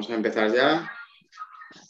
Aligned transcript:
Vamos 0.00 0.12
a 0.12 0.16
empezar 0.16 0.50
ya. 0.50 0.90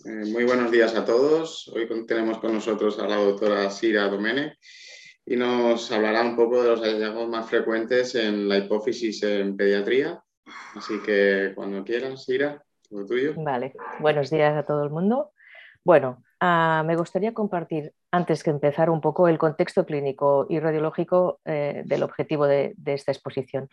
Eh, 0.04 0.33
muy 0.33 0.43
buenos 0.43 0.73
días 0.73 0.97
a 0.97 1.05
todos. 1.05 1.69
Hoy 1.69 1.89
tenemos 2.08 2.38
con 2.38 2.52
nosotros 2.52 2.98
a 2.98 3.06
la 3.06 3.14
doctora 3.14 3.71
Sira 3.71 4.08
Domene 4.08 4.58
y 5.25 5.36
nos 5.36 5.92
hablará 5.92 6.23
un 6.23 6.34
poco 6.34 6.60
de 6.60 6.70
los 6.70 6.81
hallazgos 6.81 7.28
más 7.28 7.49
frecuentes 7.49 8.16
en 8.16 8.48
la 8.48 8.59
hipófisis 8.59 9.23
en 9.23 9.57
pediatría. 9.57 10.20
Así 10.75 11.00
que 11.07 11.52
cuando 11.54 11.84
quieras, 11.84 12.25
Sira, 12.25 12.64
todo 12.88 13.07
tuyo. 13.07 13.34
Vale, 13.36 13.75
buenos 14.01 14.29
días 14.29 14.57
a 14.57 14.65
todo 14.65 14.83
el 14.83 14.91
mundo. 14.91 15.31
Bueno, 15.85 16.25
ah, 16.41 16.83
me 16.85 16.97
gustaría 16.97 17.33
compartir, 17.33 17.93
antes 18.11 18.43
que 18.43 18.51
empezar, 18.51 18.91
un 18.91 19.01
poco 19.01 19.29
el 19.29 19.39
contexto 19.39 19.87
clínico 19.87 20.49
y 20.51 20.59
radiológico 20.59 21.39
eh, 21.45 21.83
del 21.85 22.03
objetivo 22.03 22.49
de 22.49 22.75
esta 22.87 23.13
exposición. 23.13 23.69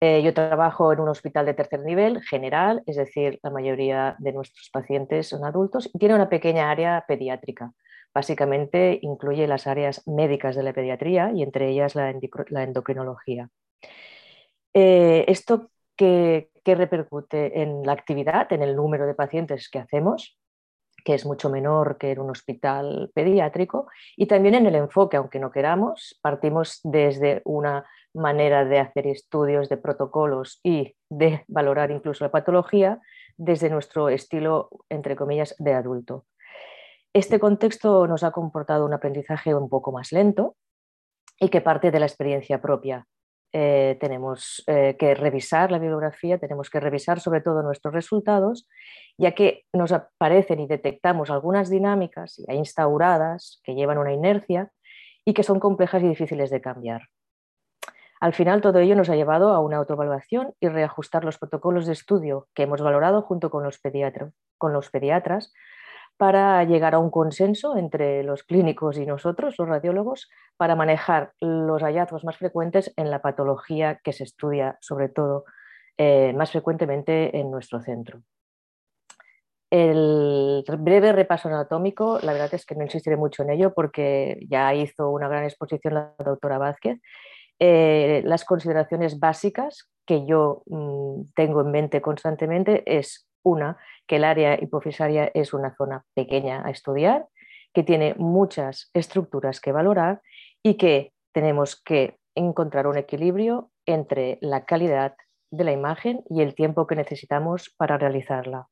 Eh, 0.00 0.22
yo 0.22 0.32
trabajo 0.32 0.92
en 0.92 1.00
un 1.00 1.08
hospital 1.08 1.44
de 1.46 1.54
tercer 1.54 1.80
nivel 1.80 2.22
general, 2.22 2.82
es 2.86 2.96
decir, 2.96 3.40
la 3.42 3.50
mayoría 3.50 4.14
de 4.20 4.32
nuestros 4.32 4.70
pacientes 4.70 5.28
son 5.28 5.44
adultos 5.44 5.90
y 5.92 5.98
tiene 5.98 6.14
una 6.14 6.28
pequeña 6.28 6.70
área 6.70 7.04
pediátrica. 7.08 7.72
Básicamente 8.14 9.00
incluye 9.02 9.48
las 9.48 9.66
áreas 9.66 10.06
médicas 10.06 10.54
de 10.54 10.62
la 10.62 10.72
pediatría 10.72 11.32
y 11.34 11.42
entre 11.42 11.68
ellas 11.70 11.96
la, 11.96 12.10
endocrinología. 12.10 13.50
Eh, 14.72 15.24
¿Esto 15.26 15.70
qué, 15.96 16.50
repercute 16.64 17.62
en 17.62 17.82
la 17.82 17.92
actividad, 17.92 18.52
en 18.52 18.62
el 18.62 18.76
número 18.76 19.06
de 19.06 19.14
pacientes 19.14 19.68
que 19.68 19.78
hacemos? 19.78 20.38
que 21.04 21.14
es 21.14 21.24
mucho 21.24 21.48
menor 21.48 21.96
que 21.96 22.10
en 22.10 22.18
un 22.18 22.30
hospital 22.30 23.10
pediátrico, 23.14 23.86
y 24.16 24.26
también 24.26 24.56
en 24.56 24.66
el 24.66 24.74
enfoque, 24.74 25.16
aunque 25.16 25.38
no 25.38 25.50
queramos, 25.50 26.18
partimos 26.20 26.80
desde 26.82 27.40
una 27.44 27.86
manera 28.18 28.64
de 28.64 28.78
hacer 28.78 29.06
estudios 29.06 29.68
de 29.68 29.76
protocolos 29.76 30.60
y 30.62 30.96
de 31.08 31.44
valorar 31.48 31.90
incluso 31.90 32.24
la 32.24 32.30
patología 32.30 33.00
desde 33.36 33.70
nuestro 33.70 34.08
estilo, 34.08 34.68
entre 34.88 35.16
comillas, 35.16 35.54
de 35.58 35.72
adulto. 35.72 36.26
Este 37.14 37.38
contexto 37.38 38.06
nos 38.06 38.22
ha 38.22 38.32
comportado 38.32 38.84
un 38.84 38.92
aprendizaje 38.92 39.54
un 39.54 39.68
poco 39.68 39.92
más 39.92 40.12
lento 40.12 40.56
y 41.40 41.48
que 41.48 41.60
parte 41.60 41.90
de 41.90 42.00
la 42.00 42.06
experiencia 42.06 42.60
propia. 42.60 43.06
Eh, 43.52 43.96
tenemos 43.98 44.62
eh, 44.66 44.96
que 44.98 45.14
revisar 45.14 45.72
la 45.72 45.78
bibliografía, 45.78 46.38
tenemos 46.38 46.68
que 46.68 46.80
revisar 46.80 47.18
sobre 47.18 47.40
todo 47.40 47.62
nuestros 47.62 47.94
resultados, 47.94 48.68
ya 49.16 49.32
que 49.32 49.64
nos 49.72 49.90
aparecen 49.92 50.60
y 50.60 50.66
detectamos 50.66 51.30
algunas 51.30 51.70
dinámicas 51.70 52.42
ya 52.46 52.54
instauradas 52.54 53.60
que 53.64 53.74
llevan 53.74 53.96
una 53.96 54.12
inercia 54.12 54.70
y 55.24 55.32
que 55.32 55.42
son 55.42 55.60
complejas 55.60 56.02
y 56.02 56.08
difíciles 56.08 56.50
de 56.50 56.60
cambiar. 56.60 57.08
Al 58.20 58.32
final, 58.32 58.60
todo 58.60 58.78
ello 58.78 58.96
nos 58.96 59.08
ha 59.10 59.16
llevado 59.16 59.50
a 59.50 59.60
una 59.60 59.76
autoevaluación 59.76 60.54
y 60.60 60.68
reajustar 60.68 61.24
los 61.24 61.38
protocolos 61.38 61.86
de 61.86 61.92
estudio 61.92 62.48
que 62.54 62.64
hemos 62.64 62.82
valorado 62.82 63.22
junto 63.22 63.50
con 63.50 63.62
los, 63.62 63.80
con 64.58 64.72
los 64.72 64.90
pediatras 64.90 65.52
para 66.16 66.64
llegar 66.64 66.96
a 66.96 66.98
un 66.98 67.10
consenso 67.10 67.76
entre 67.76 68.24
los 68.24 68.42
clínicos 68.42 68.98
y 68.98 69.06
nosotros, 69.06 69.54
los 69.56 69.68
radiólogos, 69.68 70.28
para 70.56 70.74
manejar 70.74 71.32
los 71.40 71.82
hallazgos 71.82 72.24
más 72.24 72.36
frecuentes 72.36 72.92
en 72.96 73.10
la 73.10 73.22
patología 73.22 74.00
que 74.02 74.12
se 74.12 74.24
estudia, 74.24 74.78
sobre 74.80 75.08
todo 75.08 75.44
eh, 75.96 76.32
más 76.36 76.50
frecuentemente 76.50 77.38
en 77.38 77.52
nuestro 77.52 77.80
centro. 77.80 78.22
El 79.70 80.64
breve 80.78 81.12
repaso 81.12 81.48
anatómico, 81.48 82.18
la 82.22 82.32
verdad 82.32 82.52
es 82.54 82.66
que 82.66 82.74
no 82.74 82.82
insistiré 82.82 83.16
mucho 83.16 83.42
en 83.42 83.50
ello 83.50 83.74
porque 83.74 84.40
ya 84.48 84.74
hizo 84.74 85.10
una 85.10 85.28
gran 85.28 85.44
exposición 85.44 85.94
la 85.94 86.14
doctora 86.18 86.58
Vázquez 86.58 86.98
eh, 87.58 88.22
las 88.24 88.44
consideraciones 88.44 89.18
básicas 89.18 89.90
que 90.06 90.24
yo 90.26 90.62
mm, 90.66 91.32
tengo 91.34 91.60
en 91.60 91.70
mente 91.70 92.00
constantemente 92.00 92.82
es 92.86 93.28
una, 93.42 93.78
que 94.06 94.16
el 94.16 94.24
área 94.24 94.60
hipofisaria 94.60 95.30
es 95.34 95.52
una 95.52 95.74
zona 95.76 96.04
pequeña 96.14 96.62
a 96.64 96.70
estudiar, 96.70 97.26
que 97.74 97.82
tiene 97.82 98.14
muchas 98.16 98.90
estructuras 98.94 99.60
que 99.60 99.72
valorar 99.72 100.22
y 100.62 100.74
que 100.74 101.12
tenemos 101.32 101.80
que 101.80 102.18
encontrar 102.34 102.86
un 102.86 102.96
equilibrio 102.96 103.70
entre 103.86 104.38
la 104.40 104.64
calidad 104.64 105.14
de 105.50 105.64
la 105.64 105.72
imagen 105.72 106.22
y 106.28 106.42
el 106.42 106.54
tiempo 106.54 106.86
que 106.86 106.96
necesitamos 106.96 107.74
para 107.76 107.98
realizarla. 107.98 108.68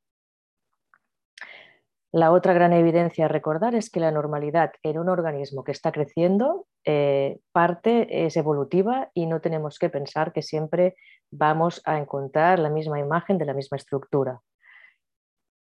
La 2.13 2.33
otra 2.33 2.53
gran 2.55 2.73
evidencia 2.73 3.27
a 3.27 3.29
recordar 3.29 3.75
es 3.75 3.91
que 3.91 4.01
la 4.01 4.11
normalidad 4.11 4.73
en 4.83 4.99
un 4.99 5.09
organismo 5.09 5.65
que 5.65 5.73
está 5.73 5.93
creciendo 5.93 6.67
eh, 6.85 7.41
parte 7.53 8.27
es 8.27 8.37
evolutiva 8.37 9.11
y 9.13 9.27
no 9.27 9.41
tenemos 9.41 9.79
que 9.79 9.91
pensar 9.91 10.33
que 10.33 10.43
siempre 10.43 10.97
vamos 11.31 11.83
a 11.85 11.99
encontrar 11.99 12.59
la 12.59 12.71
misma 12.71 13.01
imagen 13.01 13.39
de 13.39 13.45
la 13.45 13.55
misma 13.55 13.77
estructura. 13.77 14.41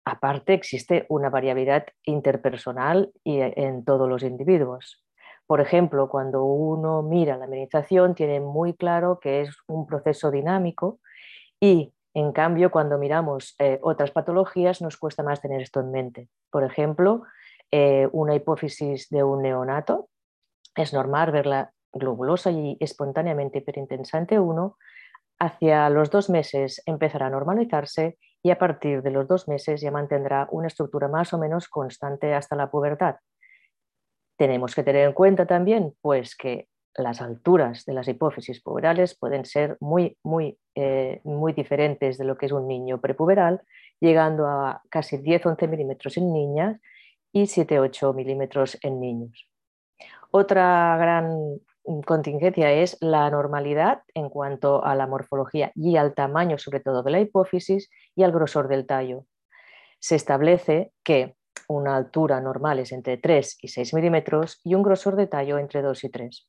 Aparte, 0.04 0.52
existe 0.52 1.06
una 1.08 1.30
variabilidad 1.30 1.86
interpersonal 2.04 3.12
eh, 3.24 3.54
en 3.56 3.84
todos 3.84 4.08
los 4.08 4.24
individuos. 4.24 5.04
Por 5.46 5.60
ejemplo, 5.60 6.08
cuando 6.08 6.44
uno 6.44 7.02
mira 7.02 7.36
la 7.36 7.44
amenización, 7.44 8.14
tiene 8.14 8.40
muy 8.40 8.74
claro 8.74 9.20
que 9.20 9.42
es 9.42 9.56
un 9.68 9.86
proceso 9.86 10.30
dinámico 10.30 10.98
y 11.60 11.92
en 12.14 12.32
cambio, 12.32 12.70
cuando 12.70 12.98
miramos 12.98 13.54
eh, 13.58 13.78
otras 13.82 14.10
patologías, 14.10 14.82
nos 14.82 14.96
cuesta 14.96 15.22
más 15.22 15.40
tener 15.40 15.62
esto 15.62 15.80
en 15.80 15.90
mente. 15.90 16.28
Por 16.50 16.64
ejemplo, 16.64 17.22
eh, 17.70 18.08
una 18.12 18.34
hipófisis 18.34 19.08
de 19.08 19.24
un 19.24 19.42
neonato, 19.42 20.08
es 20.74 20.92
normal 20.92 21.32
verla 21.32 21.72
globulosa 21.92 22.50
y 22.50 22.76
espontáneamente 22.80 23.58
hiperintensante 23.58 24.38
1, 24.38 24.76
hacia 25.38 25.88
los 25.90 26.10
dos 26.10 26.30
meses 26.30 26.82
empezará 26.86 27.26
a 27.26 27.30
normalizarse 27.30 28.18
y 28.42 28.50
a 28.50 28.58
partir 28.58 29.02
de 29.02 29.10
los 29.10 29.26
dos 29.26 29.48
meses 29.48 29.80
ya 29.80 29.90
mantendrá 29.90 30.48
una 30.50 30.66
estructura 30.66 31.08
más 31.08 31.32
o 31.32 31.38
menos 31.38 31.68
constante 31.68 32.34
hasta 32.34 32.56
la 32.56 32.70
pubertad. 32.70 33.16
Tenemos 34.36 34.74
que 34.74 34.82
tener 34.82 35.06
en 35.06 35.12
cuenta 35.14 35.46
también 35.46 35.94
pues, 36.00 36.36
que 36.36 36.68
las 36.94 37.20
alturas 37.20 37.84
de 37.84 37.94
las 37.94 38.08
hipófisis 38.08 38.60
puberales 38.62 39.16
pueden 39.18 39.44
ser 39.44 39.76
muy, 39.80 40.18
muy, 40.22 40.58
eh, 40.74 41.20
muy 41.24 41.52
diferentes 41.52 42.18
de 42.18 42.24
lo 42.24 42.36
que 42.36 42.46
es 42.46 42.52
un 42.52 42.68
niño 42.68 43.00
prepuberal, 43.00 43.62
llegando 44.00 44.46
a 44.46 44.82
casi 44.90 45.18
10-11 45.18 45.68
milímetros 45.68 46.16
en 46.16 46.32
niñas 46.32 46.80
y 47.32 47.46
7-8 47.46 48.14
milímetros 48.14 48.78
en 48.82 49.00
niños. 49.00 49.48
Otra 50.30 50.96
gran 50.98 51.60
contingencia 52.04 52.72
es 52.72 52.96
la 53.00 53.28
normalidad 53.30 54.02
en 54.14 54.28
cuanto 54.28 54.84
a 54.84 54.94
la 54.94 55.06
morfología 55.06 55.72
y 55.74 55.96
al 55.96 56.14
tamaño, 56.14 56.58
sobre 56.58 56.80
todo 56.80 57.02
de 57.02 57.10
la 57.10 57.20
hipófisis, 57.20 57.90
y 58.14 58.22
al 58.22 58.32
grosor 58.32 58.68
del 58.68 58.86
tallo. 58.86 59.24
Se 59.98 60.16
establece 60.16 60.92
que 61.02 61.36
una 61.68 61.96
altura 61.96 62.40
normal 62.40 62.78
es 62.78 62.92
entre 62.92 63.16
3 63.16 63.58
y 63.62 63.68
6 63.68 63.94
milímetros 63.94 64.60
y 64.64 64.74
un 64.74 64.82
grosor 64.82 65.16
de 65.16 65.26
tallo 65.26 65.58
entre 65.58 65.82
2 65.82 66.04
y 66.04 66.08
3. 66.08 66.48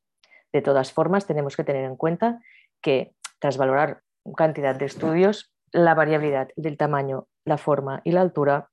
De 0.54 0.62
todas 0.62 0.94
formas, 0.94 1.26
tenemos 1.26 1.58
que 1.58 1.64
tener 1.64 1.84
en 1.84 1.98
cuenta 1.98 2.42
que 2.82 3.16
tras 3.40 3.58
valorar 3.58 4.04
cantidad 4.38 4.76
de 4.76 4.86
estudios, 4.86 5.54
la 5.72 5.96
variabilidad 5.96 6.50
del 6.56 6.78
tamaño, 6.78 7.28
la 7.44 7.58
forma 7.58 8.02
y 8.04 8.12
la 8.12 8.22
altura 8.22 8.70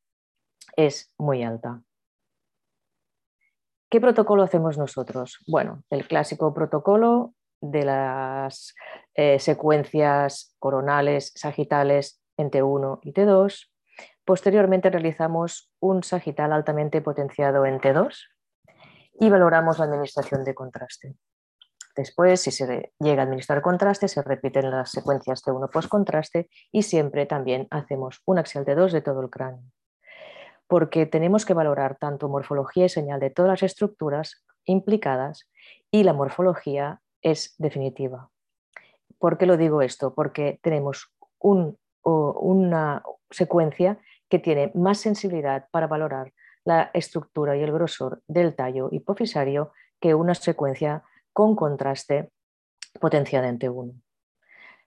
es 0.76 1.12
muy 1.18 1.42
alta. 1.42 1.82
¿Qué 3.90 4.00
protocolo 4.00 4.42
hacemos 4.42 4.78
nosotros? 4.78 5.38
Bueno, 5.48 5.82
el 5.90 6.06
clásico 6.06 6.54
protocolo 6.54 7.34
de 7.60 7.84
las 7.84 8.74
eh, 9.14 9.40
secuencias 9.40 10.54
coronales, 10.58 11.32
sagitales 11.34 12.22
en 12.36 12.50
T1 12.50 13.00
y 13.02 13.12
T2. 13.12 13.68
Posteriormente 14.24 14.90
realizamos 14.90 15.72
un 15.80 16.04
sagital 16.04 16.52
altamente 16.52 17.00
potenciado 17.00 17.66
en 17.66 17.80
T2 17.80 18.16
y 19.18 19.28
valoramos 19.28 19.78
la 19.78 19.86
administración 19.86 20.44
de 20.44 20.54
contraste. 20.54 21.16
Después, 21.96 22.40
si 22.40 22.50
se 22.50 22.92
llega 22.98 23.22
a 23.22 23.24
administrar 23.24 23.62
contraste, 23.62 24.08
se 24.08 24.22
repiten 24.22 24.70
las 24.70 24.90
secuencias 24.90 25.42
T1 25.44 25.70
post-contraste 25.70 26.48
y 26.70 26.82
siempre 26.82 27.26
también 27.26 27.66
hacemos 27.70 28.22
un 28.26 28.38
axial 28.38 28.64
de 28.64 28.74
2 28.74 28.92
de 28.92 29.02
todo 29.02 29.20
el 29.20 29.30
cráneo. 29.30 29.64
Porque 30.66 31.04
tenemos 31.06 31.44
que 31.44 31.54
valorar 31.54 31.96
tanto 31.98 32.28
morfología 32.28 32.86
y 32.86 32.88
señal 32.88 33.18
de 33.18 33.30
todas 33.30 33.50
las 33.50 33.62
estructuras 33.64 34.44
implicadas 34.64 35.48
y 35.90 36.04
la 36.04 36.12
morfología 36.12 37.00
es 37.22 37.54
definitiva. 37.58 38.30
¿Por 39.18 39.36
qué 39.36 39.46
lo 39.46 39.56
digo 39.56 39.82
esto? 39.82 40.14
Porque 40.14 40.60
tenemos 40.62 41.12
una 42.02 43.02
secuencia 43.30 43.98
que 44.28 44.38
tiene 44.38 44.70
más 44.74 44.98
sensibilidad 44.98 45.66
para 45.72 45.88
valorar 45.88 46.32
la 46.64 46.90
estructura 46.94 47.56
y 47.56 47.62
el 47.62 47.72
grosor 47.72 48.22
del 48.28 48.54
tallo 48.54 48.88
hipofisario 48.92 49.72
que 49.98 50.14
una 50.14 50.34
secuencia 50.34 51.02
con 51.32 51.56
contraste 51.56 52.30
potenciada 53.00 53.48
en 53.48 53.58
T1. 53.58 54.00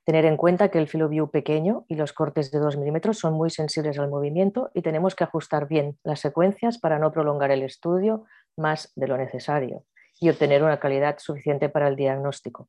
Tener 0.06 0.26
en 0.26 0.36
cuenta 0.36 0.70
que 0.70 0.80
el 0.80 0.88
filoview 0.88 1.30
pequeño 1.30 1.86
y 1.88 1.96
los 1.96 2.12
cortes 2.12 2.52
de 2.52 2.60
2 2.60 2.78
milímetros 2.78 3.20
son 3.20 3.36
muy 3.36 3.50
sensibles 3.50 3.98
al 3.98 4.10
movimiento 4.10 4.70
y 4.74 4.82
tenemos 4.82 5.16
que 5.16 5.24
ajustar 5.24 5.68
bien 5.68 5.98
las 6.04 6.20
secuencias 6.20 6.78
para 6.78 7.00
no 7.00 7.12
prolongar 7.14 7.52
el 7.52 7.64
estudio 7.64 8.26
más 8.58 8.92
de 8.96 9.08
lo 9.08 9.18
necesario 9.18 9.86
y 10.20 10.30
obtener 10.30 10.62
una 10.62 10.80
calidad 10.80 11.18
suficiente 11.20 11.70
para 11.70 11.88
el 11.88 11.96
diagnóstico. 11.96 12.68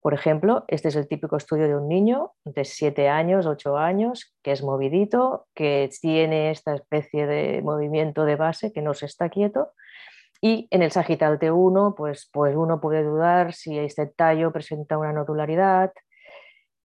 Por 0.00 0.14
ejemplo, 0.14 0.64
este 0.68 0.88
es 0.88 0.96
el 0.96 1.08
típico 1.08 1.36
estudio 1.36 1.66
de 1.66 1.76
un 1.76 1.88
niño 1.88 2.32
de 2.44 2.64
7 2.64 3.08
años, 3.08 3.46
8 3.46 3.76
años, 3.76 4.34
que 4.42 4.52
es 4.52 4.62
movidito, 4.62 5.48
que 5.54 5.90
tiene 6.00 6.52
esta 6.52 6.74
especie 6.76 7.26
de 7.26 7.62
movimiento 7.62 8.24
de 8.24 8.36
base, 8.36 8.72
que 8.72 8.80
no 8.80 8.94
se 8.94 9.06
está 9.06 9.28
quieto. 9.28 9.72
Y 10.40 10.68
en 10.70 10.82
el 10.82 10.92
sagital 10.92 11.38
T1, 11.38 11.94
pues, 11.96 12.30
pues 12.32 12.54
uno 12.56 12.80
puede 12.80 13.02
dudar 13.02 13.54
si 13.54 13.78
este 13.78 14.06
tallo 14.06 14.52
presenta 14.52 14.98
una 14.98 15.12
nodularidad. 15.12 15.92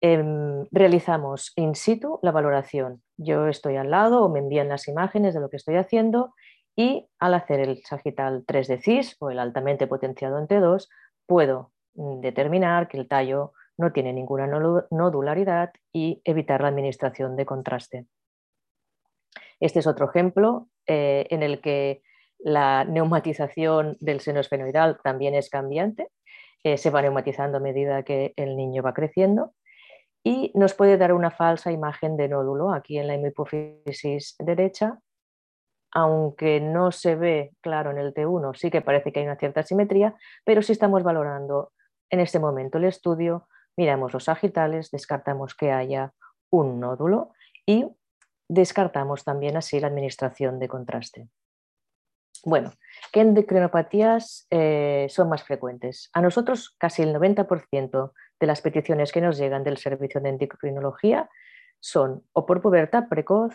Em, 0.01 0.67
realizamos 0.73 1.53
in 1.57 1.75
situ 1.75 2.19
la 2.23 2.33
valoración. 2.33 3.03
Yo 3.17 3.47
estoy 3.47 3.77
al 3.77 3.91
lado 3.91 4.25
o 4.25 4.29
me 4.29 4.41
envían 4.41 4.69
las 4.69 4.89
imágenes 4.89 5.35
de 5.35 5.41
lo 5.41 5.49
que 5.49 5.57
estoy 5.57 5.77
haciendo 5.77 6.35
y 6.77 7.09
al 7.19 7.35
hacer 7.35 7.61
el 7.61 7.83
sagital 7.85 8.45
3 8.47 8.69
de 8.69 8.79
CIS 8.79 9.17
o 9.21 9.31
el 9.31 9.39
altamente 9.39 9.87
potenciado 9.87 10.39
en 10.39 10.47
T2, 10.47 10.89
puedo 11.27 11.73
Mm, 11.97 12.21
determinar 12.21 12.89
que 12.89 12.99
el 12.99 13.09
tallo 13.09 13.53
no 13.79 13.93
tiene 13.93 14.13
ninguna 14.13 14.47
nodularidad 14.47 15.73
y 15.93 16.21
evitar 16.25 16.61
la 16.61 16.69
administración 16.69 17.37
de 17.37 17.47
contraste. 17.47 18.07
Este 19.61 19.81
es 19.81 19.87
otro 19.87 20.09
ejemplo 20.09 20.69
eh, 20.87 21.27
en 21.31 21.43
el 21.43 21.61
que 21.61 22.03
la 22.47 22.85
neumatización 22.85 23.97
del 23.99 24.21
seno 24.21 24.39
esfenoidal 24.39 25.01
también 25.03 25.35
es 25.35 25.51
cambiante, 25.51 26.13
eh, 26.63 26.79
se 26.79 26.91
va 26.91 27.03
neumatizando 27.03 27.57
a 27.57 27.61
medida 27.61 28.05
que 28.05 28.35
el 28.37 28.57
niño 28.57 28.85
va 28.85 28.95
creciendo 28.95 29.53
y 30.23 30.53
nos 30.55 30.73
puede 30.75 30.97
dar 30.97 31.13
una 31.13 31.33
falsa 31.33 31.73
imagen 31.73 32.17
de 32.17 32.29
nódulo 32.29 32.73
aquí 32.73 32.99
en 32.99 33.09
la 33.09 33.17
hipófisis 33.17 34.37
derecha, 34.39 35.01
aunque 35.91 36.61
no 36.61 36.93
se 36.93 37.17
ve 37.17 37.51
claro 37.61 37.91
en 37.91 37.99
el 37.99 38.15
T1, 38.15 38.55
sí 38.55 38.71
que 38.71 38.81
parece 38.81 39.11
que 39.11 39.19
hay 39.19 39.27
una 39.27 39.35
cierta 39.35 39.65
simetría, 39.65 40.15
pero 40.45 40.63
si 40.63 40.71
estamos 40.71 41.03
valorando 41.03 41.73
en 42.11 42.21
este 42.21 42.39
momento 42.39 42.79
el 42.79 42.85
estudio, 42.85 43.49
miramos 43.77 44.13
los 44.13 44.23
sagitales, 44.23 44.93
descartamos 44.93 45.57
que 45.57 45.73
haya 45.73 46.13
un 46.51 46.79
nódulo 46.79 47.33
y 47.67 47.87
descartamos 48.49 49.25
también 49.25 49.57
así 49.57 49.81
la 49.81 49.89
administración 49.89 50.61
de 50.61 50.69
contraste. 50.69 51.29
Bueno, 52.45 52.73
¿qué 53.13 53.21
endocrinopatías 53.21 54.47
eh, 54.51 55.07
son 55.09 55.29
más 55.29 55.43
frecuentes? 55.43 56.11
A 56.13 56.21
nosotros 56.21 56.75
casi 56.79 57.03
el 57.03 57.15
90% 57.15 58.13
de 58.41 58.47
las 58.47 58.61
peticiones 58.61 59.13
que 59.13 59.21
nos 59.21 59.39
llegan 59.39 59.65
del 59.65 59.79
servicio 59.79 60.21
de 60.21 60.31
endocrinología 60.31 61.29
son 61.81 62.23
o 62.33 62.47
por 62.47 62.61
pubertad 62.61 63.09
precoz 63.09 63.55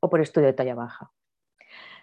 o 0.00 0.10
por 0.10 0.20
estudio 0.20 0.48
de 0.48 0.52
talla 0.52 0.74
baja. 0.74 1.10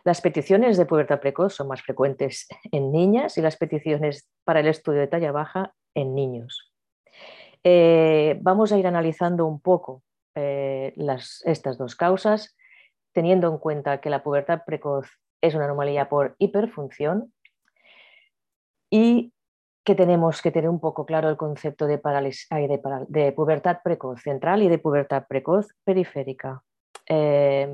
Las 0.04 0.22
peticiones 0.22 0.77
de 0.77 0.86
pubertad 0.86 1.19
precoz 1.19 1.56
son 1.56 1.68
más 1.68 1.81
frecuentes 1.81 2.48
en 2.71 2.92
niñas 2.92 3.38
y 3.38 3.42
las 3.42 3.57
peticiones 3.57 4.30
para 4.44 4.60
el 4.60 4.68
estudio 4.68 5.00
de 5.00 5.07
talla 5.07 5.31
baja 5.31 5.74
en 5.95 6.13
niños. 6.13 6.71
Eh, 7.63 8.38
vamos 8.42 8.71
a 8.71 8.78
ir 8.78 8.86
analizando 8.86 9.48
un 9.48 9.60
poco 9.60 10.04
eh, 10.36 10.94
estas 11.45 11.78
dos 11.80 11.95
causas, 11.95 12.56
teniendo 13.13 13.50
en 13.50 13.57
cuenta 13.57 14.00
que 14.01 14.12
la 14.12 14.21
pubertad 14.21 14.62
precoz 14.66 15.07
es 15.45 15.56
una 15.56 15.65
anomalía 15.65 16.09
por 16.09 16.36
hiperfunción 16.39 17.33
y 18.89 19.33
que 19.83 19.95
tenemos 19.95 20.42
que 20.42 20.51
tener 20.51 20.69
un 20.69 20.80
poco 20.80 21.06
claro 21.06 21.30
el 21.30 21.38
concepto 21.38 21.86
de, 21.86 22.00
pubertad 23.36 23.77
precoz 23.83 24.21
central 24.21 24.63
y 24.63 24.69
de 24.69 24.80
pubertad 24.80 25.25
precoz 25.27 25.68
periférica. 25.83 26.63
Eh, 27.07 27.69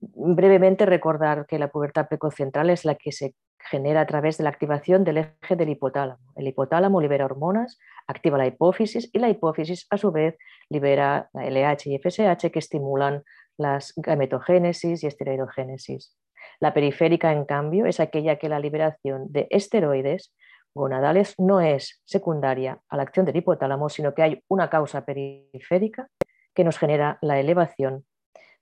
brevemente 0.00 0.84
recordar 0.84 1.46
que 1.46 1.58
la 1.58 1.68
pubertad 1.68 2.08
precoz 2.08 2.34
central 2.34 2.70
es 2.70 2.84
la 2.84 2.96
que 2.96 3.12
se 3.12 3.34
genera 3.70 4.02
a 4.02 4.06
través 4.06 4.36
de 4.36 4.44
la 4.44 4.50
activación 4.50 5.04
del 5.04 5.18
eje 5.18 5.56
del 5.56 5.70
hipotálamo. 5.70 6.32
El 6.34 6.48
hipotálamo 6.48 7.00
libera 7.00 7.24
hormonas, 7.24 7.78
activa 8.06 8.36
la 8.36 8.46
hipófisis 8.46 9.08
y 9.12 9.18
la 9.18 9.30
hipófisis 9.30 9.86
a 9.90 9.96
su 9.96 10.10
vez 10.10 10.36
libera 10.68 11.30
la 11.32 11.46
LH 11.48 11.86
y 11.86 11.98
FSH 11.98 12.50
que 12.50 12.58
estimulan 12.58 13.22
las 13.56 13.92
gametogénesis 13.96 15.04
y 15.04 15.06
esteroidogénesis. 15.06 16.16
La 16.62 16.72
periférica, 16.72 17.32
en 17.32 17.44
cambio, 17.44 17.86
es 17.86 17.98
aquella 17.98 18.38
que 18.38 18.48
la 18.48 18.60
liberación 18.60 19.32
de 19.32 19.48
esteroides 19.50 20.32
gonadales 20.74 21.34
no 21.38 21.60
es 21.60 22.00
secundaria 22.04 22.80
a 22.88 22.96
la 22.96 23.02
acción 23.02 23.26
del 23.26 23.36
hipotálamo, 23.36 23.88
sino 23.88 24.14
que 24.14 24.22
hay 24.22 24.44
una 24.48 24.70
causa 24.70 25.04
periférica 25.04 26.08
que 26.54 26.64
nos 26.64 26.78
genera 26.78 27.18
la 27.20 27.40
elevación 27.40 28.06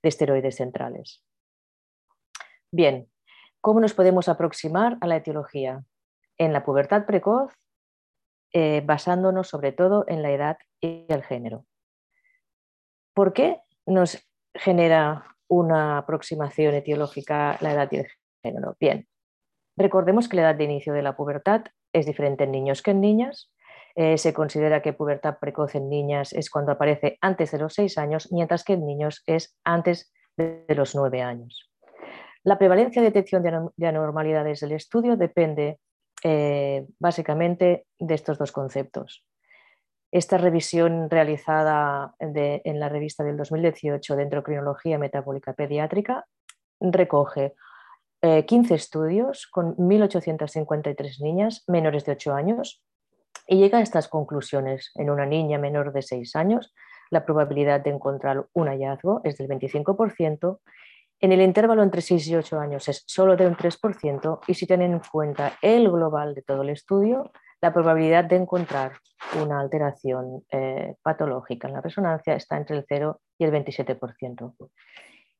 de 0.02 0.08
esteroides 0.08 0.56
centrales. 0.56 1.22
Bien, 2.72 3.10
¿Cómo 3.60 3.80
nos 3.80 3.92
podemos 3.92 4.30
aproximar 4.30 4.96
a 5.02 5.06
la 5.06 5.16
etiología? 5.16 5.84
En 6.38 6.54
la 6.54 6.64
pubertad 6.64 7.04
precoz, 7.04 7.52
eh, 8.54 8.82
basándonos 8.86 9.48
sobre 9.48 9.72
todo 9.72 10.06
en 10.08 10.22
la 10.22 10.30
edad 10.30 10.56
y 10.80 11.04
el 11.10 11.22
género. 11.22 11.66
¿Por 13.12 13.34
qué 13.34 13.60
nos 13.84 14.26
genera 14.54 15.29
una 15.50 15.98
aproximación 15.98 16.74
etiológica 16.74 17.58
la 17.60 17.72
edad 17.72 17.88
y 17.90 17.96
el 17.96 18.06
género? 18.42 18.76
Bien, 18.80 19.06
recordemos 19.76 20.28
que 20.28 20.36
la 20.36 20.42
edad 20.42 20.54
de 20.54 20.64
inicio 20.64 20.94
de 20.94 21.02
la 21.02 21.16
pubertad 21.16 21.64
es 21.92 22.06
diferente 22.06 22.44
en 22.44 22.52
niños 22.52 22.82
que 22.82 22.92
en 22.92 23.00
niñas. 23.00 23.52
Eh, 23.96 24.16
se 24.18 24.32
considera 24.32 24.80
que 24.80 24.92
pubertad 24.92 25.38
precoz 25.40 25.74
en 25.74 25.88
niñas 25.88 26.32
es 26.32 26.48
cuando 26.48 26.72
aparece 26.72 27.18
antes 27.20 27.50
de 27.50 27.58
los 27.58 27.74
seis 27.74 27.98
años, 27.98 28.32
mientras 28.32 28.62
que 28.62 28.74
en 28.74 28.86
niños 28.86 29.22
es 29.26 29.58
antes 29.64 30.12
de 30.36 30.74
los 30.74 30.94
nueve 30.94 31.22
años. 31.22 31.68
La 32.44 32.56
prevalencia 32.56 33.02
de 33.02 33.08
detección 33.08 33.42
de 33.76 33.86
anormalidades 33.86 34.60
del 34.60 34.72
estudio 34.72 35.16
depende 35.16 35.78
eh, 36.22 36.86
básicamente 36.98 37.86
de 37.98 38.14
estos 38.14 38.38
dos 38.38 38.52
conceptos. 38.52 39.24
Esta 40.12 40.38
revisión 40.38 41.08
realizada 41.08 42.14
en 42.18 42.80
la 42.80 42.88
revista 42.88 43.22
del 43.22 43.36
2018 43.36 44.16
de 44.16 44.22
Endocrinología 44.24 44.98
Metabólica 44.98 45.52
Pediátrica 45.52 46.26
recoge 46.80 47.54
15 48.20 48.74
eh, 48.74 48.76
estudios 48.76 49.46
con 49.46 49.76
1.853 49.76 51.22
niñas 51.22 51.64
menores 51.68 52.04
de 52.04 52.12
8 52.12 52.34
años 52.34 52.82
y 53.46 53.58
llega 53.58 53.78
a 53.78 53.82
estas 53.82 54.08
conclusiones. 54.08 54.90
En 54.96 55.10
una 55.10 55.26
niña 55.26 55.58
menor 55.58 55.92
de 55.92 56.02
6 56.02 56.34
años, 56.34 56.74
la 57.10 57.24
probabilidad 57.24 57.80
de 57.80 57.90
encontrar 57.90 58.46
un 58.52 58.66
hallazgo 58.66 59.20
es 59.24 59.38
del 59.38 59.48
25% 59.48 60.58
en 61.22 61.32
el 61.32 61.42
intervalo 61.42 61.82
entre 61.82 62.00
6 62.00 62.28
y 62.28 62.36
8 62.36 62.58
años 62.58 62.88
es 62.88 63.04
solo 63.06 63.36
de 63.36 63.46
un 63.46 63.54
3% 63.54 64.40
y 64.46 64.54
si 64.54 64.66
tienen 64.66 64.92
en 64.92 65.02
cuenta 65.12 65.52
el 65.60 65.90
global 65.90 66.34
de 66.34 66.40
todo 66.40 66.62
el 66.62 66.70
estudio, 66.70 67.30
la 67.60 67.72
probabilidad 67.72 68.24
de 68.24 68.36
encontrar 68.36 68.92
una 69.40 69.60
alteración 69.60 70.44
eh, 70.50 70.94
patológica 71.02 71.68
en 71.68 71.74
la 71.74 71.80
resonancia 71.80 72.34
está 72.34 72.56
entre 72.56 72.76
el 72.76 72.84
0 72.88 73.20
y 73.38 73.44
el 73.44 73.52
27%. 73.52 74.54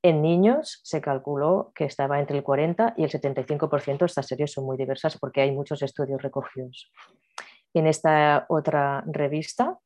En 0.03 0.23
niños 0.23 0.81
se 0.83 1.01
calculó 1.01 1.73
que 1.75 1.85
estaba 1.85 2.21
entre 2.21 2.39
el 2.39 2.43
40 2.43 2.95
y 2.97 3.05
el 3.05 3.11
75%. 3.11 4.05
Estas 4.05 4.27
series 4.27 4.53
son 4.53 4.65
muy 4.65 4.77
diversas 4.77 5.19
porque 5.19 5.43
hay 5.43 5.53
muchos 5.53 5.83
estudios 5.83 6.23
recogidos. 6.23 6.91
En 7.75 7.87
esta 7.87 8.47
otra 8.49 9.05
revista 9.07 9.79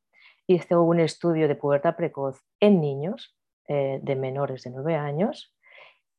hizo 0.46 0.82
un 0.82 1.00
estudio 1.00 1.48
de 1.48 1.56
pubertad 1.56 1.96
precoz 1.96 2.40
en 2.60 2.80
niños 2.80 3.36
eh, 3.68 3.98
de 4.02 4.16
menores 4.16 4.62
de 4.62 4.70
9 4.70 4.94
años 4.94 5.54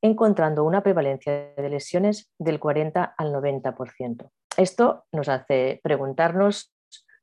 encontrando 0.01 0.63
una 0.63 0.83
prevalencia 0.83 1.53
de 1.55 1.69
lesiones 1.69 2.31
del 2.37 2.59
40 2.59 3.15
al 3.17 3.33
90%. 3.33 4.29
Esto 4.57 5.05
nos 5.11 5.27
hace 5.27 5.81
preguntarnos 5.83 6.73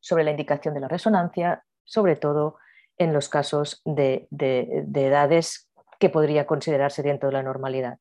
sobre 0.01 0.25
la 0.25 0.33
indicación 0.33 0.75
de 0.75 0.81
la 0.81 0.89
resonancia, 0.89 1.65
sobre 1.85 2.17
todo 2.17 2.59
en 2.99 3.13
los 3.13 3.29
casos 3.29 3.81
de, 3.85 4.29
edades 4.31 5.71
que 5.99 6.11
podría 6.11 6.47
considerarse 6.47 7.03
dentro 7.03 7.29
de 7.31 7.35
la 7.35 7.43
normalidad. 7.43 7.99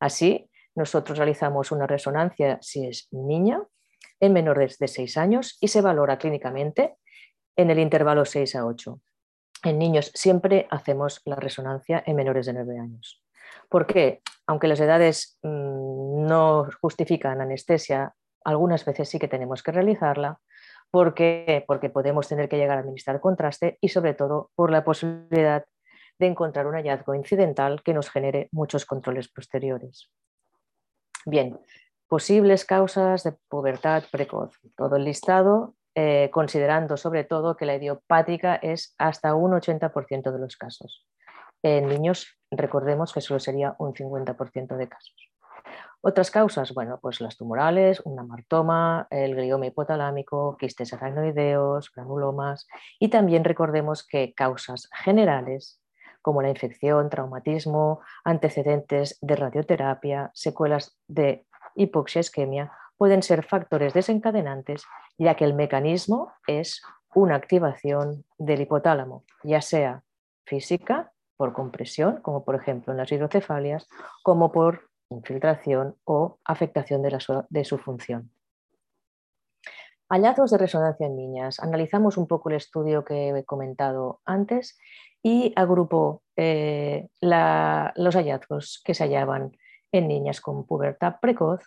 Así, 0.00 0.50
nosotros 0.74 1.18
realizamos 1.18 1.70
una 1.70 1.86
resonancia 1.86 2.58
si 2.60 2.86
es 2.86 3.08
niña 3.12 3.62
en 4.20 4.32
menores 4.32 4.78
de 4.78 4.88
6 4.88 5.16
años 5.16 5.56
y 5.60 5.68
se 5.68 5.80
valora 5.80 6.18
clínicamente 6.18 6.96
en 7.54 7.70
el 7.70 7.78
intervalo 7.78 8.24
6 8.24 8.56
a 8.56 8.66
8. 8.66 9.00
En 9.64 9.78
niños 9.78 10.10
siempre 10.14 10.66
hacemos 10.70 11.22
la 11.24 11.36
resonancia 11.36 12.02
en 12.04 12.16
menores 12.16 12.46
de 12.46 12.52
9 12.54 12.78
años. 12.78 13.22
Porque, 13.68 14.22
aunque 14.46 14.68
las 14.68 14.80
edades 14.80 15.38
mm, 15.42 16.26
no 16.26 16.68
justifican 16.80 17.40
anestesia, 17.40 18.14
algunas 18.46 18.84
veces 18.84 19.08
sí 19.08 19.18
que 19.18 19.28
tenemos 19.28 19.62
que 19.62 19.72
realizarla. 19.72 20.38
¿Por 20.90 21.14
qué? 21.14 21.64
Porque 21.66 21.90
podemos 21.90 22.28
tener 22.28 22.48
que 22.48 22.56
llegar 22.56 22.78
a 22.78 22.80
administrar 22.80 23.20
contraste 23.20 23.76
y 23.80 23.88
sobre 23.88 24.14
todo 24.14 24.50
por 24.54 24.70
la 24.70 24.84
posibilidad 24.84 25.64
de 26.18 26.26
encontrar 26.26 26.68
un 26.68 26.74
hallazgo 26.74 27.14
incidental 27.14 27.82
que 27.82 27.92
nos 27.92 28.08
genere 28.08 28.48
muchos 28.52 28.86
controles 28.86 29.28
posteriores. 29.28 30.08
Bien, 31.26 31.58
posibles 32.06 32.64
causas 32.64 33.24
de 33.24 33.32
pubertad 33.48 34.04
precoz. 34.12 34.56
Todo 34.76 34.94
el 34.94 35.04
listado, 35.04 35.74
eh, 35.96 36.30
considerando 36.32 36.96
sobre 36.96 37.24
todo 37.24 37.56
que 37.56 37.66
la 37.66 37.74
idiopática 37.74 38.54
es 38.54 38.94
hasta 38.96 39.34
un 39.34 39.52
80% 39.52 40.30
de 40.30 40.38
los 40.38 40.56
casos. 40.56 41.04
En 41.64 41.88
niños, 41.88 42.38
recordemos 42.52 43.12
que 43.12 43.20
solo 43.20 43.40
sería 43.40 43.74
un 43.80 43.92
50% 43.92 44.76
de 44.76 44.88
casos. 44.88 45.35
Otras 46.08 46.30
causas, 46.30 46.72
bueno, 46.72 47.00
pues 47.02 47.20
las 47.20 47.36
tumorales, 47.36 48.00
un 48.04 48.16
amartoma, 48.16 49.08
el 49.10 49.34
glioma 49.34 49.66
hipotalámico, 49.66 50.56
quistes 50.56 50.92
aracnoideos, 50.92 51.90
granulomas 51.92 52.68
y 53.00 53.08
también 53.08 53.42
recordemos 53.42 54.06
que 54.06 54.32
causas 54.32 54.88
generales 54.92 55.80
como 56.22 56.42
la 56.42 56.50
infección, 56.50 57.10
traumatismo, 57.10 58.02
antecedentes 58.22 59.18
de 59.20 59.34
radioterapia, 59.34 60.30
secuelas 60.32 60.96
de 61.08 61.44
hipoxia 61.74 62.20
isquemia, 62.20 62.70
pueden 62.96 63.24
ser 63.24 63.44
factores 63.44 63.92
desencadenantes 63.92 64.84
ya 65.18 65.34
que 65.34 65.44
el 65.44 65.54
mecanismo 65.54 66.32
es 66.46 66.84
una 67.16 67.34
activación 67.34 68.24
del 68.38 68.60
hipotálamo, 68.60 69.24
ya 69.42 69.60
sea 69.60 70.04
física, 70.44 71.10
por 71.36 71.52
compresión, 71.52 72.20
como 72.22 72.44
por 72.44 72.54
ejemplo 72.54 72.92
en 72.92 72.98
las 72.98 73.10
hidrocefalias, 73.10 73.88
como 74.22 74.52
por 74.52 74.88
infiltración 75.10 75.96
o 76.04 76.38
afectación 76.44 77.02
de, 77.02 77.64
su 77.64 77.78
función. 77.78 78.30
Hallazgos 80.08 80.50
de 80.50 80.58
resonancia 80.58 81.06
en 81.06 81.16
niñas. 81.16 81.60
Analizamos 81.60 82.16
un 82.16 82.26
poco 82.26 82.48
el 82.48 82.56
estudio 82.56 83.04
que 83.04 83.30
he 83.30 83.44
comentado 83.44 84.20
antes 84.24 84.78
y 85.22 85.52
agrupó 85.56 86.22
eh, 86.36 87.08
los 87.20 88.14
hallazgos 88.14 88.82
que 88.84 88.94
se 88.94 89.04
hallaban 89.04 89.56
en 89.92 90.08
niñas 90.08 90.40
con 90.40 90.66
pubertad 90.66 91.16
precoz 91.20 91.62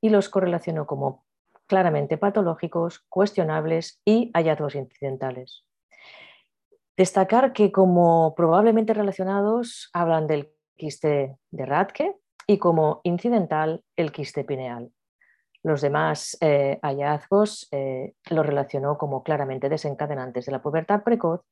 y 0.00 0.10
los 0.10 0.28
correlacionó 0.28 0.86
como 0.86 1.24
claramente 1.66 2.18
patológicos, 2.18 3.04
cuestionables 3.08 4.00
y 4.04 4.30
hallazgos 4.34 4.74
incidentales. 4.74 5.64
Destacar 6.96 7.52
que 7.52 7.72
como 7.72 8.34
probablemente 8.34 8.94
relacionados 8.94 9.90
hablan 9.92 10.26
del 10.26 10.52
quiste 10.76 11.36
de 11.50 11.66
Radke, 11.66 12.16
y 12.46 12.58
como 12.58 13.00
incidental 13.02 13.82
el 13.96 14.12
quiste 14.12 14.44
pineal. 14.44 14.90
Los 15.62 15.80
demás 15.80 16.36
eh, 16.40 16.78
hallazgos 16.82 17.68
eh, 17.72 18.14
los 18.30 18.46
relacionó 18.46 18.98
como 18.98 19.22
claramente 19.24 19.68
desencadenantes 19.68 20.46
de 20.46 20.52
la 20.52 20.62
pubertad 20.62 21.02
precoz 21.02 21.42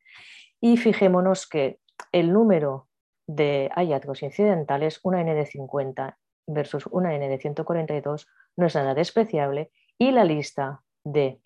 y 0.61 0.77
fijémonos 0.77 1.49
que 1.49 1.81
el 2.13 2.33
número 2.33 2.87
de 3.27 3.71
hallazgos 3.75 4.23
incidentales, 4.23 5.01
una 5.03 5.21
N 5.21 5.35
de 5.35 5.47
50 5.47 6.17
versus 6.47 6.87
una 6.87 7.15
N 7.15 7.29
de 7.29 7.39
142, 7.39 8.29
no 8.57 8.67
es 8.67 8.75
nada 8.75 8.95
despreciable 8.95 9.71
y 9.99 10.13
la 10.13 10.25
lista 10.25 10.83
de 11.03 11.41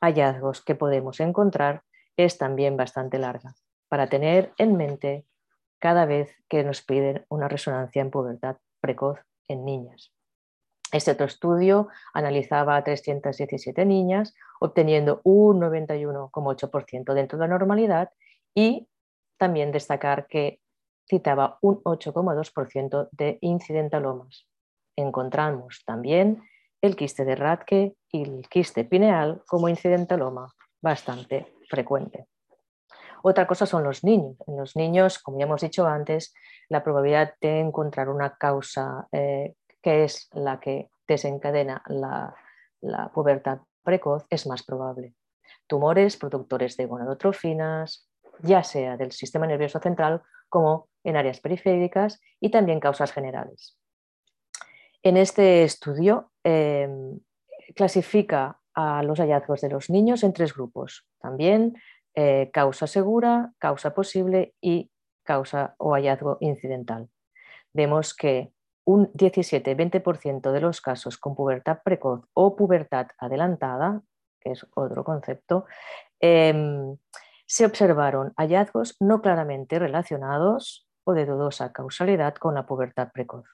hallazgos 0.00 0.62
que 0.62 0.74
podemos 0.74 1.20
encontrar 1.20 1.82
es 2.16 2.36
también 2.36 2.76
bastante 2.76 3.18
larga 3.18 3.54
para 3.88 4.08
tener 4.08 4.52
en 4.58 4.76
mente 4.76 5.24
cada 5.78 6.04
vez 6.04 6.36
que 6.48 6.62
nos 6.62 6.82
piden 6.82 7.24
una 7.28 7.48
resonancia 7.48 8.02
en 8.02 8.10
pubertad 8.10 8.56
precoz 8.82 9.18
en 9.48 9.64
niñas. 9.64 10.12
Este 10.92 11.12
otro 11.12 11.24
estudio 11.24 11.88
analizaba 12.12 12.76
a 12.76 12.84
317 12.84 13.86
niñas, 13.86 14.34
obteniendo 14.60 15.22
un 15.24 15.60
91,8% 15.60 17.14
dentro 17.14 17.38
de 17.38 17.44
la 17.46 17.48
normalidad 17.48 18.10
y 18.54 18.88
también 19.38 19.72
destacar 19.72 20.26
que 20.26 20.60
citaba 21.08 21.58
un 21.62 21.82
8,2% 21.84 23.08
de 23.12 23.38
incidentalomas. 23.40 24.46
Encontramos 24.96 25.82
también 25.86 26.42
el 26.82 26.96
quiste 26.96 27.24
de 27.24 27.36
Radke 27.36 27.96
y 28.10 28.22
el 28.22 28.48
quiste 28.50 28.84
pineal 28.84 29.42
como 29.46 29.68
incidentaloma 29.68 30.52
bastante 30.82 31.54
frecuente. 31.68 32.26
Otra 33.22 33.46
cosa 33.46 33.66
son 33.66 33.84
los 33.84 34.04
niños. 34.04 34.36
En 34.46 34.56
los 34.56 34.76
niños, 34.76 35.18
como 35.18 35.38
ya 35.38 35.44
hemos 35.44 35.60
dicho 35.60 35.86
antes, 35.86 36.34
la 36.68 36.82
probabilidad 36.82 37.34
de 37.40 37.60
encontrar 37.60 38.08
una 38.08 38.36
causa 38.36 39.06
eh, 39.12 39.54
que 39.80 40.04
es 40.04 40.28
la 40.32 40.60
que 40.60 40.90
desencadena 41.06 41.82
la, 41.86 42.34
pubertad 43.14 43.58
precoz 43.82 44.26
es 44.30 44.46
más 44.46 44.62
probable. 44.62 45.14
Tumores 45.66 46.16
productores 46.16 46.76
de 46.76 46.86
gonadotrofinas, 46.86 48.08
ya 48.40 48.62
sea 48.64 48.96
del 48.96 49.12
sistema 49.12 49.46
nervioso 49.46 49.78
central 49.78 50.22
como 50.48 50.88
en 51.04 51.16
áreas 51.16 51.40
periféricas 51.40 52.20
y 52.40 52.50
también 52.50 52.80
causas 52.80 53.12
generales. 53.12 53.78
En 55.02 55.16
este 55.16 55.64
estudio 55.64 56.32
em, 56.44 57.18
clasifica 57.74 58.60
a 58.74 59.02
los 59.02 59.18
hallazgos 59.18 59.60
de 59.60 59.68
los 59.68 59.90
niños 59.90 60.22
en 60.22 60.32
tres 60.32 60.54
grupos. 60.54 61.06
También 61.20 61.74
eh, 62.14 62.50
causa 62.52 62.86
segura, 62.86 63.52
causa 63.58 63.94
posible 63.94 64.54
y 64.60 64.90
causa 65.24 65.74
o 65.78 65.94
hallazgo 65.94 66.36
incidental. 66.40 67.08
Vemos 67.72 68.14
que 68.14 68.52
un 68.84 69.12
17-20% 69.12 70.52
de 70.52 70.60
los 70.60 70.80
casos 70.80 71.18
con 71.18 71.34
pubertad 71.34 71.78
precoz 71.84 72.24
o 72.34 72.56
pubertad 72.56 73.08
adelantada, 73.18 74.02
que 74.40 74.52
es 74.52 74.66
otro 74.74 75.04
concepto, 75.04 75.66
em, 76.20 76.96
se 77.46 77.64
observaron 77.64 78.32
hallazgos 78.36 78.96
no 79.00 79.20
claramente 79.22 79.78
relacionados 79.78 80.88
o 81.04 81.14
de 81.14 81.26
dudosa 81.26 81.72
causalidad 81.72 82.34
con 82.34 82.54
la 82.54 82.66
pubertad 82.66 83.10
precoz. 83.12 83.46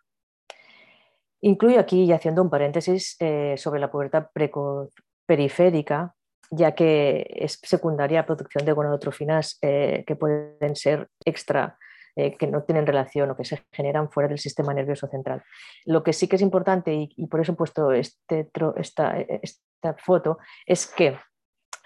Incluyo 1.41 1.79
aquí, 1.79 2.05
y 2.05 2.13
haciendo 2.13 2.43
un 2.43 2.51
paréntesis 2.51 3.17
eh, 3.21 3.55
sobre 3.57 3.81
la 3.81 3.91
pubertad 3.91 4.29
precoz 4.33 4.93
periférica, 5.27 6.15
ya 6.51 6.75
que 6.75 7.27
es 7.31 7.59
secundaria 7.63 8.21
a 8.21 8.27
producción 8.27 8.65
de 8.65 8.73
gonadotrofinas 8.73 9.59
eh, 9.63 10.05
que 10.07 10.17
pueden 10.17 10.77
ser 10.77 11.09
extra, 11.25 11.79
eh, 12.17 12.37
que 12.37 12.47
no 12.47 12.63
tienen 12.63 12.87
relación 12.87 13.31
o 13.31 13.37
que 13.37 13.45
se 13.45 13.63
generan 13.73 14.11
fuera 14.11 14.29
del 14.29 14.39
sistema 14.39 14.75
nervioso 14.75 15.07
central. 15.09 15.43
Lo 15.85 16.03
que 16.03 16.13
sí 16.13 16.29
que 16.29 16.37
es 16.37 16.43
importante, 16.43 16.93
y, 16.95 17.27
por 17.27 17.41
eso 17.41 17.53
he 17.53 17.57
puesto 17.57 17.93
este, 17.93 18.51
esta, 18.77 19.95
foto, 19.99 20.39
es 20.67 20.87
que 20.87 21.19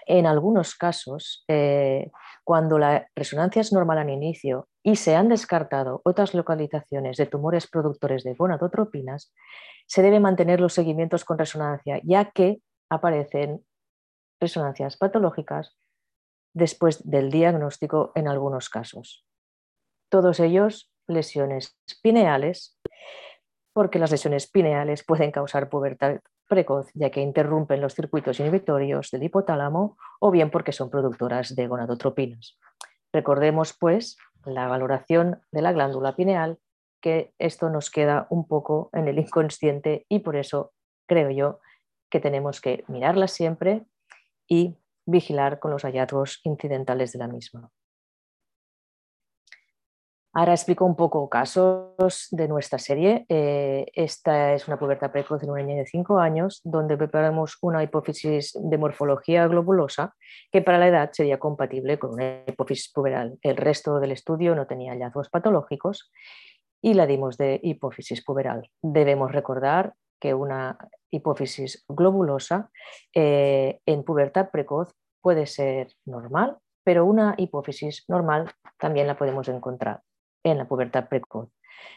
en 0.05 0.25
algunos 0.25 0.75
casos, 0.75 1.45
eh, 1.47 2.11
cuando 2.43 2.77
la 2.77 3.07
resonancia 3.15 3.61
es 3.61 3.71
normal 3.71 3.99
al 3.99 4.09
inicio 4.09 4.67
y 4.83 4.97
se 4.97 5.15
han 5.15 5.29
descartado 5.29 6.01
otras 6.03 6.33
localizaciones 6.33 7.15
de 7.17 7.25
tumores 7.25 7.67
productores 7.67 8.23
de 8.23 8.33
gonadotropinas, 8.33 9.33
se 9.87 10.01
debe 10.01 10.19
mantener 10.19 10.59
los 10.59 10.73
seguimientos 10.73 11.23
con 11.23 11.37
resonancia, 11.37 12.01
ya 12.03 12.31
que 12.31 12.59
aparecen 12.89 13.63
resonancias 14.43 14.97
patológicas 14.97 15.75
después 16.53 17.09
del 17.09 17.31
diagnóstico 17.31 18.11
en 18.13 18.27
algunos 18.27 18.69
casos. 18.69 19.25
Todos 20.09 20.39
ellos 20.39 20.91
lesiones 21.07 21.77
pineales, 22.01 22.77
porque 23.73 23.99
las 23.99 24.11
lesiones 24.11 24.47
pineales 24.47 25.03
pueden 25.03 25.31
causar 25.31 25.69
pubertad 25.69 26.19
precoz, 26.47 26.91
ya 26.93 27.09
que 27.09 27.21
interrumpen 27.21 27.81
los 27.81 27.95
circuitos 27.95 28.39
inhibitorios 28.39 29.09
del 29.09 29.23
hipotálamo, 29.23 29.97
o 30.19 30.31
bien 30.31 30.51
porque 30.51 30.71
son 30.71 30.89
productoras 30.89 31.55
de 31.55 31.67
gonadotropinas. 31.67 32.59
Recordemos, 33.11 33.75
pues, 33.79 34.17
la 34.45 34.67
valoración 34.67 35.41
de 35.51 35.61
la 35.61 35.71
glándula 35.71 36.15
pineal, 36.15 36.59
que 37.01 37.33
esto 37.39 37.69
nos 37.69 37.89
queda 37.89 38.27
un 38.29 38.47
poco 38.47 38.89
en 38.93 39.07
el 39.07 39.19
inconsciente 39.19 40.05
y 40.09 40.19
por 40.19 40.35
eso 40.35 40.73
creo 41.07 41.31
yo 41.31 41.59
que 42.09 42.19
tenemos 42.19 42.61
que 42.61 42.83
mirarla 42.87 43.27
siempre 43.27 43.85
y 44.53 44.77
vigilar 45.05 45.59
con 45.59 45.71
los 45.71 45.83
hallazgos 45.83 46.39
incidentales 46.43 47.11
de 47.11 47.19
la 47.19 47.27
misma. 47.27 47.71
Ahora 50.35 50.53
explico 50.53 50.85
un 50.85 50.95
poco 50.95 51.29
casos 51.29 52.27
de 52.31 52.47
nuestra 52.47 52.79
serie. 52.79 53.25
Eh, 53.29 53.85
esta 53.93 54.53
es 54.53 54.67
una 54.67 54.79
pubertad 54.79 55.11
precoz 55.11 55.43
en 55.43 55.51
una 55.51 55.61
niña 55.61 55.81
de 55.81 55.85
5 55.85 56.17
años, 56.17 56.61
donde 56.63 56.97
preparamos 56.97 57.57
una 57.61 57.83
hipófisis 57.83 58.57
de 58.59 58.77
morfología 58.79 59.47
globulosa 59.47 60.15
que 60.51 60.63
para 60.63 60.79
la 60.79 60.87
edad 60.87 61.09
sería 61.13 61.37
compatible 61.37 61.99
con 61.99 62.13
una 62.13 62.43
hipófisis 62.47 62.91
puberal. 62.91 63.37
El 63.43 63.57
resto 63.57 63.99
del 63.99 64.11
estudio 64.11 64.55
no 64.55 64.65
tenía 64.65 64.93
hallazgos 64.93 65.29
patológicos 65.29 66.11
y 66.81 66.95
la 66.95 67.05
dimos 67.05 67.37
de 67.37 67.59
hipófisis 67.61 68.23
puberal. 68.23 68.69
Debemos 68.81 69.31
recordar 69.31 69.93
que 70.19 70.33
una 70.33 70.77
hipófisis 71.13 71.85
globulosa 71.87 72.69
eh, 73.13 73.79
en 73.85 74.03
pubertad 74.03 74.49
precoz 74.51 74.93
puede 75.21 75.45
ser 75.45 75.95
normal, 76.05 76.57
pero 76.83 77.05
una 77.05 77.35
hipófisis 77.37 78.03
normal 78.07 78.51
también 78.77 79.07
la 79.07 79.17
podemos 79.17 79.47
encontrar 79.47 80.01
en 80.43 80.57
la 80.57 80.67
pubertad 80.67 81.07
precoz. 81.07 81.49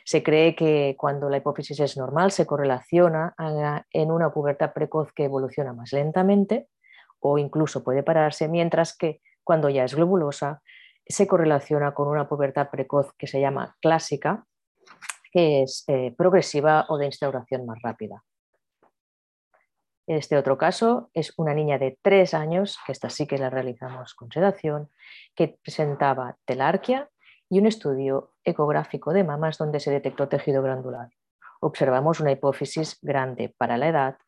Se 0.05 0.23
cree 0.23 0.55
que 0.55 0.95
cuando 0.99 1.29
la 1.29 1.39
hipófisis 1.39 1.81
es 1.81 1.97
normal 1.97 2.31
se 2.31 2.47
correlaciona 2.47 3.35
en 3.91 4.11
una 4.11 4.33
pubertad 4.33 4.73
precoz 4.73 5.13
que 5.13 5.25
evoluciona 5.25 5.73
más 5.73 5.93
lentamente 5.93 6.69
o 7.21 7.39
incluso 7.39 7.83
puede 7.83 8.03
pararse, 8.03 8.49
mientras 8.49 8.97
que 8.97 9.21
cuando 9.43 9.69
ya 9.69 9.85
es 9.85 9.95
globulosa 9.95 10.63
se 11.09 11.27
correlaciona 11.27 11.95
con 11.95 12.09
una 12.09 12.29
pubertad 12.29 12.69
precoz 12.71 13.13
que 13.17 13.27
se 13.27 13.41
llama 13.41 13.77
clásica, 13.81 14.45
que 15.33 15.63
es 15.63 15.85
eh, 15.87 16.15
progresiva 16.17 16.87
o 16.89 16.99
de 16.99 17.07
instauración 17.07 17.65
más 17.67 17.79
rápida. 17.83 18.23
Este 20.07 20.37
otro 20.37 20.57
caso 20.57 21.11
es 21.15 21.35
una 21.37 21.53
niña 21.53 21.79
de 21.79 21.99
tres 22.01 22.33
años, 22.33 22.79
que 22.87 22.93
esta 22.93 23.11
sí 23.11 23.27
que 23.27 23.39
la 23.39 23.51
realizamos 23.51 24.15
con 24.15 24.31
sedación, 24.31 24.89
que 25.35 25.59
presentaba 25.63 26.37
telarquia 26.45 27.11
y 27.49 27.59
un 27.59 27.67
estudio 27.67 28.35
ecográfico 28.45 29.13
de 29.13 29.25
mamas 29.25 29.59
donde 29.59 29.81
se 29.81 29.91
detectó 29.91 30.29
tejido 30.29 30.63
glandular. 30.63 31.11
observamos 31.61 32.21
una 32.21 32.33
hipófisis 32.33 32.99
grande 33.01 33.53
para 33.57 33.79
la 33.79 33.89
edad 33.89 34.19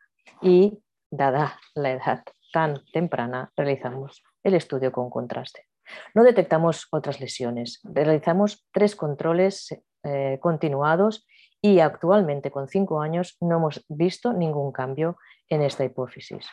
y, 0.40 0.82
dada 1.10 1.60
la 1.74 1.92
edad 1.92 2.24
tan 2.52 2.82
temprana, 2.92 3.52
realizamos 3.56 4.22
el 4.42 4.54
estudio 4.54 4.90
con 4.90 5.10
contraste. 5.10 5.66
No 6.14 6.24
detectamos 6.24 6.88
otras 6.90 7.20
lesiones. 7.20 7.80
Realizamos 7.84 8.66
tres 8.72 8.96
controles 8.96 9.74
eh, 10.04 10.38
continuados 10.40 11.26
y 11.60 11.80
actualmente 11.80 12.50
con 12.50 12.68
cinco 12.68 13.00
años 13.00 13.36
no 13.40 13.56
hemos 13.56 13.84
visto 13.88 14.32
ningún 14.32 14.72
cambio 14.72 15.16
en 15.48 15.62
esta 15.62 15.84
hipófisis. 15.84 16.46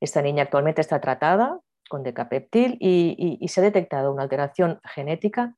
Esta 0.00 0.22
niña 0.22 0.44
actualmente 0.44 0.80
está 0.80 1.00
tratada 1.00 1.60
con 1.88 2.02
decapeptil 2.02 2.76
y, 2.80 3.46
se 3.48 3.60
ha 3.60 3.64
detectado 3.64 4.12
una 4.12 4.24
alteración 4.24 4.80
genética 4.84 5.54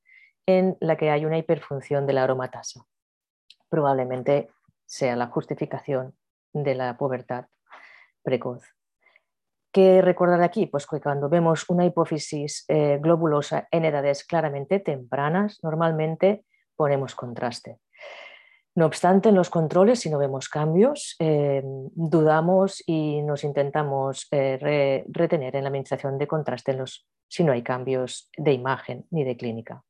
en 0.47 0.77
la 0.81 0.97
que 0.97 1.11
hay 1.11 1.25
una 1.25 1.39
hiperfunción 1.39 2.07
de 2.07 2.13
la 2.13 2.25
aromatasa. 2.25 2.85
Probablemente 3.69 4.51
sea 4.87 5.17
la 5.17 5.27
justificación 5.27 6.17
de 6.53 6.75
la 6.75 6.97
pubertad 6.97 7.47
precoz. 8.23 8.63
¿Qué 9.73 10.01
recordar 10.01 10.43
aquí? 10.43 10.67
Pues 10.67 10.87
que 10.87 11.01
cuando 11.01 11.29
vemos 11.29 11.69
una 11.69 11.85
hipófisis 11.85 12.65
eh, 12.69 12.99
globulosa 13.01 13.69
en 13.71 13.85
edades 13.85 14.25
claramente 14.25 14.81
tempranas, 14.81 15.59
normalmente 15.63 16.45
ponemos 16.75 17.15
contraste. 17.15 17.79
No 18.79 18.87
obstante, 18.87 19.31
en 19.31 19.35
los 19.35 19.51
controles, 19.51 19.99
si 19.99 20.09
no 20.09 20.19
vemos 20.19 20.49
cambios, 20.49 21.17
eh, 21.19 21.63
dudamos 21.65 22.81
y 22.87 23.23
nos 23.23 23.43
intentamos 23.43 24.29
eh, 24.31 25.05
retener 25.09 25.57
en 25.57 25.65
la 25.65 25.69
administración 25.71 26.17
de 26.17 26.29
contraste 26.29 26.75
los, 26.75 27.05
si 27.27 27.43
no 27.43 27.51
hay 27.51 27.65
cambios 27.65 28.31
de 28.37 28.53
imagen 28.53 29.05
ni 29.11 29.25
de 29.25 29.37
clínica. 29.37 29.83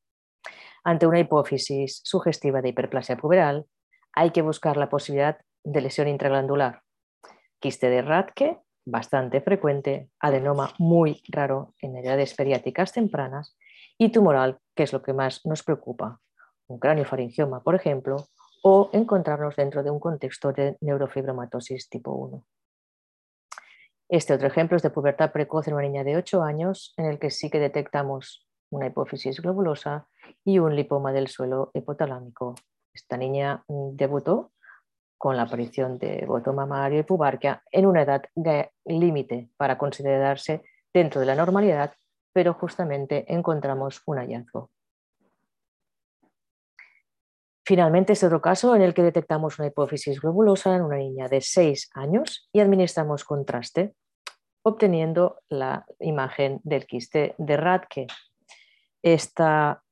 Ante 0.85 1.07
una 1.07 1.21
hipófisis 1.21 2.01
sugestiva 2.03 2.63
de 2.63 2.71
hiperplasia 2.71 3.19
puberal, 3.19 3.67
hay 4.15 4.31
que 4.31 4.41
buscar 4.41 4.79
la 4.79 4.89
posibilidad 4.89 5.37
de 5.65 5.83
lesión 5.83 6.09
intraglandular, 6.09 6.81
quiste 7.61 7.91
de 7.91 8.01
Radke 8.01 8.59
bastante 8.87 9.43
frecuente, 9.43 10.09
adenoma 10.19 10.73
muy 10.79 11.23
raro 11.29 11.75
en 11.83 11.95
edades 11.95 12.33
pediátricas 12.33 12.93
tempranas 12.95 13.55
y 13.99 14.09
tumoral, 14.13 14.61
que 14.75 14.85
es 14.85 14.95
lo 14.95 15.03
que 15.03 15.13
más 15.13 15.45
nos 15.45 15.63
preocupa, 15.63 16.21
un 16.69 16.79
craniofaringioma, 16.79 17.63
por 17.63 17.75
ejemplo, 17.75 18.29
o 18.71 18.91
encontrarnos 18.93 19.57
dentro 19.57 19.83
de 19.83 19.91
un 19.91 19.99
contexto 19.99 20.53
de 20.53 20.77
neurofibromatosis 20.83 21.89
tipo 21.89 22.13
1. 22.13 22.45
Este 24.11 24.35
otro 24.35 24.47
ejemplo 24.47 24.77
es 24.77 24.83
de 24.83 24.91
pubertad 24.91 25.33
precoz 25.33 25.67
en 25.69 25.75
una 25.75 25.85
niña 25.85 26.05
de 26.05 26.19
8 26.19 26.43
años, 26.43 26.93
en 26.99 27.07
el 27.07 27.19
que 27.19 27.31
sí 27.31 27.49
que 27.49 27.61
detectamos 27.61 28.47
una 28.71 28.89
hipófisis 28.89 29.41
globulosa 29.41 30.07
y 30.45 30.59
un 30.59 30.77
lipoma 30.77 31.15
del 31.15 31.29
suelo 31.29 31.71
hipotalámico. 31.73 32.57
Esta 32.93 33.17
niña 33.17 33.65
mm, 33.69 33.97
debutó 33.97 34.53
con 35.17 35.39
la 35.39 35.45
aparición 35.45 35.99
de 35.99 36.27
voto 36.27 36.53
mamario 36.53 37.01
y 37.01 37.05
pubarquia 37.05 37.63
en 37.73 37.87
una 37.87 38.03
edad 38.03 38.23
límite 38.85 39.49
para 39.57 39.79
considerarse 39.79 40.63
dentro 40.93 41.21
de 41.21 41.27
la 41.27 41.35
normalidad, 41.35 41.95
pero 42.35 42.53
justamente 42.53 43.25
encontramos 43.33 44.03
un 44.05 44.19
hallazgo. 44.19 44.71
Finalmente, 47.69 48.15
este 48.15 48.25
otro 48.25 48.41
caso 48.41 48.75
en 48.75 48.81
el 48.81 48.95
que 48.95 49.03
detectamos 49.03 49.59
una 49.59 49.69
hipófisis 49.69 50.23
globulosa 50.23 50.75
en 50.75 50.81
una 50.81 50.97
niña 50.97 51.29
de 51.29 51.43
6 51.43 51.91
años 51.93 52.49
y 52.51 52.61
administramos 52.61 53.25
contraste, 53.25 53.95
obteniendo 54.63 55.41
la 55.51 55.85
imagen 56.01 56.63
del 56.65 56.87
quiste 56.87 57.35
de 57.37 57.57
Radke. 57.59 58.07
Esta, 59.03 59.83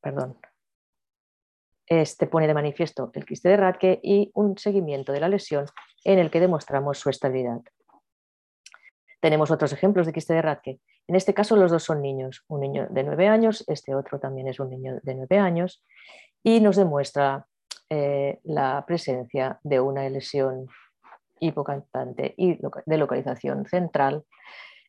perdón, 0.00 0.36
este 1.86 2.26
pone 2.26 2.48
de 2.48 2.54
manifiesto 2.54 3.12
el 3.14 3.24
quiste 3.24 3.50
de 3.50 3.58
Radke 3.58 4.00
y 4.02 4.32
un 4.34 4.58
seguimiento 4.58 5.12
de 5.12 5.20
la 5.20 5.28
lesión 5.28 5.66
en 6.02 6.18
el 6.18 6.32
que 6.32 6.40
demostramos 6.40 6.98
su 6.98 7.08
estabilidad. 7.08 7.60
Tenemos 9.26 9.50
otros 9.50 9.72
ejemplos 9.72 10.06
de 10.06 10.12
quiste 10.12 10.34
de 10.34 10.40
Radke. 10.40 10.78
En 11.08 11.16
este 11.16 11.34
caso 11.34 11.56
los 11.56 11.72
dos 11.72 11.82
son 11.82 12.00
niños, 12.00 12.44
un 12.46 12.60
niño 12.60 12.86
de 12.90 13.02
9 13.02 13.26
años, 13.26 13.64
este 13.66 13.92
otro 13.92 14.20
también 14.20 14.46
es 14.46 14.60
un 14.60 14.70
niño 14.70 15.00
de 15.02 15.14
9 15.16 15.40
años 15.40 15.82
y 16.44 16.60
nos 16.60 16.76
demuestra 16.76 17.48
eh, 17.90 18.38
la 18.44 18.84
presencia 18.86 19.58
de 19.64 19.80
una 19.80 20.08
lesión 20.08 20.68
hipocantante 21.40 22.34
y 22.36 22.56
de 22.86 22.98
localización 22.98 23.66
central 23.66 24.22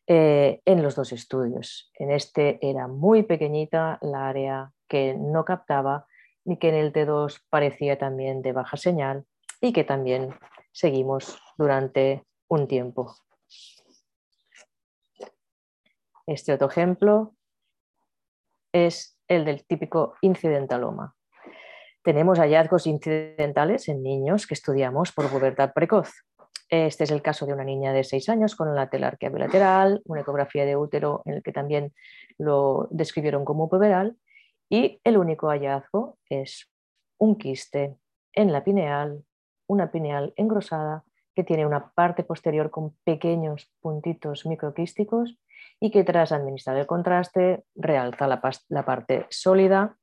eh, 0.06 0.62
en 0.66 0.84
los 0.84 0.96
dos 0.96 1.14
estudios. 1.14 1.90
En 1.96 2.12
este 2.12 2.60
era 2.62 2.88
muy 2.88 3.24
pequeñita 3.24 3.98
la 4.04 4.30
área 4.30 4.72
que 4.88 5.16
no 5.16 5.46
captaba 5.46 6.06
y 6.46 6.58
que 6.58 6.70
en 6.70 6.76
el 6.76 6.94
T2 6.94 7.42
parecía 7.50 7.98
también 7.98 8.44
de 8.44 8.52
baja 8.52 8.78
señal 8.78 9.26
y 9.62 9.74
que 9.74 9.84
también 9.84 10.36
seguimos 10.74 11.42
durante 11.58 12.24
un 12.48 12.68
tiempo. 12.68 13.16
Este 16.28 16.54
otro 16.54 16.68
ejemplo 16.68 17.34
es 18.74 19.18
el 19.30 19.46
del 19.46 19.66
típico 19.66 20.16
incidentaloma. 20.22 21.16
Tenemos 22.04 22.40
hallazgos 22.40 22.86
incidentales 22.86 23.88
en 23.88 24.04
niños 24.04 24.46
que 24.46 24.54
estudiamos 24.54 25.12
por 25.14 25.30
pubertad 25.30 25.72
precoz. 25.74 26.12
Este 26.70 27.06
es 27.06 27.12
el 27.12 27.22
caso 27.22 27.46
de 27.46 27.54
una 27.54 27.64
niña 27.64 27.94
de 27.94 28.04
6 28.04 28.28
años 28.28 28.56
con 28.56 28.76
la 28.76 28.90
telarquia 28.90 29.30
bilateral, 29.30 30.02
una 30.06 30.22
ecografía 30.22 30.66
de 30.66 30.76
útero 30.76 31.22
en 31.26 31.36
el 31.36 31.44
que 31.44 31.54
también 31.54 31.94
lo 32.38 32.90
describieron 32.92 33.46
como 33.46 33.70
puberal 33.70 34.18
y 34.70 35.00
el 35.06 35.18
único 35.18 35.48
hallazgo 35.48 36.18
es 36.30 36.70
un 37.18 37.38
quiste 37.38 37.96
en 38.34 38.52
la 38.52 38.66
pineal, 38.66 39.24
una 39.66 39.92
pineal 39.92 40.34
engrosada 40.36 41.06
que 41.34 41.46
tiene 41.46 41.66
una 41.66 41.92
parte 41.92 42.24
posterior 42.24 42.70
con 42.70 42.98
pequeños 43.06 43.72
puntitos 43.80 44.46
microquísticos 44.46 45.38
y 45.80 45.92
que 45.92 46.04
tras 46.04 46.32
administrar 46.32 46.78
el 46.78 46.88
contraste 46.88 47.64
realza 47.76 48.28
la, 48.28 48.86
parte 48.86 49.28
sólida. 49.30 49.98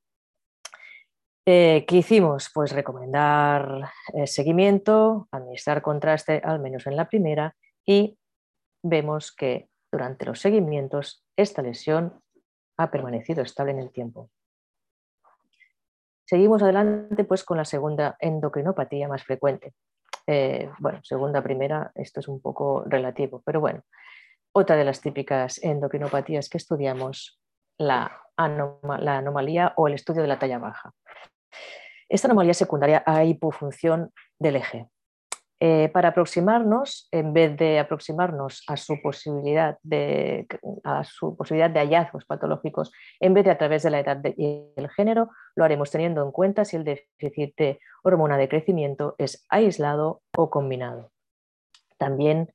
Eh, 1.45 1.85
¿Qué 1.87 1.97
hicimos? 1.97 2.49
Pues 2.53 2.71
recomendar 2.71 3.91
eh, 4.13 4.27
seguimiento, 4.27 5.27
administrar 5.31 5.81
contraste 5.81 6.41
al 6.43 6.59
menos 6.59 6.87
en 6.87 6.95
la 6.95 7.07
primera 7.07 7.55
y 7.85 8.17
vemos 8.83 9.31
que 9.31 9.69
durante 9.91 10.25
los 10.25 10.39
seguimientos 10.39 11.23
esta 11.35 11.61
lesión 11.61 12.21
ha 12.77 12.91
permanecido 12.91 13.43
estable 13.43 13.71
en 13.71 13.79
el 13.79 13.91
tiempo. 13.91 14.29
Seguimos 16.25 16.63
adelante 16.63 17.23
pues, 17.23 17.43
con 17.43 17.57
la 17.57 17.65
segunda 17.65 18.17
endocrinopatía 18.19 19.07
más 19.07 19.23
frecuente. 19.23 19.73
Eh, 20.27 20.69
bueno, 20.79 20.99
segunda, 21.03 21.43
primera, 21.43 21.91
esto 21.93 22.19
es 22.19 22.27
un 22.27 22.41
poco 22.41 22.83
relativo, 22.87 23.43
pero 23.45 23.59
bueno, 23.59 23.83
otra 24.57 24.77
de 24.77 24.85
las 24.85 25.01
típicas 25.01 25.61
endocrinopatías 25.61 26.47
que 26.47 26.57
estudiamos, 26.57 27.41
la, 27.77 28.21
la 28.37 29.17
anomalía 29.17 29.73
o 29.75 29.87
el 29.87 29.95
estudio 29.95 30.21
de 30.21 30.29
la 30.29 30.39
talla 30.39 30.59
baja. 30.59 30.93
Esta 32.07 32.29
anomalía 32.29 32.53
secundaria 32.53 33.03
a 33.05 33.25
hipofunción 33.25 34.13
del 34.39 34.55
eje. 34.55 34.87
Eh, 35.59 35.89
para 35.89 36.09
aproximarnos, 36.09 37.09
en 37.11 37.33
vez 37.33 37.57
de 37.57 37.79
aproximarnos 37.79 38.63
a 38.67 38.77
su, 38.77 39.01
posibilidad 39.01 39.77
de, 39.83 40.47
a 40.83 41.03
su 41.03 41.35
posibilidad 41.35 41.69
de 41.69 41.79
hallazgos 41.79 42.25
patológicos, 42.25 42.93
en 43.19 43.33
vez 43.33 43.43
de 43.45 43.51
a 43.51 43.57
través 43.57 43.83
de 43.83 43.89
la 43.89 43.99
edad 43.99 44.21
y 44.37 44.71
el 44.75 44.89
género, 44.89 45.31
lo 45.55 45.65
haremos 45.65 45.91
teniendo 45.91 46.23
en 46.23 46.31
cuenta 46.31 46.63
si 46.63 46.77
el 46.77 46.83
déficit 46.85 47.55
de 47.57 47.79
hormona 48.03 48.37
de 48.37 48.47
crecimiento 48.47 49.15
es 49.17 49.45
aislado 49.49 50.21
o 50.35 50.49
combinado. 50.49 51.11
También 51.97 52.53